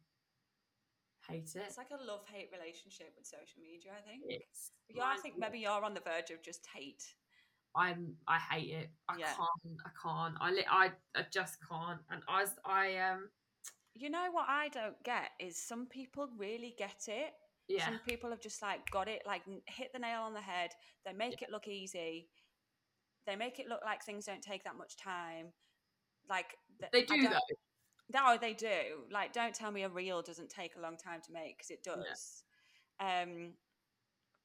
hate 1.28 1.56
it 1.56 1.64
It's 1.68 1.78
like 1.78 1.92
a 1.92 2.04
love 2.04 2.26
hate 2.32 2.50
relationship 2.52 3.14
with 3.18 3.26
social 3.26 3.62
media, 3.62 3.92
I 3.98 4.02
think. 4.08 4.24
it's 4.28 4.72
Yeah, 4.90 5.06
I 5.06 5.18
think 5.18 5.36
maybe 5.38 5.60
you're 5.60 5.84
on 5.84 5.94
the 5.94 6.02
verge 6.02 6.32
of 6.32 6.42
just 6.42 6.66
hate. 6.74 7.04
i'm 7.76 8.16
i 8.28 8.38
hate 8.38 8.70
it 8.70 8.90
i 9.10 9.18
Yeah. 9.18 9.34
can't 9.36 9.78
i 9.86 9.90
can't 10.02 10.36
i 10.40 10.52
li- 10.52 10.68
I, 10.70 10.92
I 11.16 11.26
just 11.32 11.58
can't 11.68 12.00
and 12.12 12.22
I 12.28 12.46
I 12.66 12.98
um 12.98 13.30
You 13.96 14.10
know 14.10 14.28
what 14.32 14.46
I 14.48 14.70
don't 14.70 15.02
get 15.04 15.32
is 15.40 15.58
some 15.58 15.86
people 15.88 16.28
really 16.38 16.76
get 16.78 17.08
it. 17.08 17.34
yeah 17.68 17.86
Some 17.86 18.00
people 18.08 18.30
have 18.32 18.42
just 18.42 18.62
like 18.62 18.90
got 18.92 19.08
it, 19.08 19.22
like 19.26 19.44
hit 19.68 19.92
the 19.94 20.00
nail 20.00 20.22
on 20.24 20.34
the 20.34 20.42
head. 20.42 20.72
They 21.06 21.14
make 21.14 21.42
it 21.42 21.50
look 21.52 21.68
easy. 21.68 22.30
They 23.26 23.36
make 23.36 23.60
it 23.60 23.68
look 23.68 23.82
like 23.86 24.04
things 24.04 24.26
don't 24.26 24.42
take 24.42 24.64
that 24.66 24.78
much 24.78 24.98
time. 24.98 25.54
Like 26.30 26.58
th- 26.80 26.92
they 26.92 27.04
do 27.06 27.22
though 27.22 27.40
No, 28.14 28.38
they 28.40 28.54
do. 28.54 29.06
Like, 29.12 29.34
don't 29.34 29.56
tell 29.56 29.72
me 29.72 29.84
a 29.84 29.90
reel 29.90 30.22
doesn't 30.22 30.50
take 30.50 30.76
a 30.76 30.82
long 30.82 30.98
time 30.98 31.22
to 31.26 31.32
make 31.32 31.58
because 31.58 31.72
it 31.72 31.84
does. 31.84 32.44
Um, 33.00 33.54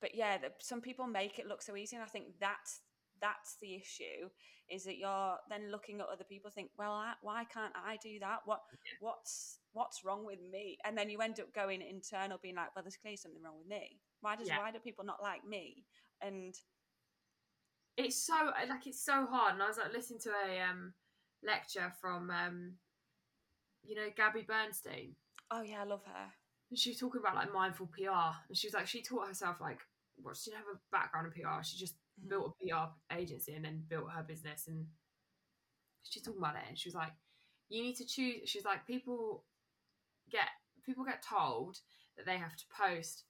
but 0.00 0.14
yeah, 0.14 0.38
the, 0.38 0.52
some 0.60 0.80
people 0.80 1.06
make 1.06 1.38
it 1.38 1.46
look 1.46 1.62
so 1.62 1.76
easy, 1.76 1.96
and 1.96 2.02
I 2.02 2.08
think 2.08 2.26
that's 2.40 2.80
that's 3.20 3.56
the 3.60 3.74
issue. 3.74 4.30
Is 4.70 4.84
that 4.84 4.98
you're 4.98 5.36
then 5.48 5.70
looking 5.70 6.00
at 6.00 6.06
other 6.06 6.24
people, 6.24 6.50
think, 6.50 6.70
well, 6.78 6.92
I, 6.92 7.14
why 7.22 7.44
can't 7.44 7.72
I 7.74 7.96
do 8.02 8.18
that? 8.20 8.40
What 8.44 8.60
what's 9.00 9.58
what's 9.72 10.04
wrong 10.04 10.24
with 10.24 10.38
me? 10.50 10.78
And 10.84 10.96
then 10.96 11.10
you 11.10 11.20
end 11.20 11.40
up 11.40 11.52
going 11.54 11.82
internal, 11.82 12.38
being 12.42 12.56
like, 12.56 12.74
well, 12.74 12.82
there's 12.82 12.96
clearly 12.96 13.16
something 13.16 13.42
wrong 13.42 13.58
with 13.58 13.68
me. 13.68 14.00
Why 14.20 14.36
does 14.36 14.48
Yeah. 14.48 14.58
why 14.58 14.70
do 14.70 14.78
people 14.78 15.04
not 15.04 15.22
like 15.22 15.44
me? 15.46 15.84
And 16.20 16.54
it's 17.98 18.24
so 18.24 18.52
like 18.68 18.86
it's 18.86 19.04
so 19.04 19.26
hard 19.26 19.54
and 19.54 19.62
i 19.62 19.66
was 19.66 19.76
like 19.76 19.92
listening 19.92 20.20
to 20.20 20.30
a 20.30 20.60
um 20.62 20.94
lecture 21.42 21.92
from 22.00 22.30
um 22.30 22.72
you 23.84 23.94
know 23.94 24.08
gabby 24.16 24.42
bernstein 24.42 25.14
oh 25.50 25.62
yeah, 25.62 25.80
I 25.80 25.84
love 25.84 26.02
her. 26.04 26.32
and 26.70 26.78
she 26.78 26.90
was 26.90 26.98
talking 26.98 27.20
about 27.20 27.34
like 27.36 27.52
mindful 27.54 27.86
PR, 27.86 28.36
and 28.48 28.56
she 28.56 28.66
was 28.66 28.74
like, 28.74 28.86
she 28.86 29.00
taught 29.00 29.26
herself 29.28 29.56
like, 29.62 29.80
what 30.20 30.36
she 30.36 30.50
didn't 30.50 30.64
have 30.66 30.74
a 30.76 30.80
background 30.92 31.26
in 31.26 31.32
PR. 31.42 31.62
She 31.64 31.78
just 31.78 31.94
Mhm. 32.20 32.28
built 32.28 32.54
a 32.60 32.66
PR 32.66 32.92
agency 33.18 33.54
and 33.54 33.64
then 33.64 33.82
built 33.88 34.10
her 34.10 34.22
business. 34.22 34.66
And 34.68 34.86
she's 36.02 36.22
talking 36.22 36.38
about 36.40 36.56
it, 36.56 36.64
and 36.68 36.78
she 36.78 36.88
was 36.88 36.94
like, 36.94 37.12
you 37.70 37.82
need 37.82 37.96
to 37.96 38.04
choose. 38.04 38.46
She's 38.50 38.64
like, 38.66 38.86
people 38.86 39.46
get 40.30 40.48
people 40.84 41.04
get 41.04 41.22
told 41.22 41.78
that 42.16 42.26
they 42.26 42.36
have 42.36 42.56
to 42.56 42.64
post 42.76 43.24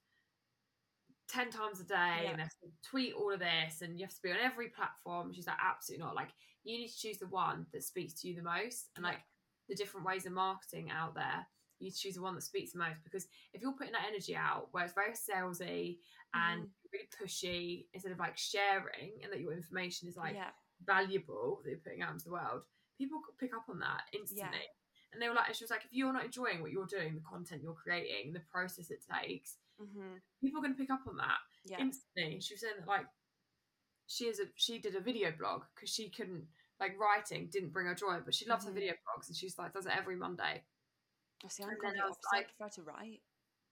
ten 1.29 1.51
times 1.51 1.79
a 1.81 1.85
day 1.85 2.21
Yeah. 2.25 2.31
and 2.31 2.39
they 2.39 2.43
have 2.43 2.59
to 2.63 2.71
tweet 2.83 3.15
all 3.15 3.31
of 3.33 3.39
this, 3.41 3.83
and 3.83 3.99
you 3.99 4.07
have 4.07 4.15
to 4.15 4.23
be 4.23 4.33
on 4.33 4.39
every 4.39 4.71
platform. 4.71 5.33
She's 5.33 5.47
like, 5.47 5.59
absolutely 5.63 6.05
not. 6.05 6.15
Like, 6.17 6.31
you 6.65 6.79
need 6.79 6.89
to 6.89 6.99
choose 6.99 7.19
the 7.19 7.29
one 7.29 7.67
that 7.73 7.85
speaks 7.85 8.15
to 8.23 8.29
you 8.29 8.35
the 8.35 8.43
most, 8.43 8.91
and 8.97 9.05
Yeah. 9.05 9.13
like 9.13 9.23
the 9.69 9.75
different 9.75 10.07
ways 10.07 10.27
of 10.27 10.33
marketing 10.33 10.91
out 10.91 11.15
there. 11.15 11.47
You 11.79 11.91
choose 11.93 12.15
the 12.15 12.23
one 12.23 12.35
that 12.35 12.43
speaks 12.43 12.73
the 12.73 12.79
most 12.79 13.05
because 13.05 13.27
if 13.53 13.63
you're 13.63 13.73
putting 13.73 13.93
that 13.93 14.07
energy 14.09 14.35
out 14.35 14.69
where 14.73 14.85
it's 14.85 14.95
very 14.95 15.13
salesy 15.13 15.99
and 16.35 16.63
Mhm. 16.67 16.71
really 16.93 17.09
pushy 17.21 17.87
instead 17.93 18.13
of 18.13 18.19
like 18.19 18.37
sharing 18.37 19.23
and 19.23 19.33
that 19.33 19.41
your 19.41 19.53
information 19.53 20.09
is 20.09 20.17
like 20.17 20.35
yeah, 20.35 20.51
valuable 20.85 21.61
that 21.63 21.71
you're 21.71 21.79
putting 21.79 22.03
out 22.03 22.13
into 22.13 22.25
the 22.25 22.33
world, 22.33 22.65
people 22.97 23.21
could 23.25 23.39
pick 23.39 23.55
up 23.55 23.69
on 23.69 23.79
that 23.79 24.03
instantly. 24.13 24.67
And 25.13 25.23
they 25.23 25.29
were 25.29 25.35
like, 25.35 25.47
and 25.49 25.57
she 25.57 25.65
was 25.65 25.71
like, 25.71 25.85
if 25.85 25.93
you're 25.93 26.13
not 26.13 26.25
enjoying 26.25 26.61
what 26.61 26.73
you're 26.73 26.85
doing, 26.87 27.15
the 27.15 27.21
content 27.23 27.63
you're 27.63 27.73
creating, 27.75 28.33
the 28.33 28.41
process 28.41 28.91
it 28.91 29.05
takes, 29.23 29.57
hmm 29.79 30.17
people 30.41 30.59
are 30.61 30.63
going 30.63 30.75
to 30.75 30.81
pick 30.81 30.91
up 30.91 31.07
on 31.09 31.17
that 31.17 31.39
yeah, 31.65 31.79
instantly. 31.81 32.35
And 32.35 32.43
she 32.43 32.55
was 32.55 32.61
saying 32.61 32.75
that 32.79 32.87
like 32.89 33.07
she 34.07 34.25
is 34.25 34.41
a 34.41 34.45
she 34.57 34.79
did 34.79 34.95
a 34.97 35.01
video 35.01 35.33
blog 35.39 35.63
because 35.75 35.91
she 35.91 36.09
couldn't 36.11 36.45
like 36.81 36.99
writing 36.99 37.49
didn't 37.53 37.71
bring 37.73 37.87
her 37.87 37.95
joy, 37.95 38.19
but 38.25 38.35
she 38.35 38.47
loves 38.47 38.65
her 38.65 38.71
Mhm. 38.71 38.75
video 38.75 38.93
blogs 38.95 39.27
and 39.29 39.37
she's 39.37 39.59
like 39.59 39.73
does 39.73 39.87
it 39.87 39.93
every 39.97 40.17
Monday. 40.17 40.65
I 41.45 41.49
see. 41.49 41.63
I'm 41.63 41.71
and 41.71 41.79
going 41.81 41.93
then 41.95 41.99
the 41.99 42.05
I 42.05 42.09
was 42.09 42.19
like- 42.33 42.57
prefer 42.57 42.69
to 42.71 42.83
write. 42.83 43.23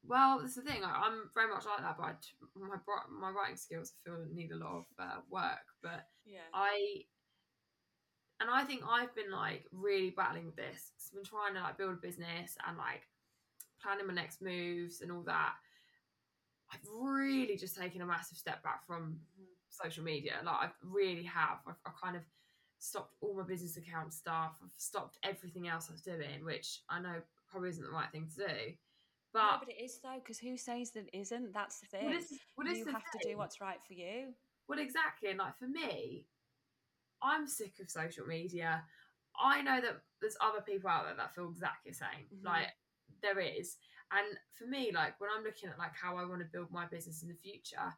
Well, 0.02 0.38
that's 0.40 0.54
the 0.54 0.62
thing. 0.62 0.84
I, 0.84 0.90
I'm 1.06 1.30
very 1.34 1.48
much 1.48 1.64
like 1.64 1.80
that, 1.80 1.96
but 1.96 2.04
I 2.04 2.14
my 2.58 2.76
my 3.08 3.30
writing 3.30 3.56
skills 3.56 3.92
I 4.06 4.10
feel 4.10 4.24
need 4.30 4.52
a 4.52 4.56
lot 4.56 4.76
of 4.78 4.86
uh, 4.98 5.20
work. 5.28 5.66
But 5.82 6.08
Yeah. 6.24 6.42
I 6.52 7.06
and 8.40 8.50
I 8.50 8.64
think 8.64 8.82
I've 8.86 9.14
been 9.14 9.30
like 9.30 9.66
really 9.72 10.10
battling 10.10 10.46
with 10.46 10.56
this. 10.56 10.92
I've 11.08 11.14
been 11.14 11.24
trying 11.24 11.54
to 11.54 11.60
like 11.62 11.78
build 11.78 11.94
a 11.94 11.96
business 11.96 12.56
and 12.66 12.76
like 12.76 13.08
planning 13.80 14.06
my 14.06 14.12
next 14.14 14.42
moves 14.42 15.00
and 15.00 15.10
all 15.10 15.22
that. 15.22 15.54
I've 16.72 16.86
really 17.00 17.56
just 17.56 17.76
taken 17.76 18.02
a 18.02 18.06
massive 18.06 18.36
step 18.38 18.62
back 18.62 18.86
from 18.86 19.20
Mhm. 19.40 19.46
social 19.70 20.04
media. 20.04 20.40
Like 20.44 20.70
I 20.70 20.72
really 20.82 21.22
have. 21.24 21.60
I've, 21.66 21.76
I've 21.86 22.00
kind 22.00 22.16
of 22.16 22.22
stopped 22.87 23.14
all 23.20 23.35
my 23.37 23.42
business 23.42 23.77
account 23.77 24.12
stuff. 24.12 24.59
I've 24.62 24.70
stopped 24.77 25.18
everything 25.22 25.68
else 25.68 25.88
I 25.88 25.92
was 25.92 26.03
doing, 26.03 26.44
which 26.44 26.83
I 26.88 27.01
know 27.01 27.22
probably 27.49 27.70
isn't 27.70 27.85
the 27.85 27.90
right 27.90 28.11
thing 28.11 28.29
to 28.37 28.46
do. 28.49 28.55
no, 29.35 29.40
But 29.51 29.61
but 29.61 29.68
it 29.68 29.81
is 29.83 29.99
though, 30.01 30.18
because 30.18 30.38
who 30.38 30.57
says 30.57 30.92
that 30.92 31.09
it 31.12 31.18
isn't? 31.18 31.53
That's 31.53 31.81
the 31.81 31.87
thing. 31.87 32.05
what 32.07 32.14
is 32.14 32.40
what 32.55 32.66
is 32.66 32.79
you 32.79 32.87
have 32.87 33.05
to 33.11 33.29
do 33.29 33.37
what's 33.37 33.61
right 33.61 33.79
for 33.87 33.94
you. 33.94 34.35
Well, 34.68 34.79
exactly. 34.79 35.31
And 35.31 35.38
like 35.38 35.57
for 35.59 35.68
me, 35.68 36.27
I'm 37.22 37.46
sick 37.46 37.79
of 37.81 37.90
social 37.90 38.27
media. 38.27 38.85
I 39.38 39.61
know 39.62 39.81
that 39.81 40.03
there's 40.20 40.37
other 40.40 40.61
people 40.62 40.88
out 40.88 41.05
there 41.05 41.14
that 41.16 41.35
feel 41.35 41.51
exactly 41.51 41.92
the 41.92 41.99
same. 41.99 42.27
Mhm. 42.33 42.44
Like 42.44 42.68
there 43.22 43.38
is. 43.38 43.77
And 44.12 44.38
for 44.53 44.66
me, 44.66 44.92
like 44.92 45.20
when 45.20 45.31
I'm 45.31 45.44
looking 45.44 45.68
at 45.68 45.79
like 45.79 45.94
how 45.94 46.16
I 46.16 46.25
want 46.25 46.40
to 46.40 46.46
build 46.53 46.70
my 46.70 46.87
business 46.87 47.22
in 47.22 47.29
the 47.29 47.35
future, 47.35 47.92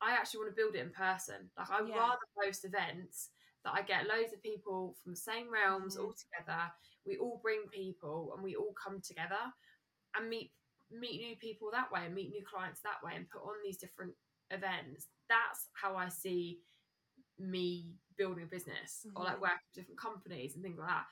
I 0.00 0.12
actually 0.12 0.40
want 0.40 0.50
to 0.56 0.56
build 0.62 0.74
it 0.76 0.80
in 0.80 0.90
person. 0.92 1.50
Like 1.56 1.70
I'd 1.70 1.88
Yeah. 1.88 1.96
rather 1.98 2.18
host 2.42 2.64
events 2.64 3.30
that 3.64 3.74
I 3.74 3.82
get 3.82 4.06
loads 4.06 4.32
of 4.32 4.42
people 4.42 4.96
from 5.02 5.12
the 5.12 5.16
same 5.20 5.50
realms 5.52 5.96
Mhm. 5.96 6.04
all 6.04 6.12
together. 6.14 6.72
We 7.04 7.18
all 7.18 7.38
bring 7.42 7.68
people 7.68 8.32
and 8.34 8.42
we 8.42 8.56
all 8.56 8.72
come 8.74 9.00
together 9.00 9.52
and 10.14 10.28
meet 10.28 10.52
meet 10.90 11.20
new 11.20 11.36
people 11.36 11.70
that 11.70 11.90
way 11.92 12.06
and 12.06 12.14
meet 12.14 12.30
new 12.30 12.44
clients 12.44 12.80
that 12.80 13.02
way 13.02 13.14
and 13.14 13.28
put 13.28 13.42
on 13.42 13.62
these 13.62 13.76
different 13.76 14.14
events. 14.50 15.08
That's 15.28 15.68
how 15.74 15.96
I 15.96 16.08
see 16.08 16.62
me 17.38 17.94
building 18.16 18.44
a 18.44 18.46
business 18.46 19.06
or 19.14 19.24
like 19.24 19.36
Mhm. 19.36 19.40
working 19.40 19.58
with 19.68 19.74
different 19.74 20.00
companies 20.00 20.54
and 20.54 20.62
things 20.64 20.78
like 20.78 20.88
that. 20.88 21.06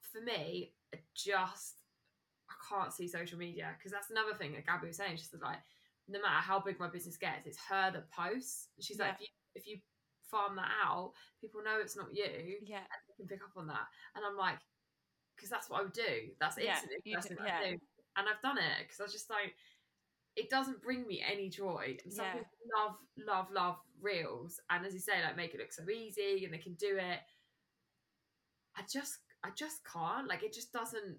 For 0.00 0.20
me, 0.20 0.74
I 0.94 0.98
just 1.14 1.82
I 2.50 2.54
can't 2.68 2.92
see 2.92 3.08
social 3.08 3.38
media 3.38 3.74
because 3.78 3.92
that's 3.92 4.10
another 4.10 4.34
thing 4.34 4.52
that 4.54 4.66
Gabby 4.66 4.88
was 4.88 4.96
saying. 4.96 5.16
She 5.16 5.24
said 5.24 5.40
like, 5.42 5.60
no 6.08 6.20
matter 6.20 6.40
how 6.40 6.60
big 6.60 6.78
my 6.80 6.88
business 6.88 7.16
gets, 7.16 7.46
it's 7.46 7.58
her 7.68 7.90
that 7.92 8.10
posts. 8.10 8.68
She's 8.80 8.98
like, 8.98 9.14
if 9.14 9.20
you 9.20 9.26
if 9.54 9.66
you 9.66 9.80
farm 10.30 10.56
that 10.56 10.70
out, 10.84 11.12
people 11.40 11.62
know 11.62 11.78
it's 11.80 11.96
not 11.96 12.14
you 12.14 12.58
Yeah. 12.62 12.78
and 12.78 13.00
they 13.08 13.14
can 13.16 13.26
pick 13.28 13.42
up 13.44 13.56
on 13.56 13.66
that. 13.68 13.86
And 14.14 14.24
I'm 14.24 14.36
like, 14.36 14.58
because 15.36 15.50
that's 15.50 15.68
what 15.70 15.80
I 15.80 15.82
would 15.84 15.92
do. 15.92 16.30
That's 16.40 16.58
Yeah, 16.58 16.72
instantly 16.74 16.98
you 17.04 17.16
do- 17.16 17.22
thing 17.22 17.36
that 17.38 17.54
I 17.62 17.70
do. 17.70 17.78
And 18.16 18.28
I've 18.28 18.42
done 18.42 18.58
it 18.58 18.78
because 18.82 19.00
I 19.00 19.06
just 19.06 19.28
don't. 19.28 19.52
It 20.36 20.50
doesn't 20.50 20.82
bring 20.82 21.06
me 21.06 21.22
any 21.22 21.48
joy. 21.48 21.98
And 22.04 22.12
some 22.12 22.24
Yeah. 22.26 22.32
people 22.34 22.50
love, 22.76 22.96
love, 23.16 23.50
love 23.50 23.80
reels, 24.00 24.60
and 24.70 24.84
as 24.86 24.94
you 24.94 25.00
say, 25.00 25.22
like 25.22 25.36
make 25.36 25.54
it 25.54 25.58
look 25.60 25.72
so 25.72 25.88
easy, 25.88 26.44
and 26.44 26.52
they 26.52 26.58
can 26.58 26.74
do 26.74 26.96
it. 26.98 27.20
I 28.76 28.82
just, 28.90 29.18
I 29.42 29.50
just 29.50 29.84
can't. 29.84 30.28
Like 30.28 30.42
it 30.42 30.52
just 30.52 30.72
doesn't 30.72 31.18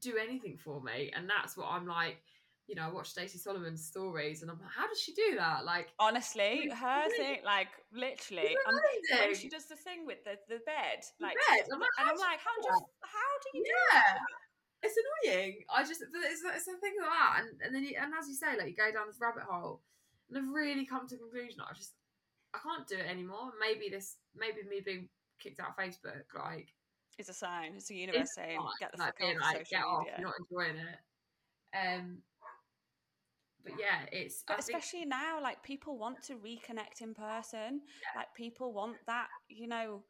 do 0.00 0.16
anything 0.16 0.56
for 0.58 0.80
me, 0.82 1.10
and 1.14 1.28
that's 1.28 1.56
what 1.56 1.68
I'm 1.70 1.86
like. 1.86 2.22
You 2.66 2.74
know, 2.74 2.82
I 2.82 2.90
watch 2.90 3.10
Stacey 3.10 3.38
Solomon's 3.38 3.86
stories, 3.86 4.42
and 4.42 4.50
I'm 4.50 4.58
like, 4.58 4.74
how 4.74 4.88
does 4.88 5.00
she 5.00 5.14
do 5.14 5.36
that? 5.38 5.64
Like, 5.64 5.92
Honestly, 6.00 6.66
It's 6.66 6.74
her 6.74 7.08
thing, 7.10 7.38
like 7.44 7.68
literally, 7.92 8.56
it's 8.58 8.66
um, 8.66 8.74
when 9.20 9.34
she 9.36 9.48
does 9.48 9.66
the 9.66 9.76
thing 9.76 10.04
with 10.04 10.24
the, 10.24 10.34
the 10.48 10.58
bed, 10.66 11.06
The 11.20 11.26
like, 11.26 11.36
bed. 11.48 11.66
I'm 11.72 11.78
like, 11.78 11.94
and 12.00 12.10
I'm 12.10 12.18
like, 12.18 12.40
how 12.42 12.54
do 12.58 12.66
just 12.66 12.84
how 13.02 13.32
do 13.42 13.58
you 13.58 13.64
do 13.64 13.70
yeah. 13.70 14.02
that? 14.02 14.18
it's 14.82 14.96
annoying. 14.98 15.54
I 15.70 15.82
just, 15.82 16.02
but 16.12 16.20
it's, 16.26 16.42
it's 16.42 16.68
a 16.68 16.76
thing 16.82 16.94
like 17.00 17.10
that, 17.10 17.42
and, 17.42 17.48
and 17.62 17.74
then 17.74 17.82
you, 17.84 17.94
and 18.00 18.12
as 18.18 18.28
you 18.28 18.34
say, 18.34 18.58
like 18.58 18.66
you 18.68 18.76
go 18.76 18.90
down 18.90 19.06
this 19.06 19.18
rabbit 19.20 19.44
hole, 19.48 19.82
and 20.28 20.38
I've 20.38 20.50
really 20.52 20.86
come 20.86 21.06
to 21.06 21.14
the 21.14 21.22
conclusion 21.22 21.62
I 21.62 21.72
just 21.74 21.94
I 22.54 22.58
can't 22.58 22.86
do 22.86 22.96
it 22.96 23.06
anymore. 23.06 23.52
Maybe 23.60 23.88
this, 23.88 24.16
maybe 24.34 24.66
me 24.68 24.80
being 24.84 25.08
kicked 25.40 25.60
out 25.60 25.74
of 25.74 25.76
Facebook, 25.78 26.26
like 26.34 26.72
it's 27.18 27.28
a 27.28 27.34
sign. 27.34 27.74
It's 27.76 27.90
a 27.90 27.94
universe 27.94 28.34
saying, 28.34 28.58
"Get 28.80 28.92
the 28.92 28.98
like, 28.98 29.18
fuck 29.18 29.28
off 29.28 29.42
like, 29.42 29.66
social 29.66 29.78
get 29.78 29.84
off. 29.84 30.00
media." 30.00 30.14
You're 30.18 30.28
not 30.28 30.40
enjoying 30.40 30.76
it. 30.82 30.98
Um, 31.76 32.18
but 33.66 33.74
yeah, 33.78 34.06
it's 34.12 34.44
But 34.46 34.58
I 34.58 34.60
think- 34.62 34.78
especially 34.78 35.04
now, 35.04 35.40
like 35.42 35.62
people 35.62 35.98
want 35.98 36.22
to 36.24 36.34
reconnect 36.34 37.00
in 37.00 37.14
person. 37.14 37.82
Like 38.14 38.28
people 38.34 38.72
want 38.72 38.96
that, 39.06 39.28
you 39.48 39.66
know, 39.68 40.04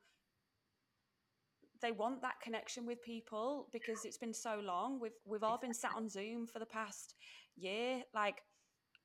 they 1.82 1.92
want 1.92 2.22
that 2.22 2.40
connection 2.40 2.86
with 2.86 3.02
people 3.02 3.68
because 3.72 4.04
it's 4.04 4.18
been 4.18 4.34
so 4.34 4.60
long. 4.62 5.00
We've 5.00 5.18
we've 5.24 5.42
all 5.42 5.58
been 5.58 5.74
sat 5.74 5.92
on 5.94 6.08
Zoom 6.08 6.46
for 6.46 6.58
the 6.58 6.66
past 6.66 7.14
year. 7.56 8.02
Like 8.14 8.42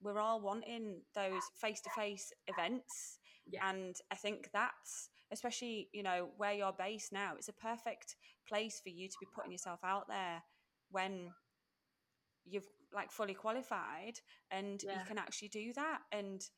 we're 0.02 0.20
all 0.20 0.41
wanting 0.41 1.02
those 1.16 1.43
face 1.60 1.82
to 1.82 1.89
face 1.91 2.32
events. 2.47 3.20
Yeah. 3.47 3.70
And 3.70 3.95
I 4.12 4.16
think 4.16 4.49
that's 4.54 5.10
especially, 5.32 5.89
you 5.93 6.04
know, 6.04 6.30
where 6.38 6.54
you're 6.54 6.74
based 6.78 7.14
now, 7.14 7.34
it's 7.38 7.47
a 7.47 7.54
perfect 7.54 8.16
place 8.47 8.82
for 8.84 8.89
you 8.89 9.08
to 9.08 9.16
be 9.22 9.28
putting 9.34 9.52
yourself 9.52 9.80
out 9.84 10.08
there 10.10 10.43
when 10.89 11.32
you've 12.45 12.68
like 12.94 13.12
fully 13.12 13.34
qualified 13.34 14.20
and 14.52 14.84
you 14.84 15.00
can 15.08 15.18
actually 15.18 15.48
do 15.50 15.74
that 15.74 16.00
and 16.12 16.50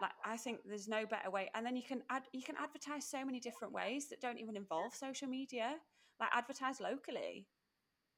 like 0.00 0.12
I 0.24 0.36
think 0.36 0.60
there's 0.64 0.88
no 0.88 1.04
better 1.06 1.30
way 1.30 1.50
and 1.54 1.64
then 1.64 1.76
you 1.76 1.82
can 1.82 2.02
add 2.10 2.22
you 2.32 2.42
can 2.42 2.56
advertise 2.56 3.04
so 3.06 3.24
many 3.24 3.40
different 3.40 3.74
ways 3.74 4.08
that 4.08 4.20
don't 4.20 4.38
even 4.38 4.56
involve 4.56 4.94
social 4.94 5.28
media 5.28 5.76
like 6.18 6.30
advertise 6.32 6.80
locally 6.80 7.46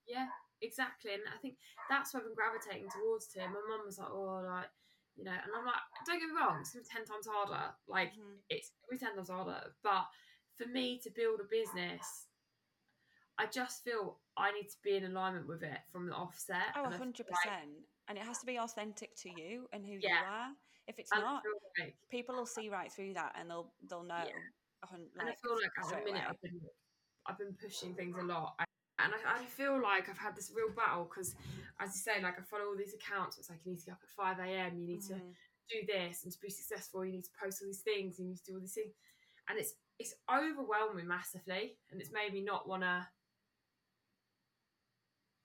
Yeah, 0.07 0.26
exactly. 0.61 1.14
And 1.14 1.22
I 1.32 1.38
think 1.38 1.57
that's 1.88 2.12
why 2.12 2.20
I've 2.20 2.26
been 2.26 2.34
gravitating 2.34 2.88
towards 2.90 3.28
Tim. 3.28 3.53
My 3.53 3.62
mum 3.68 3.86
was 3.86 3.99
like, 3.99 4.11
oh, 4.11 4.43
like, 4.45 4.70
you 5.16 5.24
know, 5.24 5.32
and 5.32 5.53
I'm 5.57 5.64
like, 5.64 5.82
don't 6.07 6.18
get 6.18 6.28
me 6.28 6.36
wrong, 6.38 6.59
it's 6.61 6.72
gonna 6.72 6.82
be 6.82 6.88
10 6.90 7.05
times 7.05 7.26
harder. 7.28 7.74
Like, 7.86 8.12
Mhm. 8.14 8.38
it's 8.49 8.70
gonna 8.82 8.99
be 8.99 9.05
10 9.05 9.14
times 9.16 9.30
harder. 9.30 9.74
But 9.82 10.07
for 10.57 10.66
me 10.66 10.99
to 11.01 11.11
build 11.11 11.40
a 11.40 11.45
business, 11.45 12.26
I 13.39 13.47
just 13.47 13.83
feel 13.85 14.18
I 14.37 14.53
need 14.53 14.68
to 14.68 14.76
be 14.85 14.97
in 14.97 15.05
alignment 15.05 15.47
with 15.49 15.62
it 15.62 15.78
from 15.91 16.07
the 16.07 16.14
offset. 16.14 16.72
oh 16.76 16.85
and 16.85 16.95
100% 16.95 17.26
like- 17.45 17.68
and 18.09 18.18
it 18.18 18.24
has 18.24 18.39
to 18.41 18.47
be 18.47 18.59
authentic 18.59 19.14
to 19.16 19.30
you 19.30 19.68
and 19.72 19.85
who 19.87 19.93
you 19.95 20.09
are 20.09 20.49
if 20.89 20.99
it's 20.99 21.11
and 21.12 21.22
I 21.22 21.24
not 21.24 21.43
like, 21.78 21.95
people 22.11 22.35
will 22.35 22.47
see 22.47 22.68
right 22.68 22.93
through 22.93 23.14
that 23.14 23.35
and 23.39 23.49
they'll 23.51 23.72
they'll 23.89 24.03
know 24.03 24.24
Yeah. 24.26 24.33
a 24.83 24.87
hun- 24.87 25.09
and 25.18 25.28
I 25.28 25.35
feel 25.37 25.55
like 25.55 25.70
at 25.78 25.89
the 25.99 26.05
minute 26.05 26.24
I've 26.28 26.41
been, 26.41 26.61
I've 27.26 27.39
been 27.39 27.55
pushing 27.55 27.95
things 27.95 28.16
a 28.18 28.22
lot. 28.22 28.55
And 28.99 29.12
I, 29.14 29.41
I 29.41 29.45
feel 29.47 29.80
like 29.80 30.09
I've 30.09 30.18
had 30.18 30.37
this 30.37 30.53
real 30.55 30.70
battle 30.70 31.05
because, 31.05 31.35
as 31.80 31.95
you 31.95 32.01
say, 32.01 32.20
like 32.22 32.39
I 32.39 32.43
follow 32.43 32.66
all 32.66 32.76
these 32.76 32.95
accounts. 32.95 33.39
It's 33.39 33.49
like 33.51 33.64
you 33.64 33.72
need 33.72 33.78
to 33.80 33.87
get 33.87 33.93
up 33.93 34.01
at 34.03 34.11
5 34.11 34.39
a.m., 34.41 34.78
you 34.78 34.87
need 34.87 35.03
to 35.03 35.14
Mhm. 35.14 35.35
do 35.70 35.87
this 35.87 36.24
and 36.24 36.33
to 36.33 36.39
be 36.41 36.51
successful 36.51 37.05
you 37.05 37.12
need 37.12 37.24
to 37.24 37.30
post 37.41 37.62
all 37.62 37.66
these 37.68 37.80
things 37.83 38.18
you 38.18 38.26
need 38.26 38.37
to 38.37 38.45
do 38.45 38.55
all 38.55 38.61
these 38.61 38.74
things 38.74 38.93
and 39.49 39.59
it's 39.59 39.74
it's 39.99 40.12
overwhelmed 40.28 40.97
me 40.97 41.03
massively 41.05 41.78
and 41.91 42.01
it's 42.01 42.11
made 42.11 42.33
me 42.33 42.43
not 42.43 42.68
want 42.68 42.83
to 42.83 43.09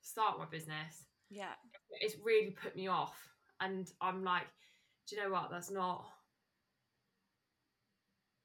start 0.07 0.39
my 0.39 0.45
business 0.45 1.05
yeah. 1.29 1.53
it's 2.01 2.15
really 2.23 2.51
put 2.51 2.75
me 2.75 2.87
off. 2.87 3.17
And 3.59 3.91
i'm 4.01 4.23
like 4.23 4.47
do 5.07 5.15
you 5.15 5.23
know 5.23 5.31
what? 5.31 5.49
That's 5.49 5.71
not 5.71 6.05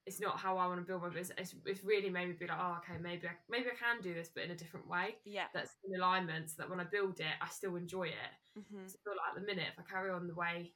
it's 0.05 0.21
not 0.21 0.37
how 0.37 0.59
i 0.59 0.67
want 0.67 0.81
to 0.81 0.85
build 0.85 1.01
my 1.01 1.09
business. 1.09 1.39
It's, 1.39 1.55
it's 1.65 1.85
really 1.85 2.11
made 2.11 2.27
me 2.29 2.35
be 2.35 2.49
like 2.49 2.59
oh 2.61 2.79
okay 2.79 3.01
maybe 3.01 3.29
I, 3.29 3.33
maybe 3.49 3.67
i 3.67 3.77
can 3.77 4.03
do 4.03 4.13
this 4.13 4.31
but 4.35 4.43
in 4.43 4.51
a 4.51 4.57
different 4.57 4.89
way 4.89 5.15
yeah. 5.25 5.45
that's 5.55 5.77
in 5.87 5.95
alignment 5.95 6.51
so 6.51 6.55
that 6.59 6.69
when 6.69 6.81
i 6.81 6.85
build 6.85 7.21
it 7.21 7.35
i 7.41 7.49
still 7.49 7.77
enjoy 7.77 8.09
it. 8.09 8.59
Mhm. 8.59 8.91
so 8.91 8.97
I 8.97 9.03
feel 9.05 9.13
like 9.13 9.37
at 9.37 9.41
the 9.41 9.47
minute 9.47 9.69
if 9.73 9.79
i 9.79 9.89
carry 9.89 10.11
on 10.11 10.27
the 10.27 10.35
way 10.35 10.73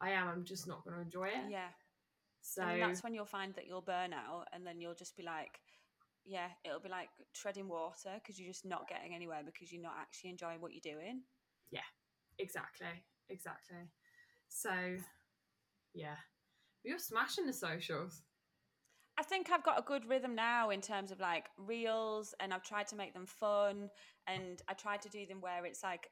i 0.00 0.10
am 0.10 0.28
i'm 0.28 0.44
just 0.44 0.66
not 0.66 0.82
going 0.82 0.96
to 0.96 1.02
enjoy 1.02 1.26
it. 1.26 1.50
Yeah. 1.50 1.68
So 2.40 2.62
and 2.62 2.80
that's 2.80 3.02
when 3.02 3.12
you'll 3.12 3.26
find 3.26 3.54
that 3.54 3.66
you'll 3.66 3.82
burn 3.82 4.14
out 4.14 4.46
and 4.54 4.66
then 4.66 4.80
you'll 4.80 4.94
just 4.94 5.14
be 5.14 5.22
like 5.22 5.60
yeah 6.24 6.48
it'll 6.64 6.80
be 6.80 6.88
like 6.88 7.08
treading 7.34 7.68
water 7.68 8.10
because 8.14 8.38
you're 8.38 8.52
just 8.52 8.64
not 8.64 8.88
getting 8.88 9.14
anywhere 9.14 9.40
because 9.44 9.72
you're 9.72 9.82
not 9.82 9.94
actually 10.00 10.30
enjoying 10.30 10.60
what 10.60 10.72
you're 10.72 10.94
doing. 10.94 11.22
Yeah, 11.70 11.88
exactly 12.38 13.04
exactly. 13.28 13.76
So 14.48 14.70
yeah. 15.94 16.16
You're 16.82 16.98
smashing 16.98 17.46
the 17.46 17.52
socials. 17.52 18.22
I 19.18 19.22
think 19.22 19.50
i've 19.50 19.62
got 19.62 19.78
a 19.78 19.82
good 19.82 20.08
rhythm 20.08 20.34
now 20.34 20.70
in 20.70 20.80
terms 20.80 21.10
of 21.10 21.20
like 21.20 21.50
reels 21.58 22.34
and 22.40 22.54
i've 22.54 22.62
tried 22.62 22.86
to 22.86 22.96
make 22.96 23.12
them 23.12 23.26
fun 23.26 23.90
and 24.26 24.62
i 24.66 24.72
tried 24.72 25.02
to 25.02 25.10
do 25.10 25.26
them 25.26 25.42
where 25.42 25.66
it's 25.66 25.82
like 25.82 26.08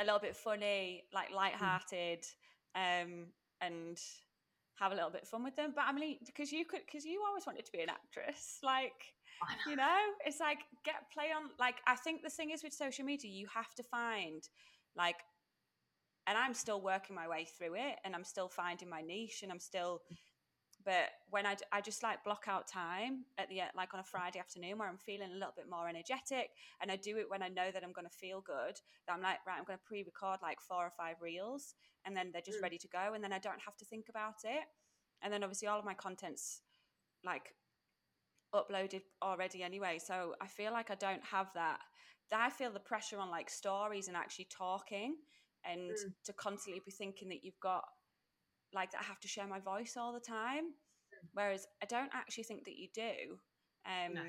a 0.00 0.04
little 0.04 0.18
bit 0.18 0.34
funny 0.34 1.04
like 1.12 1.30
light-hearted 1.34 2.24
um 2.74 3.26
and 3.60 3.98
have 4.76 4.92
a 4.92 4.94
little 4.94 5.10
bit 5.10 5.22
of 5.22 5.28
fun 5.28 5.44
with 5.44 5.54
them. 5.56 5.72
But 5.74 5.84
i 5.86 5.92
mean 5.92 6.16
because 6.24 6.50
you 6.50 6.64
could 6.64 6.80
because 6.86 7.04
you 7.04 7.22
always 7.28 7.46
wanted 7.46 7.66
to 7.66 7.72
be 7.72 7.82
an 7.82 7.90
actress 7.90 8.58
like 8.62 9.12
you 9.66 9.76
know? 9.76 9.96
It's 10.24 10.40
like 10.40 10.58
get 10.84 11.10
play 11.12 11.26
on 11.36 11.50
like 11.58 11.76
i 11.86 11.94
think 11.96 12.22
the 12.22 12.30
thing 12.30 12.50
is 12.50 12.62
with 12.62 12.72
social 12.72 13.04
media 13.04 13.30
you 13.30 13.46
have 13.52 13.74
to 13.74 13.82
find 13.82 14.48
like 14.96 15.16
and 16.26 16.38
i'm 16.38 16.54
still 16.54 16.80
working 16.80 17.14
my 17.16 17.28
way 17.28 17.44
through 17.44 17.74
it 17.74 17.96
and 18.04 18.14
i'm 18.14 18.24
still 18.24 18.48
finding 18.48 18.88
my 18.88 19.00
niche 19.02 19.40
and 19.42 19.50
i'm 19.52 19.60
still 19.60 20.00
but 20.84 21.10
when 21.28 21.44
I, 21.46 21.56
I 21.72 21.80
just 21.82 22.02
like 22.02 22.24
block 22.24 22.44
out 22.48 22.66
time 22.66 23.24
at 23.38 23.48
the 23.50 23.60
like 23.76 23.92
on 23.94 24.00
a 24.00 24.04
friday 24.04 24.38
afternoon 24.38 24.78
where 24.78 24.88
i'm 24.88 24.98
feeling 24.98 25.30
a 25.30 25.34
little 25.34 25.52
bit 25.56 25.68
more 25.70 25.88
energetic 25.88 26.50
and 26.80 26.90
i 26.90 26.96
do 26.96 27.18
it 27.18 27.28
when 27.28 27.42
i 27.42 27.48
know 27.48 27.70
that 27.72 27.82
i'm 27.84 27.92
going 27.92 28.06
to 28.06 28.16
feel 28.16 28.40
good 28.40 28.80
that 29.06 29.12
i'm 29.14 29.22
like 29.22 29.38
right 29.46 29.56
i'm 29.58 29.64
going 29.64 29.78
to 29.78 29.84
pre-record 29.84 30.38
like 30.42 30.60
four 30.60 30.84
or 30.86 30.92
five 30.96 31.16
reels 31.20 31.74
and 32.06 32.16
then 32.16 32.30
they're 32.32 32.42
just 32.42 32.58
Mm. 32.58 32.62
ready 32.62 32.78
to 32.78 32.88
go 32.88 33.12
and 33.14 33.22
then 33.22 33.32
i 33.32 33.38
don't 33.38 33.60
have 33.60 33.76
to 33.76 33.84
think 33.84 34.08
about 34.08 34.36
it. 34.44 34.64
And 35.22 35.32
then 35.32 35.42
obviously 35.42 35.68
all 35.68 35.78
of 35.78 35.84
my 35.84 35.94
content's 35.94 36.62
like 37.24 37.54
uploaded 38.54 39.02
already 39.22 39.62
anyway 39.62 39.98
so 39.98 40.34
i 40.40 40.46
feel 40.46 40.72
like 40.72 40.90
i 40.90 40.94
don't 40.94 41.22
have 41.24 41.52
that 41.54 41.80
i 42.32 42.50
feel 42.50 42.70
the 42.70 42.80
pressure 42.80 43.18
on 43.18 43.30
like 43.30 43.50
stories 43.50 44.08
and 44.08 44.16
actually 44.16 44.46
talking 44.50 45.16
and 45.64 45.96
Mm. 45.96 46.14
to 46.24 46.32
constantly 46.32 46.80
be 46.84 46.90
thinking 46.90 47.28
that 47.28 47.44
you've 47.44 47.60
got 47.60 47.84
like 48.72 48.90
that 48.92 49.00
i 49.00 49.04
have 49.04 49.20
to 49.20 49.28
share 49.28 49.46
my 49.46 49.60
voice 49.60 49.96
all 49.96 50.12
the 50.12 50.20
time 50.20 50.74
whereas 51.34 51.66
i 51.82 51.86
don't 51.86 52.10
actually 52.14 52.44
think 52.44 52.64
that 52.64 52.76
you 52.76 52.88
do 52.94 53.38
um 53.86 54.14
No. 54.14 54.22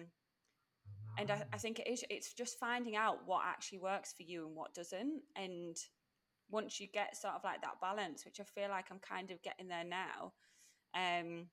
and 1.17 1.32
I, 1.32 1.43
I 1.53 1.57
think 1.57 1.80
it 1.80 1.88
is 1.88 2.03
it's 2.09 2.34
just 2.34 2.59
finding 2.59 2.95
out 2.95 3.19
what 3.26 3.43
actually 3.45 3.80
works 3.80 4.13
for 4.13 4.24
you 4.24 4.47
and 4.47 4.55
what 4.55 4.74
doesn't 4.74 5.22
and 5.36 5.78
once 6.49 6.80
you 6.80 6.88
get 6.88 7.15
sort 7.15 7.36
of 7.36 7.43
like 7.43 7.61
that 7.61 7.80
balance 7.82 8.26
which 8.26 8.39
i 8.39 8.43
feel 8.43 8.69
like 8.69 8.86
i'm 8.91 8.99
kind 8.99 9.32
of 9.32 9.41
getting 9.41 9.67
there 9.67 9.84
now 9.84 10.34
um 10.95 11.47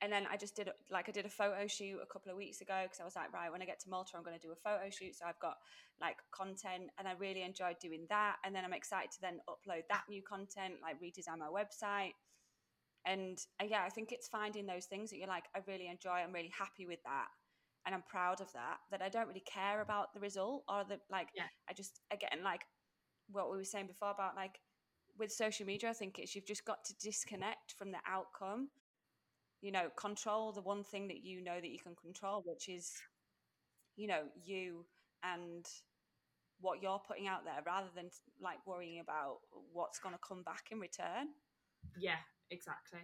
and 0.00 0.12
then 0.12 0.26
I 0.30 0.36
just 0.36 0.54
did 0.54 0.70
like 0.90 1.08
I 1.08 1.12
did 1.12 1.26
a 1.26 1.30
photo 1.30 1.66
shoot 1.66 1.98
a 2.02 2.06
couple 2.06 2.30
of 2.30 2.36
weeks 2.36 2.60
ago 2.60 2.82
because 2.84 3.00
I 3.00 3.04
was 3.04 3.16
like, 3.16 3.32
right, 3.32 3.50
when 3.50 3.62
I 3.62 3.64
get 3.64 3.80
to 3.80 3.90
Malta, 3.90 4.12
I'm 4.16 4.22
going 4.22 4.38
to 4.38 4.46
do 4.46 4.52
a 4.52 4.56
photo 4.56 4.88
shoot. 4.90 5.16
So 5.16 5.24
I've 5.26 5.40
got 5.40 5.56
like 6.00 6.16
content, 6.30 6.90
and 6.98 7.08
I 7.08 7.12
really 7.18 7.42
enjoyed 7.42 7.78
doing 7.80 8.06
that. 8.08 8.36
And 8.44 8.54
then 8.54 8.64
I'm 8.64 8.72
excited 8.72 9.10
to 9.12 9.20
then 9.20 9.40
upload 9.48 9.82
that 9.88 10.04
new 10.08 10.22
content, 10.22 10.74
like 10.82 11.00
redesign 11.02 11.38
my 11.38 11.50
website. 11.50 12.12
And 13.06 13.38
uh, 13.60 13.66
yeah, 13.68 13.82
I 13.84 13.88
think 13.88 14.12
it's 14.12 14.28
finding 14.28 14.66
those 14.66 14.86
things 14.86 15.10
that 15.10 15.16
you're 15.18 15.28
like, 15.28 15.44
I 15.56 15.60
really 15.66 15.88
enjoy. 15.88 16.22
I'm 16.22 16.32
really 16.32 16.52
happy 16.56 16.86
with 16.86 17.02
that, 17.04 17.26
and 17.84 17.94
I'm 17.94 18.04
proud 18.08 18.40
of 18.40 18.52
that. 18.52 18.78
That 18.92 19.02
I 19.02 19.08
don't 19.08 19.26
really 19.26 19.44
care 19.52 19.80
about 19.80 20.14
the 20.14 20.20
result 20.20 20.62
or 20.68 20.84
the 20.88 21.00
like. 21.10 21.28
Yeah. 21.34 21.50
I 21.68 21.72
just 21.72 22.00
again 22.12 22.44
like 22.44 22.62
what 23.30 23.50
we 23.50 23.56
were 23.56 23.64
saying 23.64 23.88
before 23.88 24.12
about 24.12 24.36
like 24.36 24.60
with 25.18 25.32
social 25.32 25.66
media. 25.66 25.90
I 25.90 25.94
think 25.94 26.20
it's 26.20 26.36
you've 26.36 26.46
just 26.46 26.64
got 26.64 26.84
to 26.84 26.94
disconnect 27.02 27.74
from 27.76 27.90
the 27.90 27.98
outcome 28.06 28.68
you 29.60 29.72
know 29.72 29.88
control 29.96 30.52
the 30.52 30.60
one 30.60 30.84
thing 30.84 31.08
that 31.08 31.24
you 31.24 31.42
know 31.42 31.60
that 31.60 31.70
you 31.70 31.78
can 31.78 31.94
control 31.94 32.42
which 32.46 32.68
is 32.68 32.92
you 33.96 34.06
know 34.06 34.22
you 34.44 34.84
and 35.24 35.66
what 36.60 36.82
you're 36.82 37.00
putting 37.06 37.26
out 37.26 37.44
there 37.44 37.62
rather 37.66 37.88
than 37.94 38.10
like 38.40 38.58
worrying 38.66 39.00
about 39.00 39.38
what's 39.72 39.98
going 39.98 40.14
to 40.14 40.20
come 40.26 40.42
back 40.42 40.64
in 40.70 40.80
return. 40.80 41.28
Yeah 41.98 42.18
exactly. 42.50 43.00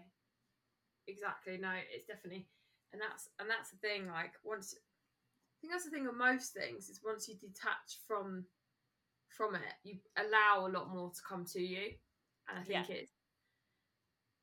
Exactly 1.06 1.58
no 1.58 1.70
it's 1.92 2.06
definitely 2.06 2.46
and 2.92 3.02
that's 3.02 3.28
and 3.38 3.50
that's 3.50 3.70
the 3.70 3.76
thing 3.76 4.08
like 4.08 4.32
once 4.42 4.74
i 4.78 5.54
think 5.60 5.72
that's 5.72 5.84
the 5.84 5.90
thing 5.90 6.06
with 6.06 6.14
most 6.16 6.54
things 6.54 6.88
is 6.88 7.00
once 7.04 7.28
you 7.28 7.34
detach 7.34 7.98
from 8.06 8.46
from 9.28 9.54
it 9.54 9.74
you 9.82 9.96
allow 10.16 10.66
a 10.66 10.70
lot 10.70 10.88
more 10.94 11.10
to 11.10 11.20
come 11.28 11.44
to 11.44 11.60
you 11.60 11.90
and 12.48 12.58
i 12.58 12.62
think 12.62 12.88
it's 12.88 13.10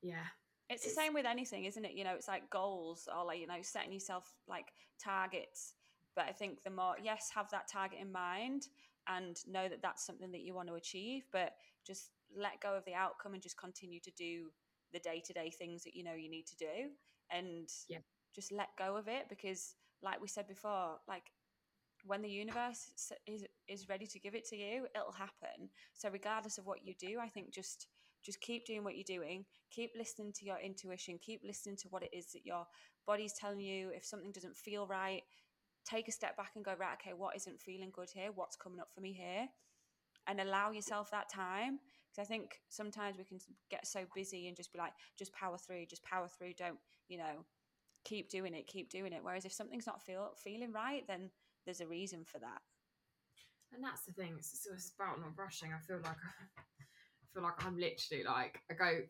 yeah 0.04 0.28
it's, 0.72 0.86
It's- 0.86 0.96
the 0.96 1.02
same 1.02 1.14
with 1.14 1.26
anything 1.26 1.66
isn't 1.66 1.86
it 1.86 1.94
you 1.94 2.04
know 2.04 2.14
it's 2.16 2.28
like 2.28 2.50
goals 2.50 3.08
or 3.16 3.26
like 3.26 3.40
you 3.40 3.48
know 3.48 3.62
setting 3.62 3.92
yourself 3.94 4.34
like 4.48 4.68
targets 5.04 5.74
but 6.16 6.26
i 6.26 6.32
think 6.32 6.64
the 6.64 6.70
more 6.70 6.96
yes 7.04 7.30
have 7.34 7.50
that 7.52 7.68
target 7.68 8.00
in 8.02 8.12
mind 8.12 8.68
and 9.08 9.38
know 9.48 9.68
that 9.68 9.82
that's 9.82 10.06
something 10.06 10.32
that 10.32 10.42
you 10.42 10.54
want 10.54 10.68
to 10.68 10.76
achieve 10.76 11.26
but 11.32 11.54
just 11.86 12.12
let 12.36 12.60
go 12.62 12.76
of 12.76 12.86
the 12.86 12.94
outcome 12.94 13.34
and 13.34 13.42
just 13.44 13.58
continue 13.58 14.00
to 14.00 14.12
do 14.12 14.50
the 14.94 15.00
day-to-day 15.00 15.50
things 15.50 15.84
that 15.84 15.96
you 15.96 16.04
know 16.04 16.14
you 16.14 16.30
need 16.30 16.46
to 16.48 16.56
do 16.56 16.90
and 17.32 17.70
Yeah. 17.90 18.00
just 18.36 18.52
let 18.52 18.70
go 18.78 18.96
of 18.96 19.08
it 19.08 19.28
because 19.30 19.76
like 20.02 20.22
we 20.22 20.28
said 20.28 20.48
before 20.48 21.00
like 21.08 21.32
when 22.06 22.22
the 22.22 22.30
universe 22.30 23.12
is 23.28 23.46
is 23.68 23.90
ready 23.90 24.08
to 24.08 24.20
give 24.20 24.36
it 24.36 24.46
to 24.50 24.56
you, 24.56 24.88
it'll 24.96 25.12
happen. 25.12 25.70
So 25.94 26.10
regardless 26.10 26.58
of 26.58 26.66
what 26.66 26.86
you 26.86 26.94
do, 27.00 27.20
I 27.20 27.28
think 27.28 27.52
just 27.54 27.88
just 28.24 28.42
keep 28.42 28.66
doing 28.66 28.84
what 28.84 28.96
you're 28.96 29.04
doing. 29.20 29.46
Keep 29.72 29.92
listening 29.98 30.34
to 30.34 30.46
your 30.46 30.58
intuition. 30.60 31.20
Keep 31.22 31.42
listening 31.46 31.78
to 31.78 31.88
what 31.90 32.04
it 32.04 32.10
is 32.14 32.32
that 32.34 32.46
your 32.46 32.66
body's 33.06 33.34
telling 33.34 33.60
you. 33.60 33.92
If 33.96 34.06
something 34.06 34.32
doesn't 34.32 34.56
feel 34.56 34.88
right, 34.88 35.24
take 35.86 36.08
a 36.08 36.12
step 36.12 36.38
back 36.38 36.52
and 36.56 36.64
go 36.66 36.76
right. 36.80 36.98
Okay, 37.02 37.14
what 37.14 37.36
isn't 37.36 37.62
feeling 37.62 37.92
good 37.94 38.10
here? 38.14 38.30
What's 38.34 38.56
coming 38.56 38.80
up 38.80 38.90
for 38.94 39.02
me 39.02 39.14
here? 39.14 39.48
And 40.28 40.40
allow 40.40 40.72
yourself 40.72 41.10
that 41.12 41.30
time 41.30 41.80
because 42.10 42.26
I 42.26 42.28
think 42.28 42.60
sometimes 42.70 43.18
we 43.18 43.24
can 43.24 43.40
get 43.70 43.88
so 43.88 44.06
busy 44.14 44.48
and 44.48 44.56
just 44.56 44.72
be 44.72 44.80
like, 44.80 44.94
just 45.18 45.34
power 45.34 45.58
through, 45.58 45.86
just 45.88 46.04
power 46.04 46.28
through. 46.28 46.54
Don't 46.58 46.78
you 47.08 47.18
know? 47.18 47.46
Keep 48.04 48.30
doing 48.30 48.54
it. 48.54 48.68
Keep 48.68 48.90
doing 48.90 49.14
it. 49.14 49.24
Whereas 49.24 49.46
if 49.46 49.54
something's 49.54 49.86
not 49.88 50.02
feel 50.02 50.32
feeling 50.44 50.72
right, 50.72 51.04
then 51.08 51.30
there's 51.66 51.82
a 51.82 51.88
reason 51.88 52.24
for 52.26 52.40
that. 52.40 52.62
And 53.74 53.84
that's 53.84 54.04
the 54.04 54.12
thing. 54.12 54.36
It's, 54.38 54.68
it's 54.72 54.92
about 54.98 55.20
not 55.20 55.38
rushing. 55.38 55.72
I 55.72 55.80
feel 55.80 56.00
like 56.04 56.18
feel 57.34 57.44
like 57.44 57.66
I'm 57.66 57.78
literally 57.78 58.24
like 58.24 58.60
I 58.70 58.74
go 58.74 59.02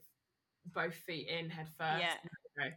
both 0.74 0.94
feet 0.94 1.28
in 1.28 1.50
head 1.50 1.68
first. 1.78 2.02
Yeah. 2.02 2.70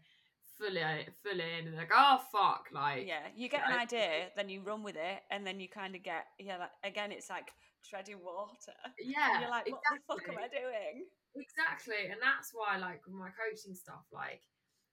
fully 0.59 0.81
fully 1.23 1.45
in 1.59 1.67
and 1.67 1.77
like 1.77 1.91
oh 1.93 2.21
fuck 2.31 2.69
like 2.73 3.05
yeah 3.09 3.27
you 3.35 3.49
get 3.49 3.63
an 3.67 3.77
idea 3.77 4.27
then 4.37 4.49
you 4.49 4.61
run 4.61 4.85
with 4.85 4.95
it 4.95 5.21
and 5.33 5.45
then 5.45 5.59
you 5.59 5.69
kind 5.69 5.97
of 5.97 6.03
get 6.05 6.27
yeah 6.39 6.57
like 6.57 6.71
again 6.85 7.11
it's 7.11 7.29
like 7.29 7.51
treading 7.85 8.19
water 8.25 8.73
yeah 9.03 9.33
and 9.33 9.41
you're 9.41 9.51
like 9.51 9.69
what 9.69 9.81
exactly. 9.83 9.99
the 9.99 10.15
fuck 10.15 10.29
am 10.29 10.39
i 10.39 10.49
doing 10.49 11.05
exactly 11.35 12.07
and 12.09 12.21
that's 12.23 12.53
why 12.55 12.79
like 12.79 13.05
with 13.05 13.17
my 13.17 13.29
coaching 13.35 13.75
stuff 13.75 14.07
like 14.13 14.43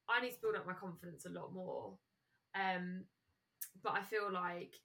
i 0.09 0.19
need 0.19 0.31
to 0.31 0.41
build 0.41 0.55
up 0.55 0.65
my 0.65 0.73
confidence 0.73 1.27
a 1.27 1.29
lot 1.29 1.53
more 1.53 1.93
um 2.55 3.03
but 3.83 3.93
I 3.93 4.01
feel 4.01 4.31
like 4.31 4.75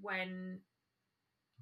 when 0.00 0.60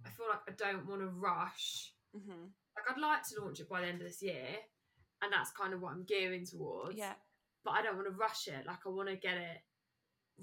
I 0.04 0.10
feel 0.10 0.26
like 0.28 0.40
I 0.48 0.52
don't 0.56 0.86
want 0.86 1.00
to 1.02 1.08
rush. 1.08 1.92
Mm-hmm. 2.16 2.46
Like 2.76 2.96
I'd 2.96 3.00
like 3.00 3.22
to 3.28 3.40
launch 3.42 3.60
it 3.60 3.68
by 3.68 3.80
the 3.80 3.86
end 3.88 4.00
of 4.00 4.06
this 4.06 4.22
year, 4.22 4.46
and 5.22 5.32
that's 5.32 5.50
kind 5.52 5.72
of 5.72 5.80
what 5.80 5.92
I'm 5.92 6.04
gearing 6.04 6.44
towards. 6.44 6.96
Yeah. 6.96 7.14
But 7.64 7.72
I 7.72 7.82
don't 7.82 7.96
want 7.96 8.08
to 8.08 8.14
rush 8.14 8.48
it. 8.48 8.66
Like 8.66 8.86
I 8.86 8.90
want 8.90 9.08
to 9.08 9.16
get 9.16 9.36
it 9.36 9.58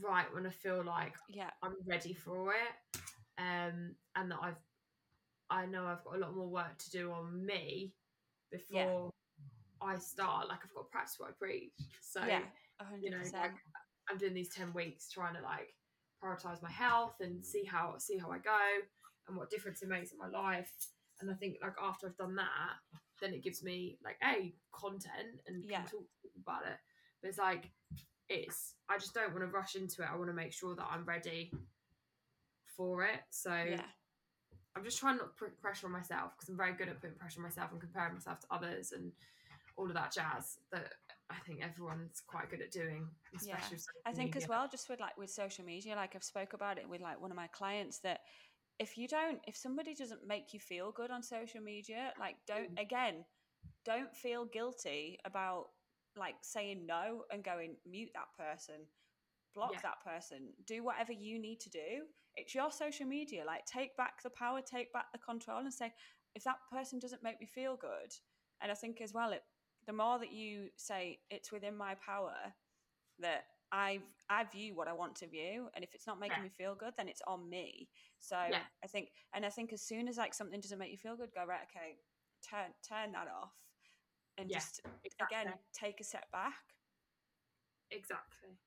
right 0.02 0.26
when 0.34 0.48
I 0.48 0.50
feel 0.50 0.84
like 0.84 1.14
yeah 1.30 1.52
I'm 1.62 1.76
ready 1.86 2.14
for 2.14 2.54
it, 2.54 3.00
um, 3.38 3.96
and 4.16 4.32
that 4.32 4.40
I've 4.42 4.62
I 5.50 5.66
know 5.66 5.86
I've 5.86 6.04
got 6.04 6.16
a 6.16 6.20
lot 6.20 6.36
more 6.36 6.48
work 6.48 6.78
to 6.80 6.92
do 6.92 7.12
on 7.12 7.46
me 7.46 7.94
before 8.52 9.12
yeah. 9.82 9.88
I 9.88 9.98
start. 9.98 10.48
Like 10.48 10.60
I've 10.64 10.74
got 10.74 10.82
to 10.82 10.92
practice 10.92 11.16
what 11.18 11.30
I 11.30 11.34
preach. 11.38 11.74
So 12.02 12.26
yeah, 12.26 12.42
100%. 12.82 13.02
you 13.02 13.12
know, 13.12 13.18
like 13.34 13.52
I'm 14.10 14.18
doing 14.18 14.34
these 14.34 14.54
ten 14.54 14.74
weeks 14.74 15.10
trying 15.10 15.36
to 15.36 15.42
like 15.42 15.74
prioritize 16.24 16.62
my 16.62 16.72
health 16.72 17.16
and 17.20 17.46
see 17.46 17.64
how 17.66 17.96
see 17.98 18.18
how 18.18 18.32
I 18.32 18.38
go 18.38 18.58
and 19.28 19.38
what 19.38 19.50
difference 19.50 19.82
it 19.82 19.90
makes 19.90 20.12
in 20.12 20.18
my 20.18 20.28
life. 20.28 20.72
And 21.24 21.32
I 21.32 21.36
think 21.36 21.58
like 21.62 21.76
after 21.82 22.08
I've 22.08 22.18
done 22.18 22.36
that, 22.36 23.00
then 23.22 23.34
it 23.34 23.44
gives 23.44 23.64
me 23.64 23.98
like 24.04 24.18
a 24.24 24.54
content 24.74 25.42
and 25.48 25.64
yeah. 25.64 25.82
can 25.82 25.88
talk 25.88 26.06
about 26.42 26.64
it. 26.66 26.78
But 27.22 27.30
it's 27.30 27.38
like 27.38 27.72
it's 28.30 28.76
I 28.90 28.98
just 28.98 29.14
don't 29.14 29.32
want 29.32 29.42
to 29.42 29.48
rush 29.48 29.76
into 29.76 30.02
it. 30.02 30.10
I 30.12 30.18
want 30.18 30.30
to 30.30 30.34
make 30.34 30.54
sure 30.54 30.76
that 30.76 30.86
I'm 30.92 31.06
ready 31.06 31.52
for 32.76 33.04
it. 33.06 33.22
So 33.30 33.52
yeah. 33.54 33.82
I'm 34.76 34.84
just 34.84 35.00
trying 35.00 35.18
not 35.18 35.38
to 35.38 35.46
put 35.46 35.62
pressure 35.62 35.88
on 35.88 35.94
myself 35.94 36.32
because 36.36 36.50
I'm 36.50 36.58
very 36.58 36.74
good 36.74 36.90
at 36.90 37.00
putting 37.00 37.16
pressure 37.16 37.40
on 37.40 37.44
myself 37.44 37.72
and 37.72 37.80
comparing 37.80 38.14
myself 38.14 38.40
to 38.42 38.48
others 38.52 38.92
and 38.92 39.12
all 39.78 39.88
of 39.88 39.94
that 39.94 40.14
jazz 40.14 40.58
that 40.72 40.94
I 41.30 41.36
think 41.48 41.62
everyone's 41.64 42.22
quite 42.28 42.50
good 42.50 42.62
at 42.62 42.72
doing. 42.72 43.08
yeah, 43.46 43.58
I 44.06 44.12
think 44.12 44.36
media. 44.36 44.44
as 44.44 44.50
well, 44.50 44.68
just 44.70 44.90
with 44.90 45.00
like 45.00 45.18
with 45.18 45.30
social 45.30 45.64
media, 45.64 45.96
like 45.96 46.16
I've 46.16 46.24
spoke 46.24 46.54
about 46.54 46.78
it 46.78 46.88
with 46.88 47.02
like 47.02 47.22
one 47.22 47.32
of 47.32 47.38
my 47.38 47.48
clients 47.48 48.00
that 48.00 48.22
if 48.80 48.98
you 48.98 49.08
don't, 49.08 49.40
if 49.48 49.56
somebody 49.56 49.94
doesn't 49.94 50.28
make 50.28 50.54
you 50.54 50.60
feel 50.60 50.92
good 50.92 51.12
on 51.12 51.24
social 51.24 51.62
media, 51.62 52.14
like 52.20 52.36
don't 52.48 52.76
mm. 52.76 52.82
again, 52.82 53.26
don't 53.86 54.16
feel 54.16 54.46
guilty 54.46 55.20
about 55.26 55.66
like 56.16 56.36
saying 56.42 56.86
no 56.86 57.24
and 57.32 57.44
going 57.44 57.76
mute 57.90 58.10
that 58.14 58.28
person, 58.38 58.86
block 59.56 59.72
yeah. 59.74 59.80
that 59.84 60.04
person, 60.04 60.50
do 60.66 60.84
whatever 60.84 61.12
you 61.12 61.40
need 61.40 61.60
to 61.62 61.70
do. 61.70 62.06
It's 62.36 62.56
your 62.56 62.72
social 62.72 63.06
media. 63.06 63.44
Like 63.46 63.66
take 63.66 63.96
back 63.96 64.22
the 64.24 64.30
power, 64.32 64.62
take 64.62 64.92
back 64.94 65.12
the 65.12 65.20
control, 65.20 65.60
and 65.60 65.74
say 65.74 65.94
if 66.36 66.44
that 66.44 66.58
person 66.72 67.00
doesn't 67.00 67.24
make 67.24 67.40
me 67.40 67.46
feel 67.46 67.76
good. 67.76 68.12
And 68.62 68.72
I 68.72 68.76
think 68.76 69.02
as 69.02 69.14
well, 69.14 69.32
it 69.32 69.44
the 69.86 69.94
more 69.94 70.18
that 70.20 70.32
you 70.32 70.70
say 70.78 71.20
it's 71.30 71.52
within 71.52 71.76
my 71.76 71.96
power 71.96 72.34
that 73.20 73.44
I 73.74 74.00
I 74.30 74.46
view 74.46 74.76
what 74.76 74.88
I 74.88 74.94
want 74.94 75.16
to 75.16 75.28
view, 75.28 75.68
and 75.74 75.84
if 75.84 75.96
it's 75.96 76.06
not 76.06 76.20
making 76.20 76.38
yeah. 76.38 76.44
me 76.44 76.50
feel 76.50 76.76
good, 76.76 76.94
then 76.96 77.10
it's 77.10 77.24
on 77.28 77.50
me. 77.50 77.90
So 78.20 78.38
yeah. 78.50 78.60
I 78.84 78.88
think, 78.88 79.10
and 79.34 79.46
I 79.46 79.50
think 79.50 79.74
as 79.74 79.82
soon 79.82 80.08
as 80.08 80.16
like 80.16 80.34
something 80.34 80.62
doesn't 80.62 80.78
make 80.78 80.92
you 80.92 80.98
feel 80.98 81.18
good, 81.18 81.30
go 81.34 81.44
right, 81.46 81.60
okay, 81.64 81.98
turn 82.48 82.72
turn 82.88 83.12
that 83.14 83.28
off, 83.28 83.56
and 84.38 84.50
yeah, 84.50 84.58
just 84.58 84.82
exactly. 85.04 85.38
again 85.38 85.54
take 85.74 86.00
a 86.00 86.04
step 86.04 86.32
back. 86.32 86.54
Exactly. 87.90 88.60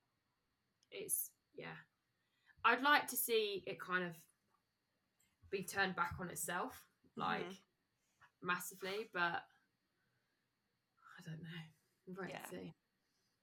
It's 0.91 1.31
yeah. 1.55 1.79
I'd 2.65 2.83
like 2.83 3.07
to 3.09 3.17
see 3.17 3.63
it 3.65 3.79
kind 3.81 4.05
of 4.05 4.13
be 5.51 5.63
turned 5.63 5.95
back 5.95 6.15
on 6.21 6.31
itself, 6.31 6.83
like 7.17 7.43
mm-hmm. 7.43 8.47
massively, 8.47 9.09
but 9.15 9.45
I 11.15 11.23
don't 11.25 11.41
know. 11.41 11.63
We'll 12.09 12.29
yeah. 12.29 12.45
see. 12.51 12.75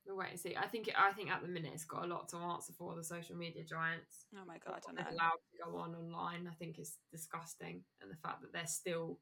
We'll 0.05 0.17
wait 0.17 0.31
and 0.31 0.39
see. 0.39 0.55
I 0.55 0.67
think 0.67 0.91
I 0.97 1.11
think 1.13 1.31
at 1.31 1.41
the 1.41 1.47
minute 1.47 1.71
it's 1.73 1.85
got 1.85 2.03
a 2.03 2.07
lot 2.07 2.27
to 2.29 2.37
answer 2.37 2.73
for 2.77 2.95
the 2.95 3.03
social 3.03 3.35
media 3.35 3.63
giants. 3.63 4.25
Oh 4.35 4.45
my 4.45 4.57
god, 4.65 4.81
I 4.87 4.91
know. 4.91 5.09
Allowed 5.09 5.39
to 5.51 5.71
go 5.71 5.77
on 5.77 5.95
online, 5.95 6.47
I 6.51 6.53
think 6.55 6.77
is 6.77 6.97
disgusting, 7.11 7.83
and 8.01 8.11
the 8.11 8.17
fact 8.17 8.41
that 8.41 8.51
they're 8.51 8.67
still 8.67 9.19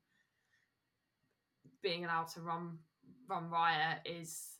being 1.83 2.05
allowed 2.05 2.29
to 2.29 2.41
run 2.41 2.79
run 3.29 3.49
riot 3.49 3.99
is 4.05 4.57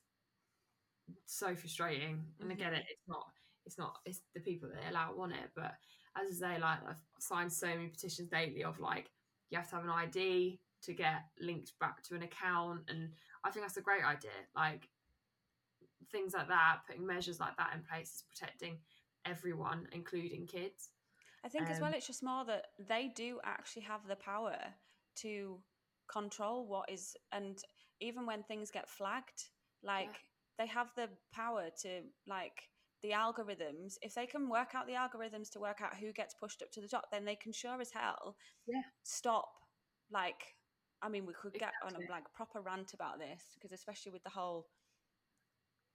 so 1.26 1.56
frustrating. 1.56 2.24
And 2.40 2.52
I 2.52 2.56
get 2.56 2.68
mm-hmm. 2.68 2.76
it. 2.76 2.86
It's 2.90 3.08
not. 3.08 3.26
It's 3.66 3.78
not. 3.80 3.96
It's 4.06 4.22
the 4.36 4.42
people 4.42 4.70
that 4.70 4.82
they 4.82 4.90
allow 4.90 5.16
want 5.16 5.34
it. 5.34 5.50
But 5.56 5.74
as 6.16 6.42
I 6.42 6.56
say, 6.56 6.62
like 6.62 6.80
I've 6.88 6.96
signed 7.20 7.52
so 7.52 7.68
many 7.68 7.88
petitions 7.88 8.30
daily 8.30 8.64
of 8.64 8.80
like 8.80 9.10
you 9.50 9.58
have 9.58 9.70
to 9.70 9.76
have 9.76 9.86
an 9.86 9.90
ID 9.90 10.60
to 10.84 10.94
get 10.94 11.26
linked 11.40 11.74
back 11.80 12.02
to 12.04 12.16
an 12.16 12.24
account 12.24 12.82
and 12.90 13.10
I 13.44 13.52
think 13.52 13.66
that's 13.66 13.78
a 13.78 13.82
great 13.82 14.04
idea. 14.04 14.32
Like 14.56 14.88
things 16.12 16.34
like 16.34 16.48
that, 16.48 16.80
putting 16.88 17.06
measures 17.06 17.40
like 17.40 17.56
that 17.58 17.72
in 17.76 17.82
place 17.84 18.10
is 18.10 18.24
protecting 18.30 18.78
everyone, 19.26 19.88
including 19.92 20.48
kids. 20.48 20.90
I 21.44 21.50
think 21.50 21.66
um, 21.66 21.72
as 21.72 21.80
well, 21.80 21.90
um, 21.90 21.96
it's 21.96 22.08
just 22.08 22.24
more 22.24 22.46
that 22.46 22.68
they 22.88 23.12
do 23.16 23.40
actually 23.44 23.84
have 23.84 24.08
the 24.08 24.16
power 24.16 24.58
to 25.18 25.60
control 26.12 26.68
what 26.68 26.90
is, 26.90 27.16
and 27.32 27.58
even 28.00 28.26
when 28.26 28.44
things 28.44 28.72
get 28.72 28.90
flagged, 28.90 29.50
like 29.84 30.06
yeah. 30.06 30.20
they 30.60 30.68
have 30.68 30.92
the 30.96 31.10
power 31.34 31.70
to 31.82 32.02
like 32.28 32.70
the 33.02 33.12
algorithms. 33.12 33.96
If 34.02 34.14
they 34.14 34.28
can 34.28 34.50
work 34.50 34.76
out 34.76 34.88
the 34.88 34.94
algorithms 34.94 35.50
to 35.52 35.60
work 35.60 35.82
out 35.82 35.98
who 35.98 36.12
gets 36.12 36.36
pushed 36.36 36.62
up 36.62 36.72
to 36.74 36.82
the 36.82 36.88
top, 36.88 37.06
then 37.12 37.26
they 37.26 37.36
can 37.36 37.52
sure 37.52 37.82
as 37.82 37.92
hell 37.92 38.36
yeah. 38.68 38.82
stop 39.04 39.50
like 40.12 40.56
I 41.02 41.10
mean, 41.10 41.26
we 41.26 41.34
could 41.34 41.54
get 41.54 41.72
exactly. 41.82 42.06
on 42.06 42.08
a 42.08 42.12
like 42.12 42.32
proper 42.34 42.62
rant 42.62 42.94
about 42.94 43.18
this 43.18 43.42
because, 43.56 43.72
especially 43.72 44.12
with 44.12 44.24
the 44.24 44.30
whole 44.30 44.68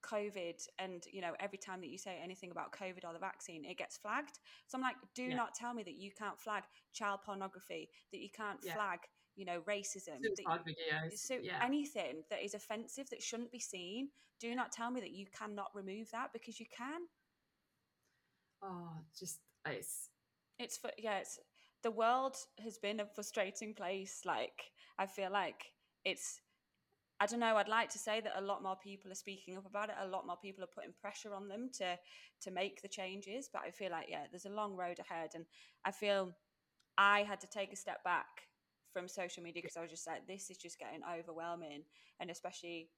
COVID, 0.07 0.67
and 0.79 1.05
you 1.11 1.21
know, 1.21 1.33
every 1.41 1.59
time 1.59 1.81
that 1.81 1.89
you 1.89 1.99
say 1.99 2.19
anything 2.23 2.51
about 2.51 2.73
COVID 2.73 3.05
or 3.05 3.13
the 3.13 3.19
vaccine, 3.19 3.65
it 3.65 3.77
gets 3.77 3.97
flagged. 3.97 4.39
So 4.67 4.79
I'm 4.79 4.83
like, 4.83 4.97
do 5.15 5.25
yeah. 5.25 5.37
not 5.37 5.55
tell 5.55 5.75
me 5.75 5.83
that 5.83 5.97
you 5.97 6.11
can't 6.17 6.39
flag 6.39 6.63
child 6.93 7.21
pornography, 7.25 7.89
that 8.13 8.21
you 8.21 8.29
can't 8.31 8.59
yeah. 8.63 8.75
flag, 8.75 9.01
you 9.35 9.45
know, 9.45 9.61
racism, 9.69 10.23
Suicide 10.23 10.61
videos, 10.67 11.19
so 11.19 11.39
yeah. 11.43 11.61
anything 11.63 12.23
that 12.31 12.43
is 12.45 12.55
offensive 12.55 13.11
that 13.11 13.23
shouldn't 13.23 13.53
be 13.53 13.61
seen. 13.61 14.09
Do 14.39 14.55
not 14.55 14.71
tell 14.71 14.91
me 14.91 15.01
that 15.01 15.13
you 15.13 15.27
cannot 15.37 15.71
remove 15.75 16.11
that 16.13 16.33
because 16.33 16.61
you 16.61 16.67
can. 16.67 17.03
Oh, 18.63 18.91
just 19.19 19.41
it's 19.67 20.11
it's 20.59 20.77
for 20.77 20.91
yeah, 20.99 21.19
it's 21.19 21.39
the 21.83 21.91
world 21.91 22.37
has 22.63 22.79
been 22.79 23.01
a 23.01 23.07
frustrating 23.07 23.75
place. 23.75 24.23
Like 24.25 24.73
I 24.99 25.07
feel 25.07 25.31
like 25.31 25.73
it's 26.05 26.41
I 27.19 27.27
don't 27.27 27.41
know. 27.41 27.57
I'd 27.57 27.69
like 27.69 27.89
to 27.91 27.99
say 27.99 28.21
that 28.21 28.33
a 28.37 28.43
lot 28.45 28.63
more 28.63 28.77
people 28.77 29.11
are 29.11 29.17
speaking 29.17 29.57
up 29.57 29.67
about 29.67 29.89
it. 29.89 29.95
A 30.01 30.09
lot 30.09 30.27
more 30.27 30.37
people 30.37 30.63
are 30.63 30.75
putting 30.75 30.93
pressure 31.01 31.35
on 31.35 31.49
them 31.49 31.71
to 31.79 31.97
to 32.43 32.51
make 32.51 32.83
the 32.83 32.89
changes. 32.89 33.49
But 33.53 33.63
I 33.67 33.71
feel 33.71 33.91
like 33.91 34.07
yeah, 34.09 34.27
there's 34.31 34.45
a 34.45 34.51
long 34.51 34.77
road 34.77 34.99
ahead, 34.99 35.31
and 35.35 35.47
I 35.85 35.93
feel 35.93 36.33
I 36.99 37.23
had 37.23 37.41
to 37.41 37.47
take 37.47 37.73
a 37.73 37.77
step 37.77 38.05
back 38.05 38.27
from 38.93 39.09
social 39.09 39.43
media 39.43 39.63
because 39.63 39.77
I 39.77 39.83
was 39.83 39.91
just 39.91 40.07
like, 40.07 40.27
this 40.27 40.51
is 40.51 40.57
just 40.57 40.79
getting 40.79 41.01
overwhelming, 41.19 41.83
and 42.21 42.31
especially 42.31 42.91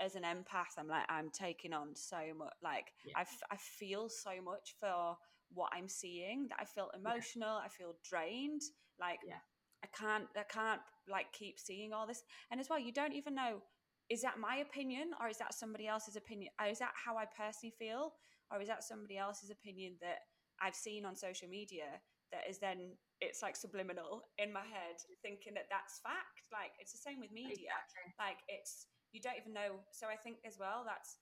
as 0.00 0.14
an 0.14 0.22
empath, 0.22 0.78
I'm 0.78 0.88
like, 0.88 1.04
I'm 1.08 1.30
taking 1.30 1.72
on 1.72 1.94
so 1.94 2.18
much. 2.36 2.52
Like 2.62 2.92
yeah. 3.04 3.14
I, 3.16 3.20
f- 3.22 3.42
I 3.50 3.56
feel 3.56 4.08
so 4.08 4.30
much 4.44 4.74
for 4.78 5.16
what 5.52 5.70
I'm 5.74 5.88
seeing 5.88 6.48
that 6.50 6.58
I 6.60 6.64
feel 6.64 6.90
emotional. 6.94 7.58
Yeah. 7.58 7.64
I 7.64 7.68
feel 7.68 7.94
drained. 8.08 8.62
Like 9.00 9.18
yeah. 9.26 9.36
I 9.84 9.88
can't 9.96 10.26
I 10.36 10.42
can't 10.42 10.80
like 11.08 11.32
keep 11.32 11.58
seeing 11.58 11.92
all 11.92 12.06
this. 12.06 12.22
And 12.50 12.60
as 12.60 12.68
well, 12.68 12.78
you 12.78 12.92
don't 12.92 13.12
even 13.14 13.34
know 13.34 13.62
is 14.08 14.22
that 14.22 14.38
my 14.38 14.56
opinion 14.58 15.10
or 15.20 15.28
is 15.28 15.38
that 15.38 15.52
somebody 15.52 15.88
else's 15.88 16.14
opinion? 16.14 16.52
Or 16.60 16.66
is 16.66 16.78
that 16.78 16.92
how 16.94 17.16
I 17.16 17.24
personally 17.26 17.74
feel? 17.76 18.12
Or 18.52 18.60
is 18.60 18.68
that 18.68 18.84
somebody 18.84 19.18
else's 19.18 19.50
opinion 19.50 19.94
that 20.00 20.18
I've 20.62 20.76
seen 20.76 21.04
on 21.04 21.16
social 21.16 21.48
media 21.48 21.98
that 22.32 22.42
is 22.48 22.58
then 22.58 22.94
it's 23.20 23.42
like 23.42 23.56
subliminal 23.56 24.22
in 24.38 24.52
my 24.52 24.60
head 24.66 24.98
thinking 25.22 25.54
that 25.54 25.70
that's 25.70 26.00
fact 26.04 26.50
like 26.52 26.74
it's 26.78 26.92
the 26.92 26.98
same 27.00 27.20
with 27.20 27.32
media 27.32 27.72
Exactly. 27.72 28.12
like 28.20 28.38
it's 28.48 28.86
you 29.12 29.20
don't 29.22 29.38
even 29.40 29.54
know 29.54 29.80
so 29.90 30.06
i 30.10 30.16
think 30.16 30.36
as 30.44 30.58
well 30.60 30.84
that's 30.84 31.16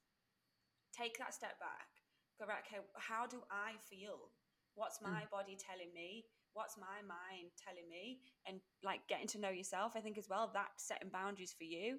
take 0.96 1.18
that 1.18 1.34
step 1.34 1.54
back 1.60 1.86
go 2.40 2.46
right 2.46 2.64
okay 2.66 2.82
how 2.98 3.26
do 3.26 3.38
i 3.50 3.78
feel 3.78 4.32
what's 4.74 4.98
Mm. 4.98 5.12
my 5.12 5.22
body 5.30 5.54
telling 5.54 5.92
me 5.94 6.24
what's 6.54 6.76
my 6.78 7.02
mind 7.06 7.50
telling 7.62 7.88
me? 7.90 8.20
And 8.46 8.60
like 8.82 9.00
getting 9.08 9.26
to 9.28 9.40
know 9.40 9.50
yourself 9.50 9.92
i 9.96 10.00
think 10.00 10.18
as 10.18 10.28
well 10.28 10.50
that 10.54 10.68
setting 10.76 11.10
boundaries 11.12 11.54
for 11.56 11.64
you. 11.64 11.98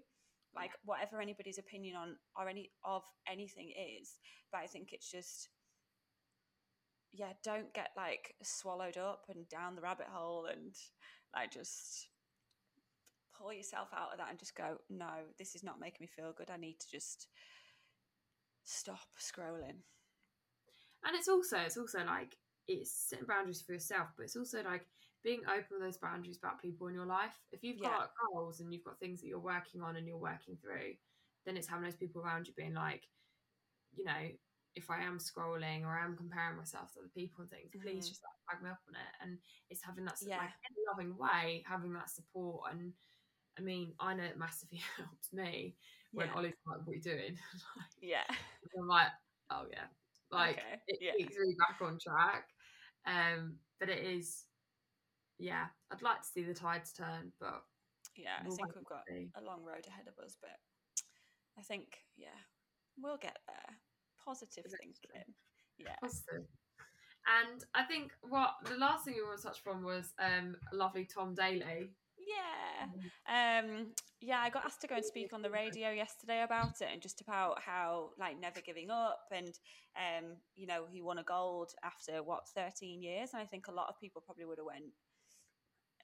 Like 0.56 0.72
whatever 0.86 1.22
anybody's 1.22 1.58
opinion 1.58 1.98
on 1.98 2.16
or 2.38 2.48
any 2.48 2.72
of 2.84 3.04
anything 3.28 3.72
is. 4.00 4.18
But 4.52 4.62
i 4.62 4.68
think 4.68 4.90
it's 4.92 5.12
just 5.12 5.50
yeah 7.14 7.34
don't 7.44 7.74
get 7.74 7.90
like 7.96 8.36
swallowed 8.44 8.98
up 8.98 9.24
and 9.30 9.48
down 9.48 9.76
the 9.76 9.82
rabbit 9.82 10.08
hole 10.12 10.48
and 10.52 10.74
like 11.34 11.52
just 11.52 12.08
pull 13.38 13.54
yourself 13.54 13.90
out 13.96 14.12
of 14.12 14.18
that 14.18 14.30
and 14.30 14.40
just 14.40 14.56
go 14.56 14.78
no 14.90 15.28
this 15.38 15.56
is 15.56 15.64
not 15.64 15.80
making 15.80 16.00
me 16.02 16.08
feel 16.08 16.34
good. 16.38 16.50
I 16.50 16.58
need 16.58 16.80
to 16.80 16.90
just 16.90 17.28
stop 18.64 19.08
scrolling. 19.20 19.84
And 21.04 21.16
it's 21.16 21.28
also 21.28 21.58
it's 21.58 21.78
also 21.78 22.00
like 22.06 22.38
it's 22.68 22.92
setting 23.10 23.26
boundaries 23.26 23.62
for 23.62 23.74
yourself 23.74 24.08
but 24.18 24.24
it's 24.24 24.36
also 24.36 24.64
like 24.64 24.86
being 25.24 25.42
open 25.48 25.66
with 25.72 25.82
those 25.82 25.98
boundaries 25.98 26.38
about 26.38 26.62
people 26.62 26.88
in 26.88 26.94
your 26.94 27.06
life 27.06 27.34
if 27.52 27.64
you've 27.64 27.80
Yeah. 27.82 27.90
got 27.90 28.12
goals 28.32 28.60
and 28.60 28.74
you've 28.74 28.84
got 28.84 29.00
things 29.00 29.22
that 29.22 29.28
you're 29.28 29.40
working 29.40 29.82
on 29.82 29.96
and 29.96 30.08
you're 30.08 30.18
working 30.18 30.58
through 30.62 30.94
then 31.46 31.58
it's 31.58 31.68
having 31.68 31.84
those 31.84 31.96
people 31.96 32.22
around 32.22 32.48
you 32.48 32.54
being 32.56 32.74
like 32.74 33.04
you 33.96 34.04
know 34.04 34.30
if 34.76 34.90
i 34.90 35.00
am 35.02 35.18
scrolling 35.18 35.84
or 35.84 35.98
i 35.98 36.04
am 36.04 36.16
comparing 36.18 36.58
myself 36.58 36.92
to 36.94 37.00
other 37.00 37.10
people 37.16 37.42
and 37.42 37.50
things 37.50 37.72
please 37.82 38.06
Mhm. 38.06 38.10
just 38.10 38.22
like 38.24 38.34
flag 38.50 38.64
me 38.64 38.70
up 38.70 38.82
on 38.88 38.96
it 38.96 39.14
and 39.22 39.40
it's 39.70 39.84
having 39.84 40.06
that 40.06 40.18
Yeah. 40.22 40.38
like 40.40 40.50
in 40.70 40.76
a 40.76 40.92
loving 40.92 41.18
way 41.18 41.64
having 41.68 41.94
that 41.94 42.10
support 42.10 42.72
and 42.72 42.94
i 43.58 43.62
mean 43.62 43.94
i 44.00 44.14
know 44.14 44.24
it 44.24 44.38
massively 44.38 44.78
helps 44.98 45.32
me 45.34 45.76
when 46.14 46.28
Yeah. 46.28 46.36
Ollie's 46.36 46.54
like 46.66 46.80
what 46.86 46.92
are 46.92 46.96
you 46.96 47.02
doing 47.02 47.38
Like, 47.78 48.02
yeah 48.02 48.36
I'm 48.80 48.88
like, 48.88 49.08
oh 49.52 49.66
yeah, 49.72 49.88
like 50.32 50.58
Okay, 50.58 50.82
it 50.88 51.00
yeah. 51.02 51.12
keeps 51.18 51.38
me 51.38 51.56
back 51.58 51.82
on 51.82 51.98
track. 52.00 52.48
Um, 53.08 53.56
but 53.80 53.90
it 53.90 54.04
is, 54.04 54.46
yeah, 55.38 55.66
I'd 55.92 56.02
like 56.02 56.22
to 56.22 56.28
see 56.28 56.44
the 56.44 56.54
tides 56.54 56.94
turn, 56.94 57.32
but 57.40 57.64
yeah 58.18 58.40
i 58.42 58.48
we'll 58.48 58.56
think 58.56 58.76
we've 58.76 58.86
got 58.86 59.04
see. 59.08 59.28
a 59.36 59.44
long 59.44 59.64
road 59.64 59.86
ahead 59.88 60.08
of 60.08 60.24
us 60.24 60.38
but 60.42 60.58
i 61.58 61.62
think 61.62 61.98
yeah 62.18 62.40
we'll 62.98 63.18
get 63.18 63.38
there 63.48 63.76
positive 64.24 64.66
thinking 64.80 65.34
yeah 65.78 65.96
positive. 66.02 66.46
And 67.26 67.66
I 67.74 67.82
think 67.84 68.12
what 68.22 68.52
the 68.70 68.78
last 68.78 69.04
thing 69.04 69.16
we 69.16 69.24
want 69.24 69.42
to 69.42 69.48
touch 69.48 69.62
upon 69.66 69.84
was 69.84 70.14
um, 70.20 70.56
lovely 70.72 71.06
Tom 71.12 71.34
Daley. 71.34 71.90
Yeah 72.28 72.66
Mm-hmm. 72.86 73.70
Um, 73.76 73.88
yeah, 74.22 74.40
I 74.40 74.50
got 74.50 74.66
asked 74.66 74.82
to 74.82 74.88
go 74.88 74.96
and 74.96 75.06
speak 75.06 75.34
on 75.34 75.42
the 75.42 75.50
radio 75.50 75.92
yesterday 75.92 76.44
about 76.44 76.82
it 76.82 76.88
and 76.92 77.02
just 77.02 77.22
about 77.22 77.62
how 77.62 78.10
like 78.20 78.40
never 78.40 78.62
giving 78.62 78.90
up 78.90 79.20
and 79.32 79.48
um, 79.96 80.38
you 80.56 80.68
know, 80.68 80.86
he 80.92 81.02
won 81.02 81.20
a 81.20 81.24
gold 81.24 81.72
after 81.84 82.24
what, 82.24 82.48
13 82.56 83.02
years. 83.02 83.30
And 83.34 83.42
I 83.42 83.46
think 83.46 83.68
a 83.68 83.72
lot 83.72 83.88
of 83.90 84.00
people 84.00 84.22
probably 84.26 84.46
would 84.46 84.58
have 84.58 84.66
went, 84.66 84.86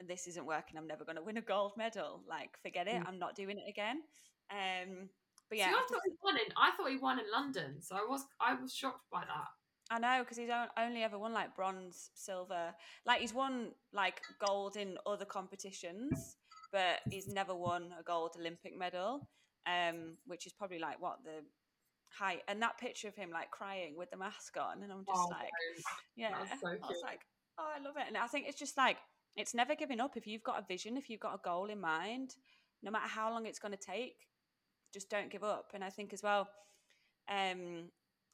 This 0.07 0.27
isn't 0.27 0.45
working, 0.45 0.77
I'm 0.77 0.87
never 0.87 1.05
gonna 1.05 1.23
win 1.23 1.37
a 1.37 1.41
gold 1.41 1.73
medal. 1.77 2.23
Like, 2.27 2.57
forget 2.61 2.87
it, 2.87 3.01
Mm. 3.01 3.07
I'm 3.07 3.19
not 3.19 3.35
doing 3.35 3.57
it 3.57 3.69
again. 3.69 4.01
Um 4.49 5.09
but 5.49 5.57
Yeah, 5.57 5.71
yeah, 5.71 5.71
See, 5.71 5.75
I 5.75 5.87
thought 5.89 6.01
he 6.05 6.13
won 6.23 6.37
in. 6.37 6.53
I 6.57 6.71
thought 6.71 6.89
he 6.89 6.97
won 6.97 7.19
in 7.19 7.25
London, 7.31 7.81
so 7.81 7.95
I 7.95 8.05
was 8.07 8.25
I 8.39 8.53
was 8.55 8.73
shocked 8.73 9.09
by 9.11 9.21
that. 9.21 9.47
I 9.91 9.99
know 9.99 10.23
because 10.23 10.37
he's 10.37 10.49
only 10.77 11.03
ever 11.03 11.19
won 11.19 11.33
like 11.33 11.55
bronze, 11.55 12.11
silver. 12.15 12.73
Like 13.05 13.19
he's 13.19 13.33
won 13.33 13.71
like 13.93 14.21
gold 14.45 14.77
in 14.77 14.97
other 15.05 15.25
competitions, 15.25 16.37
but 16.71 17.01
he's 17.09 17.27
never 17.27 17.53
won 17.53 17.93
a 17.99 18.03
gold 18.03 18.35
Olympic 18.39 18.77
medal. 18.77 19.27
Um, 19.67 20.17
which 20.25 20.47
is 20.47 20.53
probably 20.53 20.79
like 20.79 20.99
what 20.99 21.17
the 21.23 21.43
height 22.09 22.41
and 22.47 22.61
that 22.61 22.79
picture 22.79 23.07
of 23.07 23.15
him 23.15 23.29
like 23.31 23.51
crying 23.51 23.95
with 23.95 24.09
the 24.09 24.17
mask 24.17 24.57
on, 24.57 24.81
and 24.81 24.91
I'm 24.91 25.05
just 25.05 25.19
Oh, 25.19 25.27
like, 25.29 25.49
yeah, 26.15 26.31
so 26.59 26.67
I 26.67 26.75
was 26.87 27.01
like, 27.03 27.21
oh, 27.59 27.69
I 27.77 27.83
love 27.83 27.95
it, 27.97 28.05
and 28.07 28.17
I 28.17 28.27
think 28.27 28.47
it's 28.47 28.57
just 28.57 28.77
like 28.77 28.97
it's 29.35 29.53
never 29.53 29.75
giving 29.75 29.99
up. 29.99 30.17
If 30.17 30.25
you've 30.25 30.43
got 30.43 30.59
a 30.59 30.65
vision, 30.67 30.97
if 30.97 31.09
you've 31.09 31.19
got 31.19 31.35
a 31.35 31.41
goal 31.43 31.65
in 31.65 31.79
mind, 31.79 32.35
no 32.81 32.91
matter 32.91 33.07
how 33.07 33.29
long 33.29 33.45
it's 33.45 33.59
going 33.59 33.73
to 33.73 33.77
take, 33.77 34.15
just 34.93 35.09
don't 35.09 35.29
give 35.29 35.43
up. 35.43 35.71
And 35.73 35.83
I 35.83 35.89
think 35.89 36.13
as 36.13 36.23
well, 36.23 36.49
um, 37.29 37.89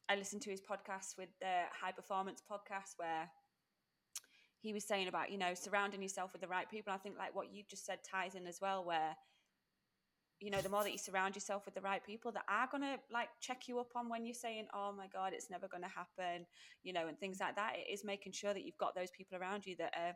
I 0.08 0.16
listened 0.16 0.42
to 0.42 0.50
his 0.50 0.60
podcast 0.60 1.18
with 1.18 1.28
the 1.40 1.64
High 1.82 1.92
Performance 1.92 2.42
podcast 2.50 2.94
where 2.96 3.30
he 4.60 4.72
was 4.72 4.84
saying 4.84 5.06
about 5.06 5.30
you 5.30 5.38
know 5.38 5.52
surrounding 5.54 6.02
yourself 6.02 6.32
with 6.32 6.40
the 6.40 6.48
right 6.48 6.68
people. 6.68 6.92
I 6.92 6.96
think 6.96 7.16
like 7.18 7.34
what 7.34 7.52
you've 7.52 7.68
just 7.68 7.84
said 7.84 7.98
ties 8.10 8.34
in 8.34 8.46
as 8.46 8.58
well, 8.60 8.84
where 8.84 9.16
you 10.40 10.50
know 10.50 10.62
the 10.62 10.70
more 10.70 10.82
that 10.82 10.92
you 10.92 10.98
surround 10.98 11.36
yourself 11.36 11.66
with 11.66 11.74
the 11.74 11.82
right 11.82 12.02
people 12.02 12.32
that 12.32 12.44
are 12.48 12.68
gonna 12.72 12.96
like 13.12 13.28
check 13.40 13.68
you 13.68 13.78
up 13.80 13.90
on 13.94 14.08
when 14.08 14.24
you're 14.24 14.34
saying, 14.34 14.66
"Oh 14.72 14.92
my 14.92 15.08
God, 15.08 15.34
it's 15.34 15.50
never 15.50 15.68
gonna 15.68 15.88
happen," 15.88 16.46
you 16.82 16.94
know, 16.94 17.06
and 17.06 17.18
things 17.20 17.38
like 17.40 17.56
that. 17.56 17.76
It 17.76 17.92
is 17.92 18.02
making 18.02 18.32
sure 18.32 18.54
that 18.54 18.64
you've 18.64 18.78
got 18.78 18.94
those 18.94 19.10
people 19.10 19.36
around 19.36 19.66
you 19.66 19.76
that 19.76 19.94
are 19.94 20.14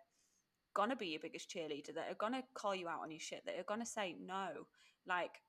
gonna 0.74 0.96
be 0.96 1.08
your 1.08 1.20
biggest 1.20 1.50
cheerleader, 1.50 1.94
that 1.94 2.10
are 2.10 2.14
gonna 2.14 2.42
call 2.54 2.74
you 2.74 2.88
out 2.88 3.00
on 3.00 3.10
your 3.10 3.20
shit, 3.20 3.44
that 3.44 3.58
are 3.58 3.64
gonna 3.64 3.84
say 3.84 4.16
no, 4.18 4.66
like 5.06 5.42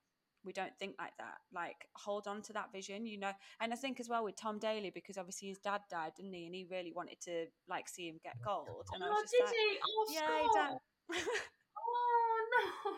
we 0.45 0.53
don't 0.53 0.75
think 0.79 0.95
like 0.99 1.15
that. 1.17 1.37
Like 1.53 1.87
hold 1.95 2.27
on 2.27 2.41
to 2.43 2.53
that 2.53 2.71
vision, 2.71 3.05
you 3.05 3.19
know. 3.19 3.31
And 3.59 3.73
I 3.73 3.75
think 3.75 3.99
as 3.99 4.09
well 4.09 4.23
with 4.23 4.35
Tom 4.35 4.59
Daley 4.59 4.91
because 4.93 5.17
obviously 5.17 5.49
his 5.49 5.59
dad 5.59 5.81
died, 5.89 6.13
didn't 6.15 6.33
he? 6.33 6.45
And 6.45 6.55
he 6.55 6.65
really 6.69 6.93
wanted 6.95 7.19
to 7.21 7.45
like 7.69 7.87
see 7.87 8.07
him 8.07 8.19
get 8.23 8.35
gold. 8.43 8.87
And 8.93 9.03
I 9.03 9.07
oh, 9.07 9.11
was 9.11 9.21
just 9.23 9.31
did 9.31 9.45
like, 9.45 9.55
he? 9.55 9.79
Oh, 9.85 10.05
yeah, 10.11 10.41
he 10.41 11.17
died. 11.19 11.21
Oh 11.75 12.85
no. 12.85 12.93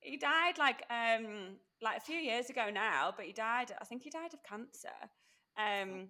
he 0.00 0.16
died 0.16 0.58
like 0.58 0.84
um 0.88 1.56
like 1.82 1.98
a 1.98 2.00
few 2.00 2.16
years 2.16 2.48
ago 2.48 2.70
now, 2.72 3.12
but 3.16 3.26
he 3.26 3.32
died. 3.32 3.72
I 3.80 3.84
think 3.84 4.02
he 4.02 4.10
died 4.10 4.32
of 4.34 4.42
cancer. 4.44 4.88
Um, 5.58 6.08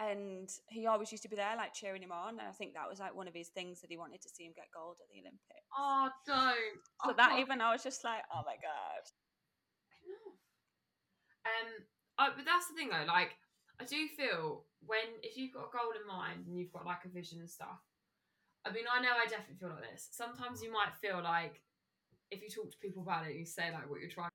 and 0.00 0.48
he 0.68 0.86
always 0.86 1.12
used 1.12 1.22
to 1.22 1.28
be 1.28 1.36
there, 1.36 1.56
like 1.56 1.72
cheering 1.72 2.02
him 2.02 2.12
on. 2.12 2.38
And 2.38 2.48
I 2.48 2.52
think 2.52 2.74
that 2.74 2.88
was 2.88 2.98
like 2.98 3.14
one 3.14 3.28
of 3.28 3.34
his 3.34 3.48
things 3.48 3.80
that 3.80 3.90
he 3.90 3.96
wanted 3.96 4.20
to 4.22 4.28
see 4.28 4.44
him 4.44 4.52
get 4.54 4.66
gold 4.74 4.96
at 5.00 5.06
the 5.12 5.20
Olympics. 5.20 5.68
Oh, 5.76 6.10
don't. 6.26 6.82
so 7.04 7.10
I 7.10 7.12
that 7.14 7.28
can't- 7.30 7.40
even 7.40 7.60
I 7.60 7.72
was 7.72 7.82
just 7.82 8.04
like, 8.04 8.22
oh 8.32 8.42
my 8.44 8.54
god. 8.54 9.04
Um, 11.44 11.70
I, 12.18 12.30
but 12.36 12.44
that's 12.44 12.68
the 12.68 12.74
thing 12.74 12.88
though. 12.88 13.06
Like, 13.06 13.36
I 13.80 13.84
do 13.84 14.08
feel 14.16 14.64
when 14.86 15.18
if 15.22 15.36
you've 15.36 15.52
got 15.52 15.68
a 15.68 15.76
goal 15.76 15.92
in 15.92 16.06
mind 16.06 16.46
and 16.46 16.58
you've 16.58 16.72
got 16.72 16.86
like 16.86 17.04
a 17.04 17.08
vision 17.08 17.40
and 17.40 17.50
stuff. 17.50 17.82
I 18.66 18.72
mean, 18.72 18.84
I 18.90 19.02
know 19.02 19.12
I 19.12 19.28
definitely 19.28 19.60
feel 19.60 19.68
like 19.68 19.92
this. 19.92 20.08
Sometimes 20.10 20.62
you 20.62 20.72
might 20.72 20.96
feel 21.00 21.20
like 21.22 21.60
if 22.30 22.40
you 22.42 22.48
talk 22.48 22.70
to 22.70 22.78
people 22.78 23.02
about 23.02 23.26
it, 23.28 23.36
you 23.36 23.44
say 23.44 23.70
like 23.72 23.88
what 23.90 24.00
you're 24.00 24.08
trying, 24.08 24.30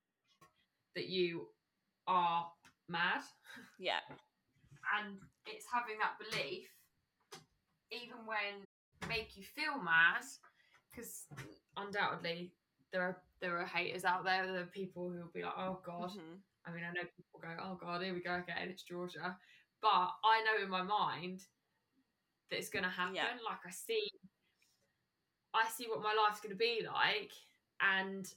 that 0.96 1.10
you 1.10 1.48
are 2.06 2.46
mad, 2.88 3.22
Yeah, 3.80 4.02
and 4.98 5.18
it's 5.46 5.66
having 5.72 5.98
that 6.00 6.18
belief, 6.20 6.68
even 7.92 8.26
when 8.26 9.10
make 9.10 9.36
you 9.36 9.44
feel 9.44 9.82
mad, 9.82 10.24
because 10.90 11.26
undoubtedly 11.78 12.52
there 12.92 13.02
are 13.04 13.22
there 13.42 13.58
are 13.58 13.66
haters 13.66 14.04
out 14.06 14.24
there. 14.24 14.46
There 14.46 14.62
are 14.62 14.66
people 14.66 15.10
who 15.10 15.20
will 15.20 15.32
be 15.34 15.44
like, 15.44 15.54
oh 15.58 15.80
god. 15.86 16.12
Mhm. 16.12 16.42
I 16.66 16.72
mean, 16.72 16.84
I 16.84 16.92
know 16.92 17.04
people 17.16 17.40
go, 17.42 17.56
oh 17.62 17.76
God, 17.76 18.02
here 18.04 18.14
we 18.14 18.22
go 18.22 18.36
again, 18.36 18.70
it's 18.70 18.84
Georgia. 18.84 19.38
But 19.82 20.12
I 20.24 20.44
know 20.44 20.64
in 20.64 20.70
my 20.70 20.82
mind 20.82 21.42
that 22.50 22.60
it's 22.60 22.70
going 22.70 22.84
to 22.84 22.90
happen. 22.90 23.16
Yeah. 23.16 23.38
Like, 23.46 23.60
I 23.66 23.72
see, 23.72 24.10
I 25.54 25.68
see 25.70 25.88
what 25.88 26.02
my 26.02 26.14
life's 26.14 26.42
going 26.42 26.52
to 26.52 26.58
be 26.58 26.86
like, 26.86 27.32
and 27.80 28.32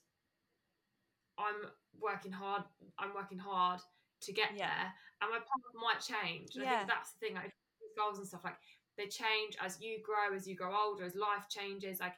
I'm 1.37 1.67
working 1.99 2.33
hard. 2.33 2.63
I'm 2.99 3.13
working 3.15 3.39
hard 3.39 3.81
to 4.21 4.33
get 4.33 4.55
Yeah. 4.55 4.69
there, 4.69 4.95
and 5.21 5.31
my 5.31 5.39
path 5.39 5.75
might 5.75 6.01
change. 6.01 6.55
And 6.55 6.65
I 6.65 6.71
Yeah. 6.71 6.77
think 6.79 6.91
that's 6.91 7.13
the 7.15 7.27
thing. 7.27 7.35
Like 7.35 7.53
goals 7.97 8.19
and 8.19 8.27
stuff, 8.27 8.45
like 8.45 8.61
they 8.97 9.09
change 9.09 9.57
as 9.61 9.81
you 9.81 10.01
grow, 10.03 10.33
as 10.35 10.47
you 10.47 10.55
grow 10.55 10.75
older, 10.75 11.05
as 11.05 11.17
life 11.17 11.49
changes. 11.49 12.01
Like 12.01 12.15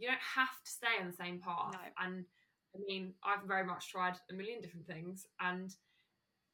you 0.00 0.08
don't 0.08 0.18
have 0.34 0.48
to 0.64 0.70
stay 0.70 0.98
on 1.00 1.06
the 1.06 1.12
same 1.12 1.38
path. 1.40 1.72
No. 1.72 1.78
And 2.04 2.24
I 2.74 2.78
mean, 2.86 3.14
I've 3.22 3.46
very 3.46 3.64
much 3.64 3.90
tried 3.90 4.14
a 4.30 4.34
million 4.34 4.60
different 4.60 4.86
things, 4.86 5.26
and 5.40 5.70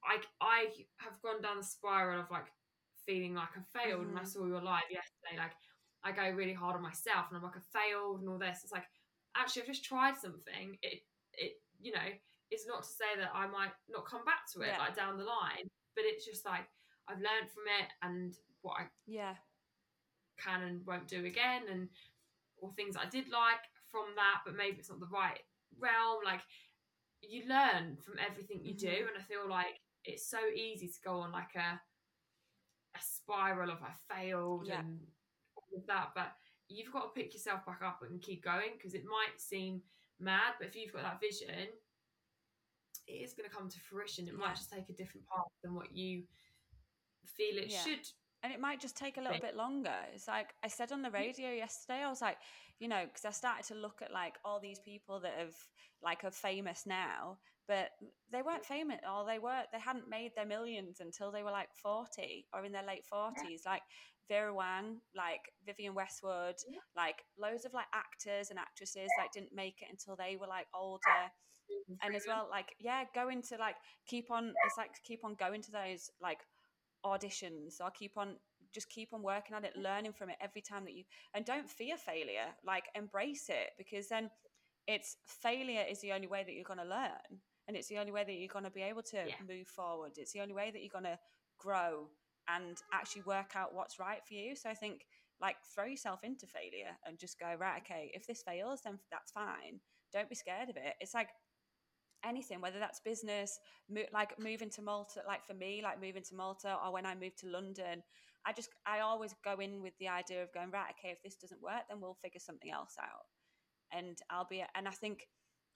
I 0.04 0.18
I 0.40 0.66
have 0.98 1.20
gone 1.22 1.40
down 1.42 1.58
the 1.58 1.62
spiral 1.64 2.20
of 2.20 2.30
like 2.30 2.46
feeling 3.06 3.34
like 3.34 3.50
I 3.56 3.78
failed. 3.78 4.06
And 4.06 4.18
I 4.18 4.22
Mhm. 4.22 4.26
saw 4.26 4.46
your 4.46 4.60
live 4.60 4.90
yesterday. 4.90 5.38
Like 5.38 5.54
I 6.02 6.12
go 6.12 6.28
really 6.30 6.52
hard 6.54 6.76
on 6.76 6.82
myself, 6.82 7.26
and 7.28 7.36
I'm 7.36 7.42
like 7.42 7.56
I 7.56 7.60
failed 7.60 8.20
and 8.20 8.28
all 8.28 8.38
this. 8.38 8.64
It's 8.64 8.72
like 8.72 8.86
actually 9.36 9.62
I've 9.62 9.68
just 9.68 9.84
tried 9.84 10.16
something. 10.16 10.78
It 10.82 11.02
it 11.34 11.62
you 11.78 11.92
know 11.92 12.08
it's 12.50 12.66
not 12.66 12.82
to 12.82 12.88
say 12.88 13.16
that 13.18 13.30
I 13.34 13.46
might 13.46 13.72
not 13.88 14.06
come 14.06 14.24
back 14.24 14.46
to 14.52 14.60
it 14.62 14.68
Yeah. 14.68 14.78
like 14.78 14.94
down 14.96 15.18
the 15.18 15.24
line, 15.24 15.68
but 15.94 16.04
it's 16.04 16.24
just 16.24 16.44
like 16.44 16.68
I've 17.08 17.20
learned 17.20 17.50
from 17.50 17.64
it 17.80 17.88
and 18.02 18.34
what 18.62 18.80
I 18.80 18.88
yeah, 19.06 19.36
can 20.38 20.62
and 20.62 20.86
won't 20.86 21.08
do 21.08 21.24
again 21.24 21.62
and 21.68 21.88
or 22.58 22.72
things 22.74 22.96
I 22.96 23.06
did 23.06 23.28
like 23.28 23.60
from 23.90 24.06
that 24.16 24.40
but 24.44 24.56
maybe 24.56 24.78
it's 24.78 24.90
not 24.90 25.00
the 25.00 25.06
right 25.06 25.40
realm 25.78 26.18
like 26.24 26.40
you 27.22 27.46
learn 27.48 27.96
from 27.96 28.18
everything 28.18 28.64
you 28.64 28.74
do 28.74 28.86
Mhm. 28.88 29.08
and 29.08 29.18
I 29.18 29.22
feel 29.22 29.48
like 29.48 29.80
it's 30.04 30.28
so 30.28 30.38
easy 30.48 30.88
to 30.88 31.00
go 31.02 31.20
on 31.20 31.32
like 31.32 31.54
a 31.56 31.80
a 32.94 33.00
spiral 33.00 33.70
of 33.70 33.82
I 33.82 33.92
failed 33.92 34.68
Yeah. 34.68 34.80
and 34.80 35.00
all 35.56 35.78
of 35.78 35.86
that. 35.86 36.14
But 36.14 36.34
you've 36.68 36.90
got 36.92 37.02
to 37.02 37.20
pick 37.20 37.34
yourself 37.34 37.66
back 37.66 37.82
up 37.82 38.00
and 38.02 38.22
keep 38.22 38.42
going 38.42 38.72
because 38.74 38.94
it 38.94 39.04
might 39.04 39.38
seem 39.38 39.82
mad, 40.18 40.54
but 40.58 40.68
if 40.68 40.76
you've 40.76 40.92
got 40.94 41.02
that 41.02 41.20
vision, 41.20 41.68
it 43.06 43.12
is 43.12 43.34
going 43.34 43.48
to 43.48 43.54
come 43.54 43.68
to 43.68 43.80
fruition. 43.80 44.26
It 44.28 44.32
Yeah. 44.32 44.38
might 44.38 44.56
just 44.56 44.70
take 44.70 44.88
a 44.88 44.94
different 44.94 45.26
path 45.26 45.52
than 45.62 45.74
what 45.74 45.92
you 45.92 46.26
feel 47.26 47.58
it 47.58 47.68
Yeah. 47.68 47.82
should. 47.84 48.10
And 48.42 48.52
it 48.52 48.60
might 48.60 48.80
just 48.80 48.96
take 48.96 49.16
a 49.16 49.20
little 49.20 49.40
bit 49.40 49.56
longer. 49.56 49.94
It's 50.14 50.28
like 50.28 50.54
I 50.62 50.68
said 50.68 50.92
on 50.92 51.02
the 51.02 51.08
mm. 51.08 51.14
radio 51.14 51.50
yesterday, 51.50 52.02
I 52.04 52.08
was 52.08 52.20
like, 52.20 52.36
you 52.78 52.88
know, 52.88 53.04
because 53.06 53.24
I 53.24 53.30
started 53.30 53.66
to 53.68 53.74
look 53.74 54.02
at 54.02 54.12
like 54.12 54.34
all 54.44 54.60
these 54.60 54.78
people 54.78 55.20
that 55.20 55.34
have 55.38 55.54
like 56.02 56.24
are 56.24 56.30
famous 56.30 56.84
now, 56.86 57.38
but 57.66 57.90
they 58.30 58.42
weren't 58.42 58.64
famous 58.64 59.00
or 59.10 59.24
they 59.26 59.38
weren't 59.38 59.66
they 59.72 59.80
hadn't 59.80 60.08
made 60.08 60.32
their 60.36 60.46
millions 60.46 61.00
until 61.00 61.32
they 61.32 61.42
were 61.42 61.50
like 61.50 61.68
40 61.82 62.46
or 62.52 62.64
in 62.64 62.72
their 62.72 62.86
late 62.86 63.04
40s. 63.12 63.64
Like 63.64 63.82
Vera 64.28 64.52
Wang, 64.54 65.00
like 65.14 65.40
Vivienne 65.64 65.94
Westwood, 65.94 66.56
like 66.96 67.24
loads 67.38 67.64
of 67.64 67.72
like 67.72 67.86
actors 67.94 68.50
and 68.50 68.58
actresses 68.58 69.08
like 69.18 69.32
didn't 69.32 69.54
make 69.54 69.80
it 69.80 69.88
until 69.90 70.16
they 70.16 70.36
were 70.36 70.46
like 70.46 70.66
older. 70.74 71.00
Mm, 71.90 71.96
and 72.00 72.14
as 72.14 72.22
well 72.28 72.46
like 72.48 72.76
yeah 72.78 73.02
going 73.12 73.42
to 73.42 73.56
like 73.56 73.74
keep 74.06 74.30
on 74.30 74.54
it's 74.66 74.76
like 74.76 74.90
keep 75.04 75.24
on 75.24 75.34
going 75.34 75.60
to 75.60 75.72
those 75.72 76.10
like 76.22 76.38
auditions. 77.06 77.80
Or 77.80 77.90
keep 77.90 78.16
on 78.16 78.36
just 78.72 78.90
keep 78.90 79.12
on 79.14 79.22
working 79.22 79.56
at 79.56 79.64
it 79.64 79.76
learning 79.76 80.12
from 80.12 80.28
it 80.28 80.36
every 80.40 80.60
time 80.60 80.84
that 80.84 80.92
you 80.94 81.04
and 81.34 81.44
don't 81.44 81.70
fear 81.70 81.96
failure 81.96 82.48
like 82.66 82.84
embrace 82.94 83.48
it 83.48 83.70
because 83.78 84.08
then 84.08 84.28
it's 84.86 85.16
failure 85.26 85.84
is 85.88 86.00
the 86.00 86.12
only 86.12 86.26
way 86.26 86.42
that 86.44 86.52
you're 86.52 86.64
going 86.64 86.78
to 86.78 86.84
learn 86.84 87.40
and 87.68 87.76
it's 87.76 87.88
the 87.88 87.98
only 87.98 88.12
way 88.12 88.22
that 88.24 88.32
you're 88.34 88.48
going 88.52 88.64
to 88.64 88.70
be 88.70 88.82
able 88.82 89.02
to 89.02 89.16
Yeah. 89.26 89.34
move 89.46 89.66
forward. 89.66 90.12
It's 90.16 90.32
the 90.32 90.40
only 90.40 90.54
way 90.54 90.70
that 90.70 90.80
you're 90.82 90.90
going 90.92 91.04
to 91.04 91.18
grow 91.58 92.08
and 92.48 92.76
actually 92.92 93.22
work 93.22 93.52
out 93.56 93.74
what's 93.74 93.98
right 93.98 94.20
for 94.26 94.34
you. 94.34 94.54
So 94.54 94.68
i 94.70 94.74
think 94.74 95.06
like 95.40 95.56
throw 95.74 95.84
yourself 95.84 96.20
into 96.22 96.46
failure 96.46 96.96
and 97.06 97.18
just 97.18 97.38
go 97.38 97.54
right 97.58 97.82
okay 97.82 98.10
if 98.14 98.26
this 98.26 98.42
fails 98.42 98.80
then 98.84 98.98
that's 99.10 99.32
fine. 99.32 99.80
Don't 100.12 100.28
be 100.28 100.34
scared 100.34 100.70
of 100.70 100.76
it. 100.76 100.94
It's 101.00 101.14
like 101.14 101.28
anything 102.24 102.60
whether 102.60 102.78
that's 102.78 103.00
business 103.00 103.58
mo- 103.90 104.10
like 104.12 104.38
moving 104.38 104.70
to 104.70 104.82
malta 104.82 105.20
like 105.26 105.44
for 105.46 105.54
me 105.54 105.80
like 105.82 106.00
moving 106.00 106.22
to 106.22 106.34
malta 106.34 106.76
or 106.84 106.92
when 106.92 107.06
i 107.06 107.14
moved 107.14 107.38
to 107.38 107.48
london 107.48 108.02
i 108.46 108.52
just 108.52 108.70
i 108.86 109.00
always 109.00 109.34
go 109.44 109.54
in 109.60 109.82
with 109.82 109.92
the 109.98 110.08
idea 110.08 110.42
of 110.42 110.52
going 110.52 110.70
right 110.70 110.92
okay 110.98 111.12
if 111.12 111.22
this 111.22 111.36
doesn't 111.36 111.62
work 111.62 111.82
then 111.88 112.00
we'll 112.00 112.14
figure 112.22 112.40
something 112.40 112.70
else 112.70 112.94
out. 113.00 113.26
And 113.96 114.18
i'll 114.30 114.46
be 114.48 114.64
and 114.74 114.88
i 114.88 114.90
think 114.90 115.26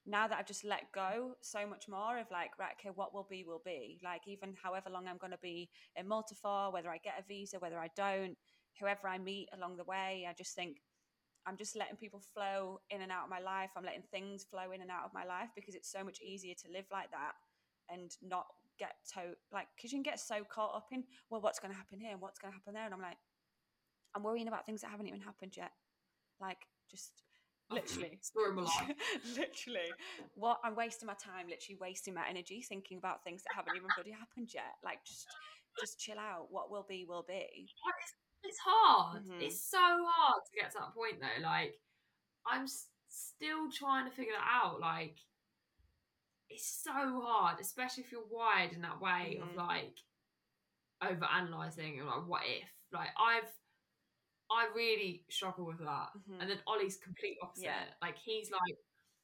now 0.06 0.26
that 0.26 0.38
i've 0.38 0.46
just 0.46 0.64
let 0.64 0.90
go 0.94 1.34
so 1.42 1.66
much 1.66 1.86
more 1.88 2.18
of 2.18 2.26
like 2.30 2.50
right 2.58 2.72
okay 2.80 2.92
what 2.94 3.14
will 3.14 3.26
be 3.30 3.44
will 3.44 3.62
be. 3.64 4.00
Like 4.02 4.22
even 4.26 4.54
however 4.60 4.90
long 4.90 5.06
i'm 5.06 5.18
going 5.18 5.32
to 5.32 5.38
be 5.42 5.68
in 5.96 6.08
malta 6.08 6.34
for 6.34 6.72
whether 6.72 6.90
i 6.90 6.98
get 6.98 7.14
a 7.18 7.24
visa 7.28 7.58
whether 7.58 7.78
i 7.78 7.88
don't 7.96 8.36
whoever 8.78 9.08
i 9.08 9.18
meet 9.18 9.48
along 9.54 9.76
the 9.76 9.84
way 9.84 10.26
i 10.28 10.32
just 10.32 10.54
think 10.54 10.78
I'm 11.46 11.56
just 11.56 11.76
letting 11.76 11.96
people 11.96 12.20
flow 12.34 12.80
in 12.90 13.00
and 13.00 13.10
out 13.10 13.24
of 13.24 13.30
my 13.30 13.40
life. 13.40 13.70
I'm 13.76 13.84
letting 13.84 14.02
things 14.10 14.44
flow 14.44 14.72
in 14.72 14.82
and 14.82 14.90
out 14.90 15.04
of 15.04 15.14
my 15.14 15.24
life 15.24 15.48
because 15.54 15.74
it's 15.74 15.90
so 15.90 16.04
much 16.04 16.20
easier 16.20 16.54
to 16.54 16.72
live 16.72 16.84
like 16.92 17.10
that 17.10 17.32
and 17.88 18.10
not 18.22 18.46
get 18.78 18.94
to 19.14 19.36
like 19.52 19.66
because 19.76 19.92
you 19.92 19.98
can 19.98 20.02
get 20.02 20.18
so 20.18 20.42
caught 20.48 20.74
up 20.74 20.86
in 20.90 21.04
well 21.28 21.40
what's 21.40 21.58
going 21.58 21.70
to 21.70 21.76
happen 21.76 22.00
here 22.00 22.12
and 22.12 22.20
what's 22.20 22.38
going 22.38 22.50
to 22.50 22.56
happen 22.56 22.72
there 22.72 22.84
and 22.84 22.94
I'm 22.94 23.02
like 23.02 23.18
I'm 24.16 24.22
worrying 24.22 24.48
about 24.48 24.64
things 24.64 24.80
that 24.80 24.90
haven't 24.90 25.06
even 25.06 25.20
happened 25.20 25.56
yet. 25.56 25.70
Like 26.40 26.66
just 26.90 27.22
literally 27.70 28.18
Story 28.22 28.50
of 28.50 28.56
my 28.56 28.62
life. 28.62 28.96
literally 29.36 29.90
what 30.34 30.58
I'm 30.64 30.74
wasting 30.74 31.06
my 31.06 31.14
time 31.14 31.46
literally 31.48 31.78
wasting 31.80 32.14
my 32.14 32.26
energy 32.28 32.64
thinking 32.66 32.98
about 32.98 33.22
things 33.22 33.42
that 33.42 33.54
haven't 33.54 33.76
even 33.76 33.88
bloody 33.96 34.10
happened 34.12 34.50
yet. 34.52 34.80
Like 34.84 35.04
just 35.04 35.26
just 35.78 35.98
chill 35.98 36.18
out. 36.18 36.48
What 36.50 36.70
will 36.70 36.84
be 36.88 37.04
will 37.08 37.24
be. 37.26 37.46
It's, 37.54 38.14
it's 38.42 38.58
hard. 38.58 39.24
Mhm. 39.24 39.42
It's 39.42 39.60
so 39.62 39.78
hard 39.80 40.42
to 40.44 40.60
get 40.60 40.70
to 40.72 40.78
that 40.78 40.94
point 40.94 41.20
though. 41.20 41.42
Like, 41.42 41.80
I'm 42.46 42.62
s- 42.64 42.88
still 43.08 43.70
trying 43.70 44.08
to 44.08 44.14
figure 44.16 44.32
that 44.32 44.46
out. 44.64 44.80
Like, 44.80 45.18
it's 46.48 46.82
so 46.82 46.92
hard, 47.20 47.60
especially 47.60 48.02
if 48.04 48.12
you're 48.12 48.26
wired 48.26 48.72
in 48.72 48.80
that 48.82 49.00
way 49.00 49.38
Mhm. 49.40 49.50
of 49.50 49.54
like 49.56 49.96
over 51.02 51.24
analyzing 51.24 51.98
and 51.98 52.08
like, 52.08 52.26
what 52.26 52.42
if? 52.46 52.68
Like, 52.92 53.10
I've, 53.18 53.48
I 54.50 54.66
really 54.74 55.24
struggle 55.30 55.64
with 55.66 55.78
that. 55.78 56.10
Mhm. 56.18 56.40
And 56.40 56.50
then 56.50 56.62
Ollie's 56.66 56.96
complete 56.96 57.38
opposite. 57.40 57.64
Yeah. 57.66 57.94
Like, 58.02 58.18
he's 58.18 58.50
like, 58.50 58.76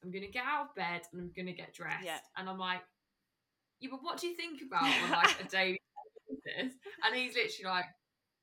I'm 0.03 0.11
gonna 0.11 0.27
get 0.31 0.45
out 0.45 0.69
of 0.69 0.75
bed 0.75 1.01
and 1.11 1.21
I'm 1.21 1.31
gonna 1.33 1.53
get 1.53 1.73
dressed. 1.73 2.05
Yeah. 2.05 2.21
And 2.37 2.47
I'm 2.49 2.57
like, 2.57 2.81
yeah, 3.79 3.89
but 3.91 4.01
what 4.03 4.19
do 4.19 4.27
you 4.27 4.35
think 4.35 4.61
about 4.61 4.83
on 4.83 5.11
like 5.11 5.39
a 5.41 5.43
daily 5.49 5.81
basis? 6.45 6.73
And 7.03 7.15
he's 7.15 7.35
literally 7.35 7.65
like, 7.75 7.85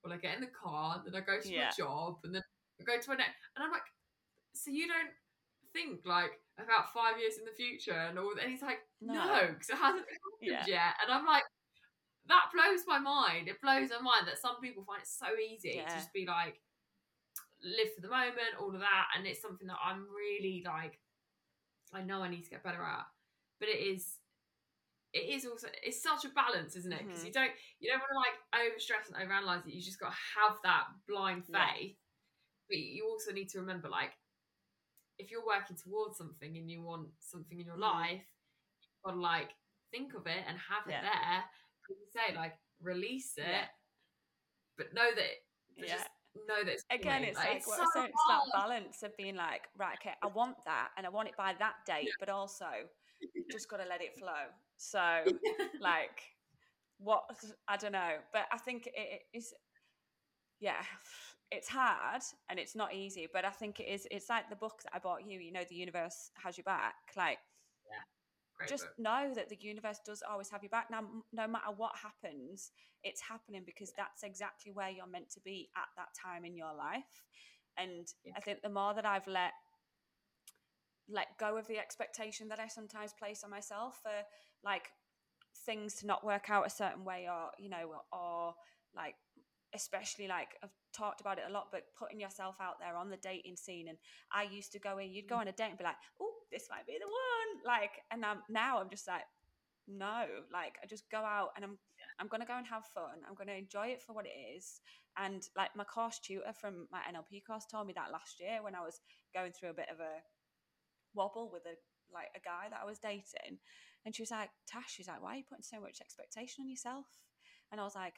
well, 0.04 0.12
I 0.12 0.18
get 0.18 0.34
in 0.36 0.42
the 0.42 0.48
car, 0.48 1.02
then 1.04 1.14
I 1.14 1.24
go 1.24 1.40
to 1.40 1.48
Yeah. 1.48 1.66
my 1.66 1.70
job, 1.76 2.18
and 2.24 2.34
then 2.34 2.42
I 2.80 2.84
go 2.84 3.00
to 3.00 3.08
my 3.08 3.16
next. 3.16 3.36
And 3.56 3.64
I'm 3.64 3.70
like, 3.72 3.82
so 4.54 4.70
you 4.70 4.86
don't 4.86 5.10
think 5.72 6.04
like 6.04 6.38
about 6.58 6.92
five 6.92 7.18
years 7.18 7.38
in 7.38 7.44
the 7.44 7.52
future 7.52 7.92
and 7.92 8.18
all 8.18 8.34
that? 8.34 8.42
And 8.44 8.52
he's 8.52 8.62
like, 8.62 8.80
No. 9.00 9.14
no, 9.14 9.46
because 9.48 9.70
it 9.70 9.76
hasn't 9.76 10.06
happened 10.06 10.40
Yeah. 10.42 10.64
yet. 10.66 10.94
And 11.02 11.10
I'm 11.12 11.26
like, 11.26 11.44
that 12.26 12.50
blows 12.54 12.84
my 12.86 12.98
mind. 12.98 13.48
It 13.48 13.60
blows 13.60 13.90
my 13.90 14.00
mind 14.00 14.28
that 14.28 14.38
some 14.38 14.60
people 14.60 14.84
find 14.84 15.02
it 15.02 15.08
so 15.08 15.26
easy 15.38 15.72
to 15.78 15.84
just 15.94 16.12
be 16.12 16.26
like, 16.26 16.60
live 17.62 17.94
for 17.94 18.00
the 18.02 18.08
moment, 18.08 18.56
all 18.60 18.74
of 18.74 18.80
that. 18.80 19.06
And 19.16 19.26
it's 19.26 19.40
something 19.42 19.66
that 19.66 19.78
I'm 19.82 20.06
really 20.14 20.62
like, 20.64 21.00
I 21.92 22.02
know 22.02 22.22
I 22.22 22.28
need 22.28 22.44
to 22.44 22.50
get 22.50 22.62
better 22.62 22.82
at. 22.82 23.06
But 23.60 23.68
it 23.68 23.78
is 23.78 24.18
it 25.14 25.30
is 25.30 25.46
also 25.46 25.68
it's 25.82 26.02
such 26.02 26.24
a 26.24 26.28
balance, 26.30 26.74
isn't 26.76 26.92
it? 26.92 27.06
Because 27.06 27.22
Mhm. 27.22 27.26
you 27.26 27.32
don't 27.32 27.52
you 27.78 27.90
don't 27.90 28.00
want 28.00 28.10
to 28.12 28.18
like 28.26 28.36
overstress 28.62 29.06
and 29.08 29.16
overanalyze 29.16 29.66
it. 29.66 29.72
You 29.74 29.80
just 29.80 29.98
got 30.00 30.10
to 30.10 30.16
have 30.40 30.58
that 30.64 30.86
blind 31.06 31.44
Yeah. 31.48 31.72
faith. 31.72 31.96
But 32.68 32.78
you 32.78 33.06
also 33.08 33.30
need 33.32 33.48
to 33.50 33.60
remember, 33.60 33.88
like, 33.88 34.18
if 35.18 35.30
you're 35.30 35.44
working 35.46 35.76
towards 35.76 36.16
something 36.18 36.56
and 36.56 36.70
you 36.70 36.82
want 36.82 37.08
something 37.20 37.60
in 37.60 37.66
your 37.66 37.76
Mhm. 37.76 37.80
life, 37.92 38.26
you've 38.82 39.02
got 39.04 39.12
to 39.12 39.20
like 39.20 39.54
think 39.90 40.14
of 40.14 40.26
it 40.26 40.44
and 40.46 40.58
have 40.58 40.86
it 40.88 41.00
there. 41.00 41.50
You 41.88 42.06
say, 42.10 42.34
like, 42.34 42.58
release 42.80 43.36
it, 43.38 43.46
Yeah. 43.46 43.68
but 44.76 44.92
know 44.94 45.14
that. 45.14 45.46
but 45.76 45.86
Yeah. 45.88 45.96
Just 45.96 46.08
know 46.48 46.64
that 46.64 46.72
it's 46.72 46.84
again 46.90 47.22
it's 47.24 47.38
like, 47.38 47.64
what 47.66 47.76
so 47.92 48.00
I 48.00 48.06
it's 48.06 48.26
that 48.28 48.50
balance 48.52 49.02
of 49.04 49.16
being 49.16 49.36
like 49.36 49.68
right 49.76 49.96
okay 50.00 50.14
i 50.22 50.26
want 50.26 50.56
that 50.64 50.90
and 50.96 51.06
i 51.06 51.08
want 51.08 51.28
it 51.28 51.36
by 51.36 51.52
that 51.54 51.76
date 51.86 52.10
but 52.18 52.28
also 52.28 52.88
just 53.52 53.68
got 53.68 53.76
to 53.76 53.84
let 53.84 54.02
it 54.02 54.18
flow 54.18 54.50
so 54.76 55.22
like 55.80 56.22
what 56.98 57.24
i 57.68 57.76
don't 57.76 57.92
know 57.92 58.16
but 58.32 58.46
i 58.52 58.58
think 58.58 58.88
it 58.94 59.22
is 59.32 59.52
yeah 60.60 60.82
it's 61.50 61.68
hard 61.68 62.22
and 62.48 62.58
it's 62.58 62.74
not 62.74 62.94
easy 62.94 63.28
but 63.32 63.44
i 63.44 63.50
think 63.50 63.78
it 63.78 63.86
is 63.86 64.08
it's 64.10 64.28
like 64.28 64.48
the 64.50 64.56
book 64.56 64.80
that 64.82 64.92
i 64.94 64.98
bought 64.98 65.28
you 65.28 65.38
you 65.38 65.52
know 65.52 65.62
the 65.68 65.74
universe 65.74 66.30
has 66.42 66.56
your 66.56 66.64
back 66.64 66.94
like 67.16 67.38
Great 68.56 68.70
just 68.70 68.84
book. 68.84 68.98
know 68.98 69.32
that 69.34 69.48
the 69.48 69.58
universe 69.60 69.98
does 70.06 70.22
always 70.22 70.48
have 70.50 70.62
your 70.62 70.70
back. 70.70 70.86
Now, 70.90 71.02
no 71.32 71.48
matter 71.48 71.72
what 71.76 71.92
happens, 71.96 72.70
it's 73.02 73.20
happening 73.20 73.62
because 73.66 73.92
that's 73.96 74.22
exactly 74.22 74.70
where 74.72 74.90
you're 74.90 75.08
meant 75.08 75.30
to 75.30 75.40
be 75.40 75.70
at 75.76 75.88
that 75.96 76.08
time 76.14 76.44
in 76.44 76.56
your 76.56 76.72
life. 76.72 77.24
And 77.76 78.06
Yeah. 78.24 78.34
I 78.36 78.40
think 78.40 78.62
the 78.62 78.68
more 78.68 78.94
that 78.94 79.04
I've 79.04 79.26
let 79.26 79.52
let 81.08 81.38
go 81.38 81.56
of 81.56 81.66
the 81.66 81.78
expectation 81.78 82.48
that 82.48 82.60
I 82.60 82.68
sometimes 82.68 83.12
place 83.12 83.42
on 83.44 83.50
myself 83.50 84.00
for 84.02 84.12
like 84.64 84.90
things 85.66 85.94
to 85.96 86.06
not 86.06 86.24
work 86.24 86.50
out 86.50 86.66
a 86.66 86.70
certain 86.70 87.04
way, 87.04 87.26
or 87.28 87.50
you 87.58 87.70
know, 87.70 87.92
or 88.12 88.54
like 88.96 89.14
especially 89.74 90.28
like 90.28 90.48
I've 90.62 90.70
talked 90.96 91.20
about 91.20 91.38
it 91.38 91.44
a 91.48 91.52
lot, 91.52 91.68
but 91.72 91.82
putting 91.98 92.20
yourself 92.20 92.56
out 92.60 92.78
there 92.78 92.96
on 92.96 93.10
the 93.10 93.16
dating 93.16 93.56
scene. 93.56 93.88
And 93.88 93.98
I 94.32 94.44
used 94.44 94.72
to 94.72 94.78
go 94.78 94.98
in, 94.98 95.12
you'd 95.12 95.28
go 95.28 95.36
on 95.36 95.48
a 95.48 95.52
date 95.52 95.70
and 95.70 95.78
be 95.78 95.84
like, 95.84 95.96
"Oh, 96.20 96.34
this 96.50 96.68
might 96.70 96.86
be 96.86 96.98
the 96.98 97.06
one," 97.06 97.64
like, 97.66 98.02
and 98.10 98.24
I'm 98.24 98.42
now 98.48 98.80
I'm 98.80 98.90
just 98.90 99.08
like, 99.08 99.24
no, 99.86 100.26
like 100.52 100.76
I 100.82 100.86
just 100.86 101.10
go 101.10 101.18
out 101.18 101.50
and 101.56 101.64
I'm 101.64 101.78
I'm 102.18 102.28
gonna 102.28 102.46
go 102.46 102.56
and 102.56 102.66
have 102.66 102.86
fun. 102.94 103.20
I'm 103.28 103.34
gonna 103.34 103.52
enjoy 103.52 103.88
it 103.88 104.02
for 104.02 104.12
what 104.14 104.26
it 104.26 104.56
is. 104.56 104.80
And 105.16 105.46
like 105.56 105.76
my 105.76 105.84
course 105.84 106.18
tutor 106.18 106.52
from 106.52 106.88
my 106.90 107.00
NLP 107.10 107.44
course 107.46 107.66
told 107.70 107.86
me 107.86 107.92
that 107.94 108.12
last 108.12 108.40
year 108.40 108.62
when 108.62 108.74
I 108.74 108.80
was 108.80 109.00
going 109.34 109.52
through 109.52 109.70
a 109.70 109.74
bit 109.74 109.88
of 109.92 110.00
a 110.00 110.22
wobble 111.14 111.50
with 111.52 111.64
a 111.66 111.76
like 112.12 112.28
a 112.36 112.40
guy 112.40 112.68
that 112.70 112.80
I 112.82 112.84
was 112.86 112.98
dating, 112.98 113.58
and 114.04 114.14
she 114.14 114.22
was 114.22 114.30
like, 114.30 114.50
"Tash," 114.66 114.92
she's 114.94 115.08
like, 115.08 115.22
"Why 115.22 115.34
are 115.34 115.36
you 115.38 115.44
putting 115.48 115.62
so 115.64 115.80
much 115.80 116.00
expectation 116.00 116.62
on 116.62 116.68
yourself?" 116.70 117.06
And 117.72 117.80
I 117.80 117.84
was 117.84 117.94
like, 117.94 118.14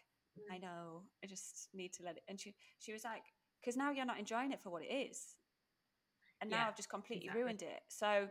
I 0.51 0.59
mm. 0.59 0.59
know. 0.59 1.05
I 1.22 1.26
just 1.26 1.68
need 1.74 1.92
to 1.94 2.03
let 2.05 2.16
it. 2.16 2.22
And 2.28 2.40
she 2.40 2.55
she 2.78 2.92
was 2.92 3.05
like, 3.05 3.22
because 3.61 3.76
now 3.76 3.90
you're 3.90 4.07
not 4.07 4.18
enjoying 4.18 4.53
it 4.53 4.61
for 4.62 4.70
what 4.70 4.82
it 4.82 4.92
is, 4.92 5.36
and 6.40 6.51
now 6.51 6.66
Yeah, 6.66 6.68
I've 6.68 6.76
just 6.76 6.88
completely 6.90 7.28
exactly. 7.28 7.34
ruined 7.34 7.62
it. 7.62 7.80
So 7.88 8.28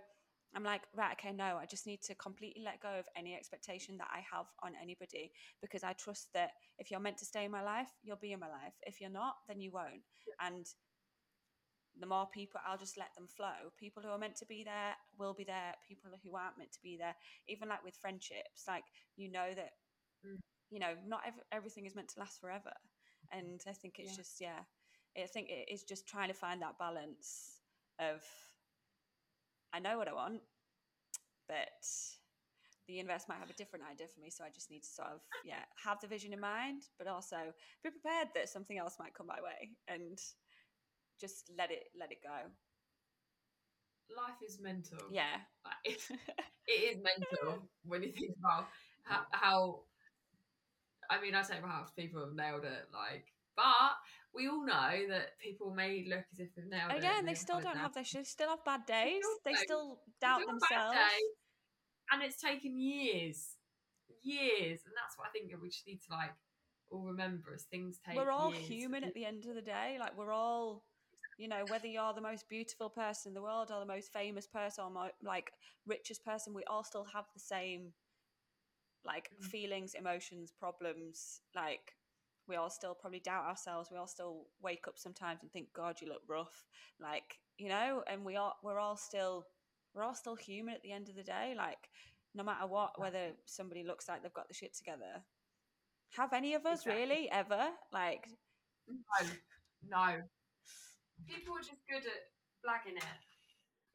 I'm 0.56 0.64
like, 0.64 0.84
right, 0.96 1.14
okay, 1.20 1.34
no, 1.34 1.58
I 1.58 1.66
just 1.66 1.86
need 1.86 2.02
to 2.04 2.16
completely 2.16 2.64
let 2.64 2.82
go 2.82 3.00
of 3.00 3.06
any 3.18 3.36
expectation 3.36 3.98
that 3.98 4.08
I 4.14 4.24
have 4.32 4.46
on 4.64 4.74
anybody 4.82 5.32
because 5.62 5.84
I 5.84 5.94
trust 5.94 6.30
that 6.34 6.52
if 6.80 6.92
you're 6.92 7.00
meant 7.00 7.18
to 7.18 7.26
stay 7.26 7.46
in 7.46 7.52
my 7.52 7.64
life, 7.64 7.90
you'll 8.04 8.16
be 8.18 8.32
in 8.32 8.40
my 8.40 8.48
life. 8.48 8.74
If 8.84 9.02
you're 9.02 9.10
not, 9.10 9.36
then 9.48 9.60
you 9.60 9.72
won't. 9.72 10.04
And 10.40 10.66
the 12.00 12.06
more 12.08 12.28
people, 12.28 12.60
I'll 12.68 12.78
just 12.78 12.98
let 12.98 13.14
them 13.16 13.28
flow. 13.28 13.72
People 13.78 14.04
who 14.04 14.10
are 14.10 14.18
meant 14.18 14.36
to 14.38 14.46
be 14.46 14.64
there 14.64 14.96
will 15.18 15.34
be 15.34 15.44
there. 15.46 15.74
People 15.88 16.12
who 16.24 16.36
aren't 16.36 16.58
meant 16.58 16.72
to 16.74 16.82
be 16.84 16.98
there, 16.98 17.16
even 17.48 17.70
like 17.70 17.84
with 17.84 17.96
friendships, 17.98 18.66
like 18.68 18.84
you 19.16 19.32
know 19.32 19.54
that 19.56 19.72
Mm. 20.26 20.40
you 20.72 20.80
know 20.80 20.96
not 21.06 21.22
ev- 21.28 21.44
everything 21.52 21.86
is 21.86 21.96
meant 21.96 22.10
to 22.10 22.20
last 22.20 22.40
forever. 22.42 22.74
and 23.32 23.62
I 23.68 23.74
think 23.74 24.00
it's 24.00 24.12
Yeah. 24.12 24.18
just 24.24 24.42
yeah, 24.42 24.64
I 25.18 25.28
think 25.28 25.50
it 25.50 25.68
is 25.72 25.84
just 25.84 26.08
trying 26.08 26.28
to 26.30 26.34
find 26.34 26.62
that 26.62 26.78
balance 26.80 27.62
of 28.00 28.24
I 29.74 29.80
know 29.80 29.98
what 29.98 30.08
I 30.08 30.14
want, 30.14 30.42
but 31.48 31.68
the 32.88 32.94
universe 32.94 33.26
might 33.28 33.40
have 33.40 33.50
a 33.50 33.54
different 33.54 33.86
idea 33.92 34.08
for 34.08 34.20
me, 34.22 34.30
so 34.30 34.44
I 34.44 34.50
just 34.50 34.70
need 34.70 34.84
to 34.84 34.90
sort 34.90 35.10
of 35.10 35.22
yeah 35.44 35.64
have 35.84 36.00
the 36.02 36.08
vision 36.08 36.34
in 36.34 36.40
mind, 36.40 36.84
but 36.98 37.08
also 37.08 37.38
be 37.84 37.90
prepared 37.90 38.30
that 38.36 38.50
something 38.50 38.78
else 38.78 38.98
might 39.00 39.14
come 39.14 39.28
my 39.28 39.42
way 39.42 39.72
and 39.88 40.18
just 41.20 41.52
let 41.58 41.72
it 41.72 41.86
let 42.00 42.12
it 42.12 42.22
go. 42.24 42.50
Life 44.16 44.38
is 44.46 44.60
mental. 44.62 45.00
Yeah, 45.12 45.42
Like, 45.66 45.74
it, 45.84 46.02
it 46.68 46.98
is 46.98 47.02
mental 47.02 47.68
when 47.84 48.04
you 48.04 48.12
think 48.12 48.32
about 48.40 48.68
how, 49.04 49.26
how. 49.32 49.80
I 51.10 51.22
mean, 51.22 51.34
I 51.36 51.42
say 51.42 51.56
perhaps 51.62 51.92
people 51.92 52.22
have 52.22 52.34
nailed 52.34 52.66
it, 52.66 52.86
like, 52.94 53.26
but 53.56 53.98
we 54.34 54.48
all 54.48 54.66
know 54.66 54.92
that 55.10 55.40
people 55.40 55.74
may 55.74 56.06
look 56.08 56.26
as 56.34 56.40
if 56.40 56.54
they've 56.56 56.66
nailed 56.68 56.92
it. 56.92 56.98
again, 56.98 57.20
and 57.20 57.28
they 57.28 57.34
still 57.34 57.62
don't 57.62 57.78
have 57.78 57.94
their 57.94 58.04
they 58.04 58.24
still 58.24 58.50
have 58.50 58.64
bad 58.66 58.86
days. 58.86 59.24
They 59.44 59.54
still 59.56 60.02
doubt 60.22 60.42
Still 60.42 60.54
themselves. 60.54 60.98
day, 60.98 61.20
and 62.12 62.22
it's 62.24 62.42
taken 62.42 62.78
years, 62.78 63.56
years, 64.22 64.82
and 64.86 64.94
that's 64.96 65.18
what 65.18 65.28
I 65.28 65.32
think 65.32 65.52
we 65.62 65.70
just 65.70 65.88
need 65.88 66.02
to 66.10 66.14
like 66.16 66.34
all 66.92 67.06
remember 67.06 67.54
as 67.54 67.64
things 67.64 68.00
take. 68.06 68.16
we're 68.18 68.32
all 68.32 68.52
human 68.52 69.04
at 69.04 69.14
the 69.14 69.26
end 69.26 69.46
of 69.46 69.56
the 69.56 69.62
day. 69.62 69.98
Like 70.00 70.18
we're 70.18 70.32
all, 70.34 70.84
you 71.38 71.48
know, 71.48 71.66
whether 71.68 71.88
you're 71.88 72.14
the 72.14 72.22
most 72.22 72.48
beautiful 72.50 72.90
person 72.90 73.30
in 73.32 73.34
the 73.34 73.42
world 73.42 73.72
or 73.72 73.80
the 73.80 73.86
most 73.86 74.12
famous 74.14 74.48
person 74.48 74.84
or 74.86 74.90
mo- 74.90 75.12
like 75.24 75.52
richest 75.86 76.24
person, 76.24 76.54
we 76.54 76.64
all 76.66 76.84
still 76.84 77.06
have 77.06 77.26
the 77.34 77.40
same 77.40 77.94
like 79.06 79.30
Mm. 79.42 79.50
feelings, 79.52 79.94
emotions, 79.94 80.52
problems. 80.52 81.42
Like 81.56 81.96
we 82.48 82.56
all 82.56 82.70
still 82.70 82.96
probably 82.96 83.20
doubt 83.20 83.46
ourselves. 83.46 83.90
We 83.92 83.98
all 83.98 84.08
still 84.08 84.48
wake 84.62 84.88
up 84.88 84.98
sometimes 84.98 85.42
and 85.44 85.52
think, 85.52 85.74
"God, 85.74 86.02
you 86.02 86.08
look 86.08 86.24
rough." 86.28 86.66
Like 87.00 87.40
you 87.58 87.70
know, 87.70 88.04
and 88.08 88.26
we 88.26 88.36
are 88.36 88.54
we're 88.64 88.80
all 88.80 88.98
still 88.98 89.46
we're 89.94 90.04
all 90.04 90.16
still 90.16 90.36
human 90.36 90.74
at 90.76 90.82
the 90.84 90.92
end 90.92 91.10
of 91.10 91.16
the 91.16 91.24
day. 91.24 91.54
Like 91.56 91.90
no 92.34 92.44
matter 92.44 92.68
what, 92.68 93.00
whether 93.00 93.32
somebody 93.46 93.84
looks 93.84 94.08
like 94.10 94.22
they've 94.24 94.34
got 94.34 94.48
the 94.48 94.54
shit 94.54 94.74
together. 94.76 95.24
Have 96.18 96.34
any 96.34 96.54
of 96.56 96.66
us 96.66 96.86
Exactly. 96.86 96.96
really 96.96 97.30
ever 97.32 97.70
like 97.92 98.28
No, 98.88 99.30
no. 99.90 100.30
People 101.28 101.56
are 101.56 101.64
just 101.64 101.82
good 101.88 102.04
at 102.04 102.22
blagging 102.64 102.98
it. 102.98 103.22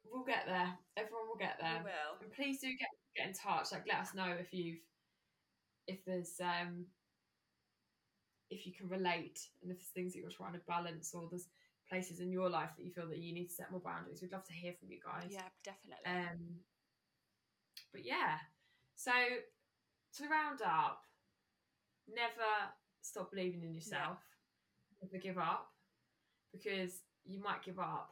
We'll 0.03 0.23
get 0.23 0.43
there. 0.47 0.73
Everyone 0.97 1.27
will 1.29 1.37
get 1.37 1.57
there. 1.61 1.79
We 1.79 1.91
will. 1.91 2.17
And 2.21 2.33
please 2.33 2.59
do 2.59 2.67
get 2.67 2.89
get 3.15 3.27
in 3.27 3.33
touch. 3.33 3.71
Like, 3.71 3.85
let 3.87 4.01
us 4.01 4.13
know 4.13 4.35
if 4.39 4.53
you've 4.53 4.79
if 5.87 6.03
there's 6.05 6.39
um 6.41 6.85
if 8.49 8.65
you 8.65 8.73
can 8.73 8.89
relate 8.89 9.39
and 9.61 9.71
if 9.71 9.77
there's 9.77 9.95
things 9.95 10.13
that 10.13 10.19
you're 10.19 10.29
trying 10.29 10.53
to 10.53 10.59
balance 10.67 11.13
or 11.13 11.27
there's 11.29 11.47
places 11.89 12.19
in 12.19 12.31
your 12.31 12.49
life 12.49 12.69
that 12.77 12.83
you 12.85 12.91
feel 12.91 13.07
that 13.07 13.19
you 13.19 13.33
need 13.33 13.47
to 13.47 13.53
set 13.53 13.71
more 13.71 13.81
boundaries. 13.81 14.21
We'd 14.21 14.31
love 14.31 14.45
to 14.47 14.53
hear 14.53 14.73
from 14.79 14.91
you 14.91 14.99
guys. 15.03 15.29
Yeah, 15.29 15.47
definitely. 15.63 16.05
Um, 16.05 16.59
but 17.93 18.05
yeah, 18.05 18.37
so 18.95 19.11
to 19.11 20.27
round 20.27 20.61
up, 20.61 21.01
never 22.07 22.71
stop 23.01 23.31
believing 23.31 23.63
in 23.63 23.73
yourself. 23.73 24.19
Never 25.01 25.21
give 25.21 25.37
up 25.37 25.67
because 26.51 27.01
you 27.25 27.39
might 27.41 27.63
give 27.63 27.79
up, 27.79 28.11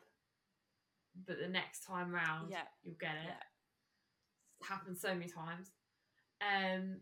but 1.28 1.38
the 1.40 1.48
next 1.48 1.84
time 1.86 2.12
round, 2.12 2.52
Yeah. 2.52 2.64
you'll 2.84 2.96
get 2.96 3.16
it. 3.16 3.26
Yeah. 3.26 3.44
It's 4.60 4.70
happened 4.70 4.98
so 4.98 5.14
many 5.14 5.30
times. 5.30 5.72
Um, 6.42 7.02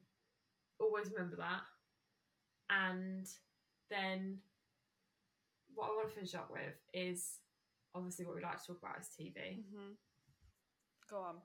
always 0.79 1.11
remember 1.11 1.35
that. 1.37 1.61
And 2.69 3.27
then 3.89 4.41
what 5.73 5.89
I 5.91 5.95
want 5.95 6.09
to 6.09 6.13
finish 6.15 6.35
up 6.35 6.49
with 6.51 6.75
is 6.93 7.39
obviously 7.95 8.25
what 8.25 8.35
we 8.35 8.41
like 8.41 8.59
to 8.61 8.67
talk 8.67 8.79
about 8.81 8.99
is 8.99 9.09
TV. 9.19 9.63
hmm 9.71 9.93
Go 11.09 11.17
on. 11.21 11.35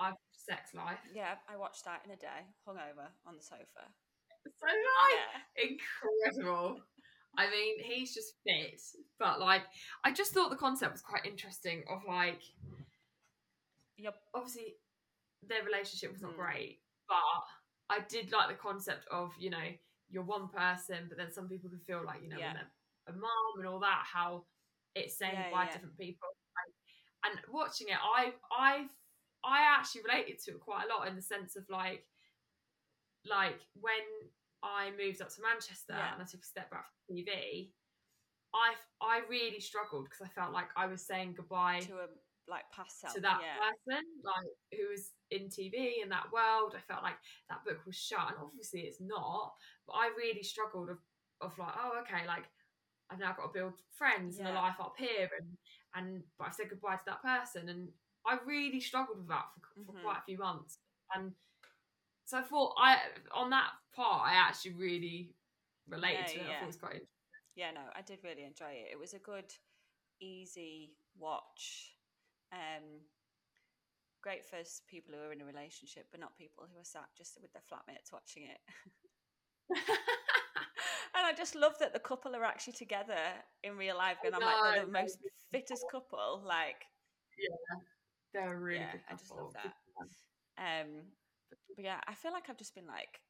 I've 0.00 0.14
Sex 0.32 0.74
Life. 0.74 0.98
Yeah, 1.14 1.36
I 1.48 1.56
watched 1.56 1.84
that 1.84 2.02
in 2.04 2.10
a 2.10 2.16
day, 2.16 2.44
hungover 2.66 3.06
on 3.26 3.36
the 3.36 3.42
sofa. 3.42 3.64
So 4.44 4.66
nice. 4.66 5.14
Yeah. 5.56 5.64
Incredible. 6.34 6.80
I 7.36 7.50
mean, 7.50 7.80
he's 7.82 8.14
just 8.14 8.34
fit, 8.46 8.80
but 9.18 9.40
like, 9.40 9.62
I 10.04 10.12
just 10.12 10.32
thought 10.32 10.50
the 10.50 10.56
concept 10.56 10.92
was 10.92 11.02
quite 11.02 11.24
interesting. 11.26 11.84
Of 11.90 12.02
like, 12.06 12.42
Yep. 13.96 14.16
obviously, 14.34 14.76
their 15.42 15.62
relationship 15.64 16.12
was 16.12 16.22
not 16.22 16.32
Mm. 16.32 16.36
great, 16.36 16.82
but 17.08 17.22
I 17.90 18.00
did 18.00 18.32
like 18.32 18.48
the 18.48 18.54
concept 18.54 19.06
of 19.08 19.32
you 19.38 19.50
know 19.50 19.76
you're 20.08 20.22
one 20.24 20.48
person, 20.48 21.08
but 21.08 21.16
then 21.18 21.30
some 21.32 21.48
people 21.48 21.70
can 21.70 21.80
feel 21.80 22.04
like 22.04 22.22
you 22.22 22.28
know 22.28 22.38
Yeah. 22.38 22.66
a 23.06 23.12
mom 23.12 23.58
and 23.58 23.66
all 23.66 23.80
that 23.80 24.04
how 24.06 24.46
it's 24.94 25.16
saying 25.16 25.34
Yeah, 25.34 25.42
goodbye 25.44 25.64
yeah. 25.64 25.72
different 25.72 25.96
people. 25.98 26.28
Like, 26.56 26.74
and 27.32 27.52
watching 27.52 27.88
it, 27.88 27.98
I 28.00 28.34
I 28.50 28.88
I 29.44 29.60
actually 29.60 30.02
related 30.02 30.38
to 30.40 30.52
it 30.52 30.60
quite 30.60 30.84
a 30.84 30.88
lot 30.88 31.06
in 31.08 31.16
the 31.16 31.22
sense 31.22 31.56
of 31.56 31.68
like 31.68 32.06
like 33.24 33.60
when 33.74 34.30
I 34.64 34.90
moved 34.92 35.20
up 35.20 35.28
to 35.28 35.42
Manchester 35.42 35.92
Yeah. 35.94 36.12
and 36.14 36.22
I 36.22 36.24
took 36.24 36.40
a 36.40 36.44
step 36.44 36.70
back 36.70 36.86
from 37.06 37.16
TV, 37.16 37.72
I 38.54 38.74
I 39.00 39.18
really 39.28 39.60
struggled 39.60 40.04
because 40.04 40.22
I 40.22 40.28
felt 40.28 40.52
like 40.52 40.68
I 40.76 40.86
was 40.86 41.06
saying 41.06 41.34
goodbye 41.34 41.80
To 41.82 41.98
a 42.00 42.08
like 42.46 42.70
past 42.72 43.00
self. 43.00 43.14
to 43.14 43.20
that 43.20 43.40
yeah. 43.42 43.56
person, 43.58 44.04
like 44.22 44.46
who 44.78 44.88
was 44.88 45.12
in 45.30 45.48
TV 45.48 46.02
in 46.02 46.08
that 46.10 46.30
world. 46.32 46.74
I 46.76 46.80
felt 46.80 47.02
like 47.02 47.16
that 47.48 47.64
book 47.64 47.84
was 47.86 47.96
shut, 47.96 48.28
and 48.30 48.38
obviously 48.40 48.82
it's 48.82 49.00
not. 49.00 49.54
But 49.86 49.94
I 49.94 50.08
really 50.16 50.42
struggled 50.42 50.88
of 50.90 50.98
of 51.40 51.58
like, 51.58 51.74
oh, 51.76 52.00
okay, 52.02 52.26
like 52.26 52.44
I've 53.10 53.18
now 53.18 53.32
got 53.34 53.48
to 53.48 53.52
build 53.52 53.74
friends 53.90 54.38
and 54.38 54.48
a 54.48 54.52
life 54.52 54.80
up 54.80 54.94
here, 54.96 55.28
and 55.38 55.58
and 55.94 56.22
but 56.38 56.48
I've 56.48 56.54
said 56.54 56.70
goodbye 56.70 56.96
to 56.96 57.02
that 57.06 57.22
person, 57.22 57.68
and 57.68 57.88
I 58.26 58.38
really 58.46 58.80
struggled 58.80 59.18
with 59.18 59.28
that 59.28 59.46
for, 59.54 59.84
for 59.84 59.92
Mhm. 59.92 60.02
quite 60.02 60.18
a 60.18 60.24
few 60.24 60.38
months, 60.38 60.78
and 61.14 61.34
so 62.24 62.38
I 62.38 62.42
thought 62.42 62.74
I 62.78 62.96
on 63.34 63.50
that 63.50 63.70
part 63.94 64.22
I 64.24 64.34
actually 64.34 64.72
really 64.72 65.34
related 65.88 66.26
to 66.28 66.36
it. 66.36 66.42
I 66.42 66.48
yeah. 66.48 66.54
thought 66.58 66.62
it 66.62 66.66
was 66.66 66.76
quite 66.76 66.92
interesting. 66.92 67.08
yeah, 67.56 67.70
no, 67.72 67.80
I 67.94 68.02
did 68.02 68.18
really 68.24 68.44
enjoy 68.44 68.70
it. 68.70 68.88
It 68.92 68.98
was 68.98 69.14
a 69.14 69.18
good, 69.18 69.52
easy 70.20 70.92
watch. 71.18 71.94
Um, 72.52 73.02
great 74.22 74.44
for 74.44 74.56
people 74.88 75.14
who 75.14 75.20
are 75.28 75.32
in 75.32 75.42
a 75.42 75.44
relationship, 75.44 76.06
but 76.10 76.20
not 76.20 76.36
people 76.38 76.64
who 76.72 76.80
are 76.80 76.84
sat 76.84 77.08
just 77.16 77.38
with 77.40 77.52
their 77.52 77.62
flatmates 77.70 78.12
watching 78.12 78.44
it. 78.44 78.60
and 81.14 81.26
I 81.26 81.32
just 81.36 81.54
love 81.54 81.74
that 81.80 81.92
the 81.92 81.98
couple 81.98 82.34
are 82.34 82.44
actually 82.44 82.72
together 82.72 83.20
in 83.62 83.76
real 83.76 83.96
life, 83.98 84.18
and 84.24 84.34
I'm 84.34 84.40
like 84.40 84.74
they're 84.74 84.86
the 84.86 84.92
most 84.92 85.18
fittest 85.52 85.84
couple. 85.90 86.42
Like, 86.44 86.86
yeah, 87.38 87.78
They're 88.32 88.58
really 88.58 88.80
Yeah, 88.80 88.92
I 89.10 89.14
just 89.14 89.30
love 89.30 89.52
that. 89.54 89.74
um, 90.58 91.02
but 91.74 91.84
yeah, 91.84 92.00
I 92.06 92.14
feel 92.14 92.32
like 92.32 92.48
I've 92.48 92.58
just 92.58 92.74
been 92.74 92.86
like 92.86 93.20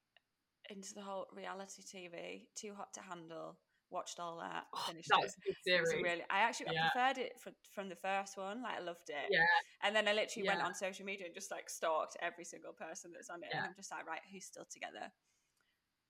into 0.71 0.95
the 0.95 1.03
whole 1.03 1.27
reality 1.35 1.83
TV, 1.83 2.49
too 2.55 2.75
hot 2.75 2.93
to 2.95 3.01
handle. 3.03 3.59
Watched 3.91 4.19
all 4.19 4.39
that, 4.39 4.65
Oh, 4.75 4.87
finished 4.87 5.09
that 5.11 5.19
it. 5.19 5.23
was 5.23 5.37
a 5.37 5.41
good 5.41 5.57
It 5.77 5.81
was 5.81 5.93
series. 5.93 6.03
really, 6.03 6.23
I 6.31 6.41
actually 6.41 6.67
I 6.69 6.91
preferred 6.91 7.19
it 7.19 7.33
fr 7.41 7.51
from 7.75 7.89
the 7.89 7.97
first 7.97 8.37
one. 8.37 8.63
Like 8.63 8.79
I 8.79 8.81
loved 8.81 9.09
it. 9.09 9.31
Yeah. 9.31 9.45
And 9.83 9.95
then 9.95 10.09
I 10.09 10.13
literally 10.15 10.49
went 10.49 10.63
on 10.63 10.75
social 10.75 11.05
media 11.05 11.27
and 11.27 11.35
just 11.35 11.51
like 11.51 11.69
stalked 11.71 12.17
every 12.21 12.45
single 12.45 12.73
person 12.73 13.13
that's 13.13 13.31
on 13.31 13.43
it, 13.45 13.51
and 13.55 13.65
I'm 13.67 13.75
just 13.77 13.93
like, 13.93 14.07
right, 14.07 14.21
who's 14.33 14.47
still 14.47 14.65
together? 14.65 15.13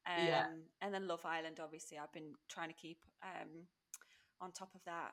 Um, 0.07 0.25
Yeah. 0.27 0.47
And 0.81 0.95
then 0.95 1.09
Love 1.09 1.25
Island, 1.25 1.61
obviously, 1.61 1.99
I've 1.99 2.13
been 2.13 2.35
trying 2.49 2.69
to 2.69 2.75
keep 2.75 2.99
um, 3.23 3.67
on 4.41 4.53
top 4.53 4.75
of 4.75 4.83
that. 4.85 5.13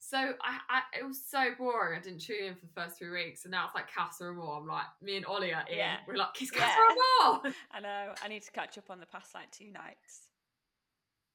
So 0.00 0.16
I, 0.16 0.58
I, 0.70 0.80
it 1.00 1.06
was 1.06 1.20
so 1.28 1.50
boring. 1.58 1.98
I 1.98 2.02
didn't 2.02 2.20
tune 2.20 2.44
in 2.46 2.54
for 2.54 2.66
the 2.66 2.72
first 2.80 2.98
three 2.98 3.10
weeks, 3.10 3.44
and 3.44 3.50
now 3.52 3.66
it's 3.66 3.74
like 3.74 3.92
Casa 3.92 4.24
Amor. 4.30 4.56
I'm 4.58 4.66
like, 4.66 4.86
me 5.02 5.16
and 5.16 5.26
Ollie 5.26 5.52
are 5.52 5.64
in. 5.68 5.76
Yeah. 5.76 5.96
We're 6.06 6.16
like, 6.16 6.34
kiss 6.34 6.50
Yeah. 6.54 6.60
Casa 6.60 6.78
and 6.88 6.98
more. 7.44 7.52
I 7.72 7.80
know 7.80 8.14
I 8.22 8.28
need 8.28 8.42
to 8.42 8.50
catch 8.52 8.78
up 8.78 8.90
on 8.90 9.00
the 9.00 9.06
past 9.06 9.34
like 9.34 9.50
two 9.50 9.70
nights. 9.72 10.28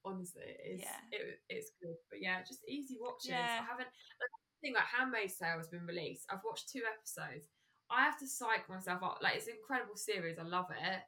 Honestly, 0.05 0.43
it's 0.63 0.83
Yeah. 0.83 0.99
it, 1.11 1.39
it's 1.49 1.71
good, 1.81 1.95
but 2.09 2.19
yeah, 2.21 2.39
just 2.41 2.59
easy 2.67 2.97
watching. 2.99 3.31
Yeah. 3.31 3.59
I 3.61 3.65
haven't. 3.65 3.87
The 4.19 4.27
thing 4.67 4.73
like 4.73 4.83
Handmaid's 4.85 5.37
Tale 5.37 5.57
has 5.57 5.67
been 5.67 5.85
released. 5.85 6.25
I've 6.31 6.43
watched 6.45 6.69
two 6.69 6.81
episodes. 6.87 7.47
I 7.91 8.03
have 8.03 8.17
to 8.19 8.27
psych 8.27 8.67
myself 8.69 9.03
up. 9.03 9.19
Like 9.21 9.35
it's 9.35 9.47
an 9.47 9.53
incredible 9.59 9.95
series. 9.95 10.39
I 10.39 10.43
love 10.43 10.67
it. 10.71 10.99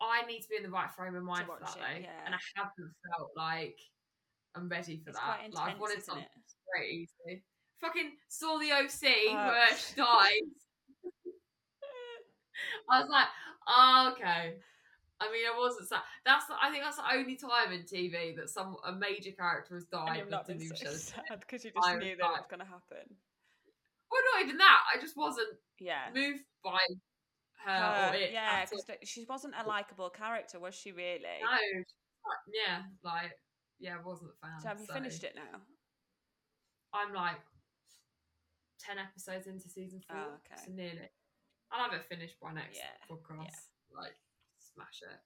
I 0.00 0.26
need 0.26 0.40
to 0.42 0.48
be 0.48 0.56
in 0.56 0.62
the 0.64 0.70
right 0.70 0.90
frame 0.90 1.14
of 1.14 1.22
mind 1.22 1.46
for 1.46 1.56
that 1.60 1.76
it, 1.76 1.80
though, 1.80 2.00
yeah. 2.00 2.24
and 2.26 2.34
I 2.34 2.38
haven't 2.56 2.92
felt 3.08 3.30
like 3.36 3.78
I'm 4.54 4.68
ready 4.68 5.00
for 5.02 5.10
It's 5.10 5.18
that. 5.18 5.24
quite 5.24 5.54
like 5.54 5.62
I've 5.62 5.68
intense, 5.76 5.80
wanted 5.80 6.04
something 6.04 6.24
it? 6.24 6.55
Very 6.74 6.90
easy. 6.90 7.42
Fucking 7.80 8.12
saw 8.28 8.58
the 8.58 8.72
OC 8.72 9.28
Oh. 9.30 9.46
where 9.48 9.76
she 9.76 9.94
dies. 9.96 10.50
I 12.90 13.00
was 13.00 13.10
like, 13.10 13.26
oh, 13.68 14.12
okay. 14.12 14.54
I 15.18 15.32
mean, 15.32 15.44
I 15.48 15.56
wasn't 15.58 15.88
sad. 15.88 16.00
That's 16.24 16.46
the, 16.46 16.54
I 16.60 16.70
think 16.70 16.84
that's 16.84 16.96
the 16.98 17.08
only 17.12 17.36
time 17.36 17.72
in 17.72 17.82
TV 17.82 18.36
that 18.36 18.50
some 18.50 18.76
a 18.84 18.92
major 18.92 19.30
character 19.32 19.74
has 19.74 19.86
And 19.92 20.06
died. 20.06 20.18
you've 20.18 20.30
not 20.30 20.46
been 20.46 20.60
so 20.60 20.74
sad 20.92 21.40
because 21.40 21.64
you 21.64 21.70
just 21.72 21.86
I 21.88 21.96
knew 21.96 22.16
that 22.16 22.24
it 22.24 22.40
was 22.40 22.46
going 22.50 22.60
to 22.60 22.66
happen. 22.66 23.04
Well, 24.10 24.22
not 24.34 24.44
even 24.44 24.58
that. 24.58 24.80
I 24.94 25.00
just 25.00 25.16
wasn't 25.16 25.48
Yeah. 25.80 26.08
moved 26.14 26.44
by 26.62 26.78
her, 27.64 27.72
Her- 27.72 28.10
or 28.12 28.14
it. 28.14 28.30
yeah, 28.32 28.64
because 28.64 28.84
she 29.04 29.24
wasn't 29.28 29.54
a 29.62 29.66
likable 29.66 30.10
character, 30.10 30.60
was 30.60 30.74
she 30.74 30.92
really? 30.92 31.40
no, 31.42 31.58
yeah, 32.52 32.82
like 33.02 33.32
yeah, 33.78 33.96
I 33.98 34.02
wasn't 34.06 34.30
a 34.42 34.46
fan. 34.46 34.60
So 34.60 34.68
have 34.68 34.80
you 34.80 34.86
finished 34.86 35.24
it 35.24 35.34
now? 35.34 35.60
I'm 36.96 37.12
like 37.14 37.36
ten 38.80 38.96
episodes 38.98 39.46
into 39.46 39.68
season 39.68 40.00
four, 40.08 40.16
Oh, 40.18 40.34
okay. 40.44 40.60
so 40.64 40.72
nearly. 40.72 41.08
I'll 41.72 41.84
have 41.90 41.92
it 41.98 42.04
finished 42.08 42.38
by 42.40 42.52
next 42.52 42.78
Yeah, 42.78 42.94
podcast. 43.10 43.68
Like 43.94 44.14
smash 44.58 45.02
it. 45.02 45.18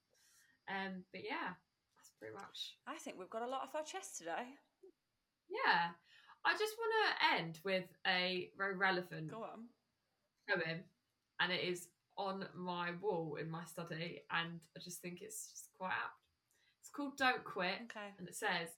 Um, 0.73 1.05
but 1.13 1.23
yeah, 1.25 1.55
that's 1.99 2.11
pretty 2.19 2.35
much. 2.35 2.77
I 2.87 2.97
think 2.99 3.19
we've 3.19 3.31
got 3.31 3.43
a 3.43 3.47
lot 3.49 3.63
off 3.63 3.75
our 3.75 3.83
chest 3.85 4.19
today. 4.19 4.47
Yeah, 5.49 5.91
I 6.45 6.53
just 6.57 6.75
want 6.79 6.93
to 6.95 7.37
end 7.43 7.59
with 7.65 7.85
a 8.07 8.51
very 8.57 8.77
relevant 8.77 9.31
Go 9.31 9.43
on. 9.43 9.67
poem, 10.49 10.81
and 11.41 11.53
it 11.53 11.63
is 11.65 11.89
on 12.17 12.47
my 12.57 12.91
wall 13.01 13.37
in 13.41 13.51
my 13.51 13.65
study, 13.65 14.21
and 14.31 14.61
I 14.77 14.81
just 14.81 15.01
think 15.03 15.21
it's 15.23 15.51
just 15.51 15.69
quite 15.79 15.91
apt. 15.91 16.17
It's 16.81 16.91
called 16.91 17.17
"Don't 17.19 17.45
Quit." 17.45 17.75
Okay. 17.91 18.15
And 18.19 18.29
it 18.29 18.37
says, 18.37 18.69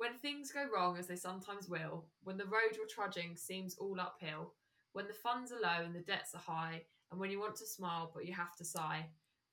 When 0.00 0.16
things 0.16 0.50
go 0.50 0.66
wrong, 0.74 0.96
as 0.96 1.08
they 1.08 1.16
sometimes 1.16 1.68
will, 1.68 2.06
when 2.22 2.38
the 2.38 2.46
road 2.46 2.74
you're 2.74 2.86
trudging 2.86 3.36
seems 3.36 3.76
all 3.76 4.00
uphill, 4.00 4.54
when 4.94 5.06
the 5.06 5.12
funds 5.12 5.52
are 5.52 5.60
low 5.60 5.84
and 5.84 5.94
the 5.94 6.00
debts 6.00 6.34
are 6.34 6.38
high, 6.38 6.84
and 7.10 7.20
when 7.20 7.30
you 7.30 7.38
want 7.38 7.54
to 7.56 7.66
smile 7.66 8.10
but 8.14 8.24
you 8.24 8.32
have 8.32 8.56
to 8.56 8.64
sigh, 8.64 9.04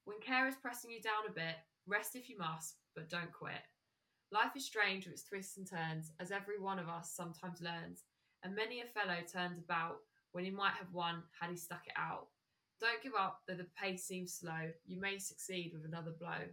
when 0.06 0.22
care 0.22 0.48
is 0.48 0.56
pressing 0.56 0.89
you 0.89 1.02
down 1.02 1.28
a 1.28 1.34
bit, 1.34 1.58
rest 1.86 2.16
if 2.16 2.30
you 2.30 2.38
must, 2.38 2.78
but 2.95 3.10
don't 3.10 3.34
quit. 3.34 3.60
Life 4.32 4.56
is 4.56 4.66
strange 4.66 5.04
with 5.04 5.16
its 5.16 5.24
twists 5.24 5.58
and 5.58 5.70
turns, 5.70 6.14
as 6.22 6.32
every 6.32 6.62
one 6.62 6.80
of 6.80 6.88
us 6.88 7.12
sometimes 7.14 7.60
learns, 7.62 8.06
and 8.41 8.56
many 8.56 8.80
a 8.80 8.86
fellow 8.86 9.18
turns 9.30 9.60
about 9.60 9.98
when 10.32 10.45
he 10.45 10.52
might 10.52 10.76
have 10.80 10.93
won 10.93 11.24
had 11.38 11.50
he 11.50 11.58
stuck 11.58 11.86
it 11.88 11.93
out. 11.98 12.28
Don't 12.80 13.04
give 13.04 13.16
up, 13.20 13.41
though 13.50 13.56
the 13.56 13.68
pace 13.78 14.06
seems 14.06 14.34
slow, 14.34 14.72
you 14.86 14.98
may 14.98 15.18
succeed 15.18 15.74
with 15.74 15.84
another 15.84 16.12
blow. 16.18 16.48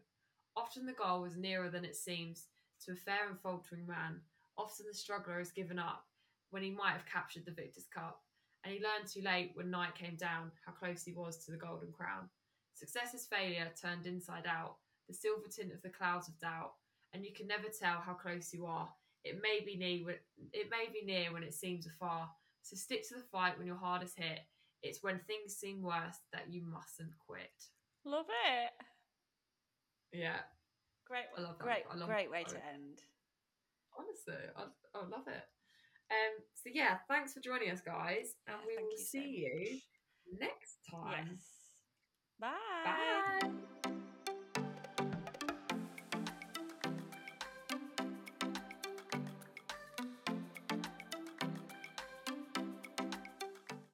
Often 0.56 0.86
the 0.86 0.94
goal 0.94 1.24
is 1.26 1.36
nearer 1.36 1.70
than 1.70 1.84
it 1.84 1.94
seems 1.94 2.48
to 2.84 2.92
a 2.92 2.96
fair 2.96 3.28
and 3.28 3.38
faltering 3.40 3.86
man. 3.86 4.20
Often 4.56 4.86
the 4.88 4.94
struggler 4.94 5.38
has 5.38 5.50
given 5.50 5.78
up 5.78 6.04
when 6.50 6.62
he 6.62 6.70
might 6.70 6.92
have 6.92 7.06
captured 7.06 7.44
the 7.44 7.52
victor's 7.52 7.86
cup, 7.92 8.22
and 8.62 8.72
he 8.72 8.80
learned 8.80 9.08
too 9.08 9.22
late 9.22 9.52
when 9.54 9.70
night 9.70 9.94
came 9.94 10.16
down 10.16 10.52
how 10.64 10.72
close 10.72 11.04
he 11.04 11.12
was 11.12 11.44
to 11.44 11.50
the 11.50 11.56
golden 11.56 11.92
crown. 11.92 12.28
Success 12.74 13.14
is 13.14 13.26
failure 13.26 13.68
turned 13.80 14.06
inside 14.06 14.46
out, 14.46 14.76
the 15.08 15.14
silver 15.14 15.48
tint 15.48 15.72
of 15.72 15.82
the 15.82 15.88
clouds 15.88 16.28
of 16.28 16.38
doubt, 16.38 16.72
and 17.12 17.24
you 17.24 17.32
can 17.32 17.46
never 17.46 17.68
tell 17.68 18.00
how 18.00 18.14
close 18.14 18.52
you 18.52 18.66
are. 18.66 18.88
It 19.24 19.40
may 19.42 19.60
be 19.64 19.76
near 19.76 20.04
when 20.04 20.16
it 20.52 20.70
may 20.70 20.86
be 20.92 21.04
near 21.04 21.32
when 21.32 21.42
it 21.42 21.54
seems 21.54 21.86
afar. 21.86 22.28
So 22.62 22.76
stick 22.76 23.06
to 23.08 23.14
the 23.14 23.20
fight 23.20 23.56
when 23.58 23.66
you're 23.66 23.76
hardest 23.76 24.18
hit. 24.18 24.40
It's 24.82 25.02
when 25.02 25.18
things 25.20 25.56
seem 25.56 25.82
worse 25.82 26.18
that 26.32 26.50
you 26.50 26.62
mustn't 26.62 27.12
quit. 27.26 27.52
Love 28.04 28.26
it. 28.28 28.72
Yeah, 30.12 30.40
Great. 31.06 31.24
I 31.36 31.40
love 31.40 31.58
that. 31.58 31.64
Great. 31.64 31.84
I 31.90 31.96
love 31.96 32.08
great 32.08 32.30
way 32.30 32.44
to 32.44 32.56
end. 32.56 33.02
honestly, 33.98 34.34
I, 34.56 34.62
I 34.94 35.00
love 35.02 35.26
it. 35.28 35.44
Um, 36.10 36.42
so 36.54 36.70
yeah, 36.72 36.98
thanks 37.08 37.32
for 37.32 37.40
joining 37.40 37.70
us, 37.70 37.80
guys, 37.80 38.34
and 38.46 38.56
Yeah, 38.60 38.66
we 38.66 38.82
will 38.82 38.90
you 38.90 38.98
so 38.98 39.04
see 39.04 39.46
you 39.46 39.78
next 40.38 40.78
time. 40.90 41.28
Yes. 41.30 41.46
Bye. 42.40 42.50
Bye. 43.40 43.48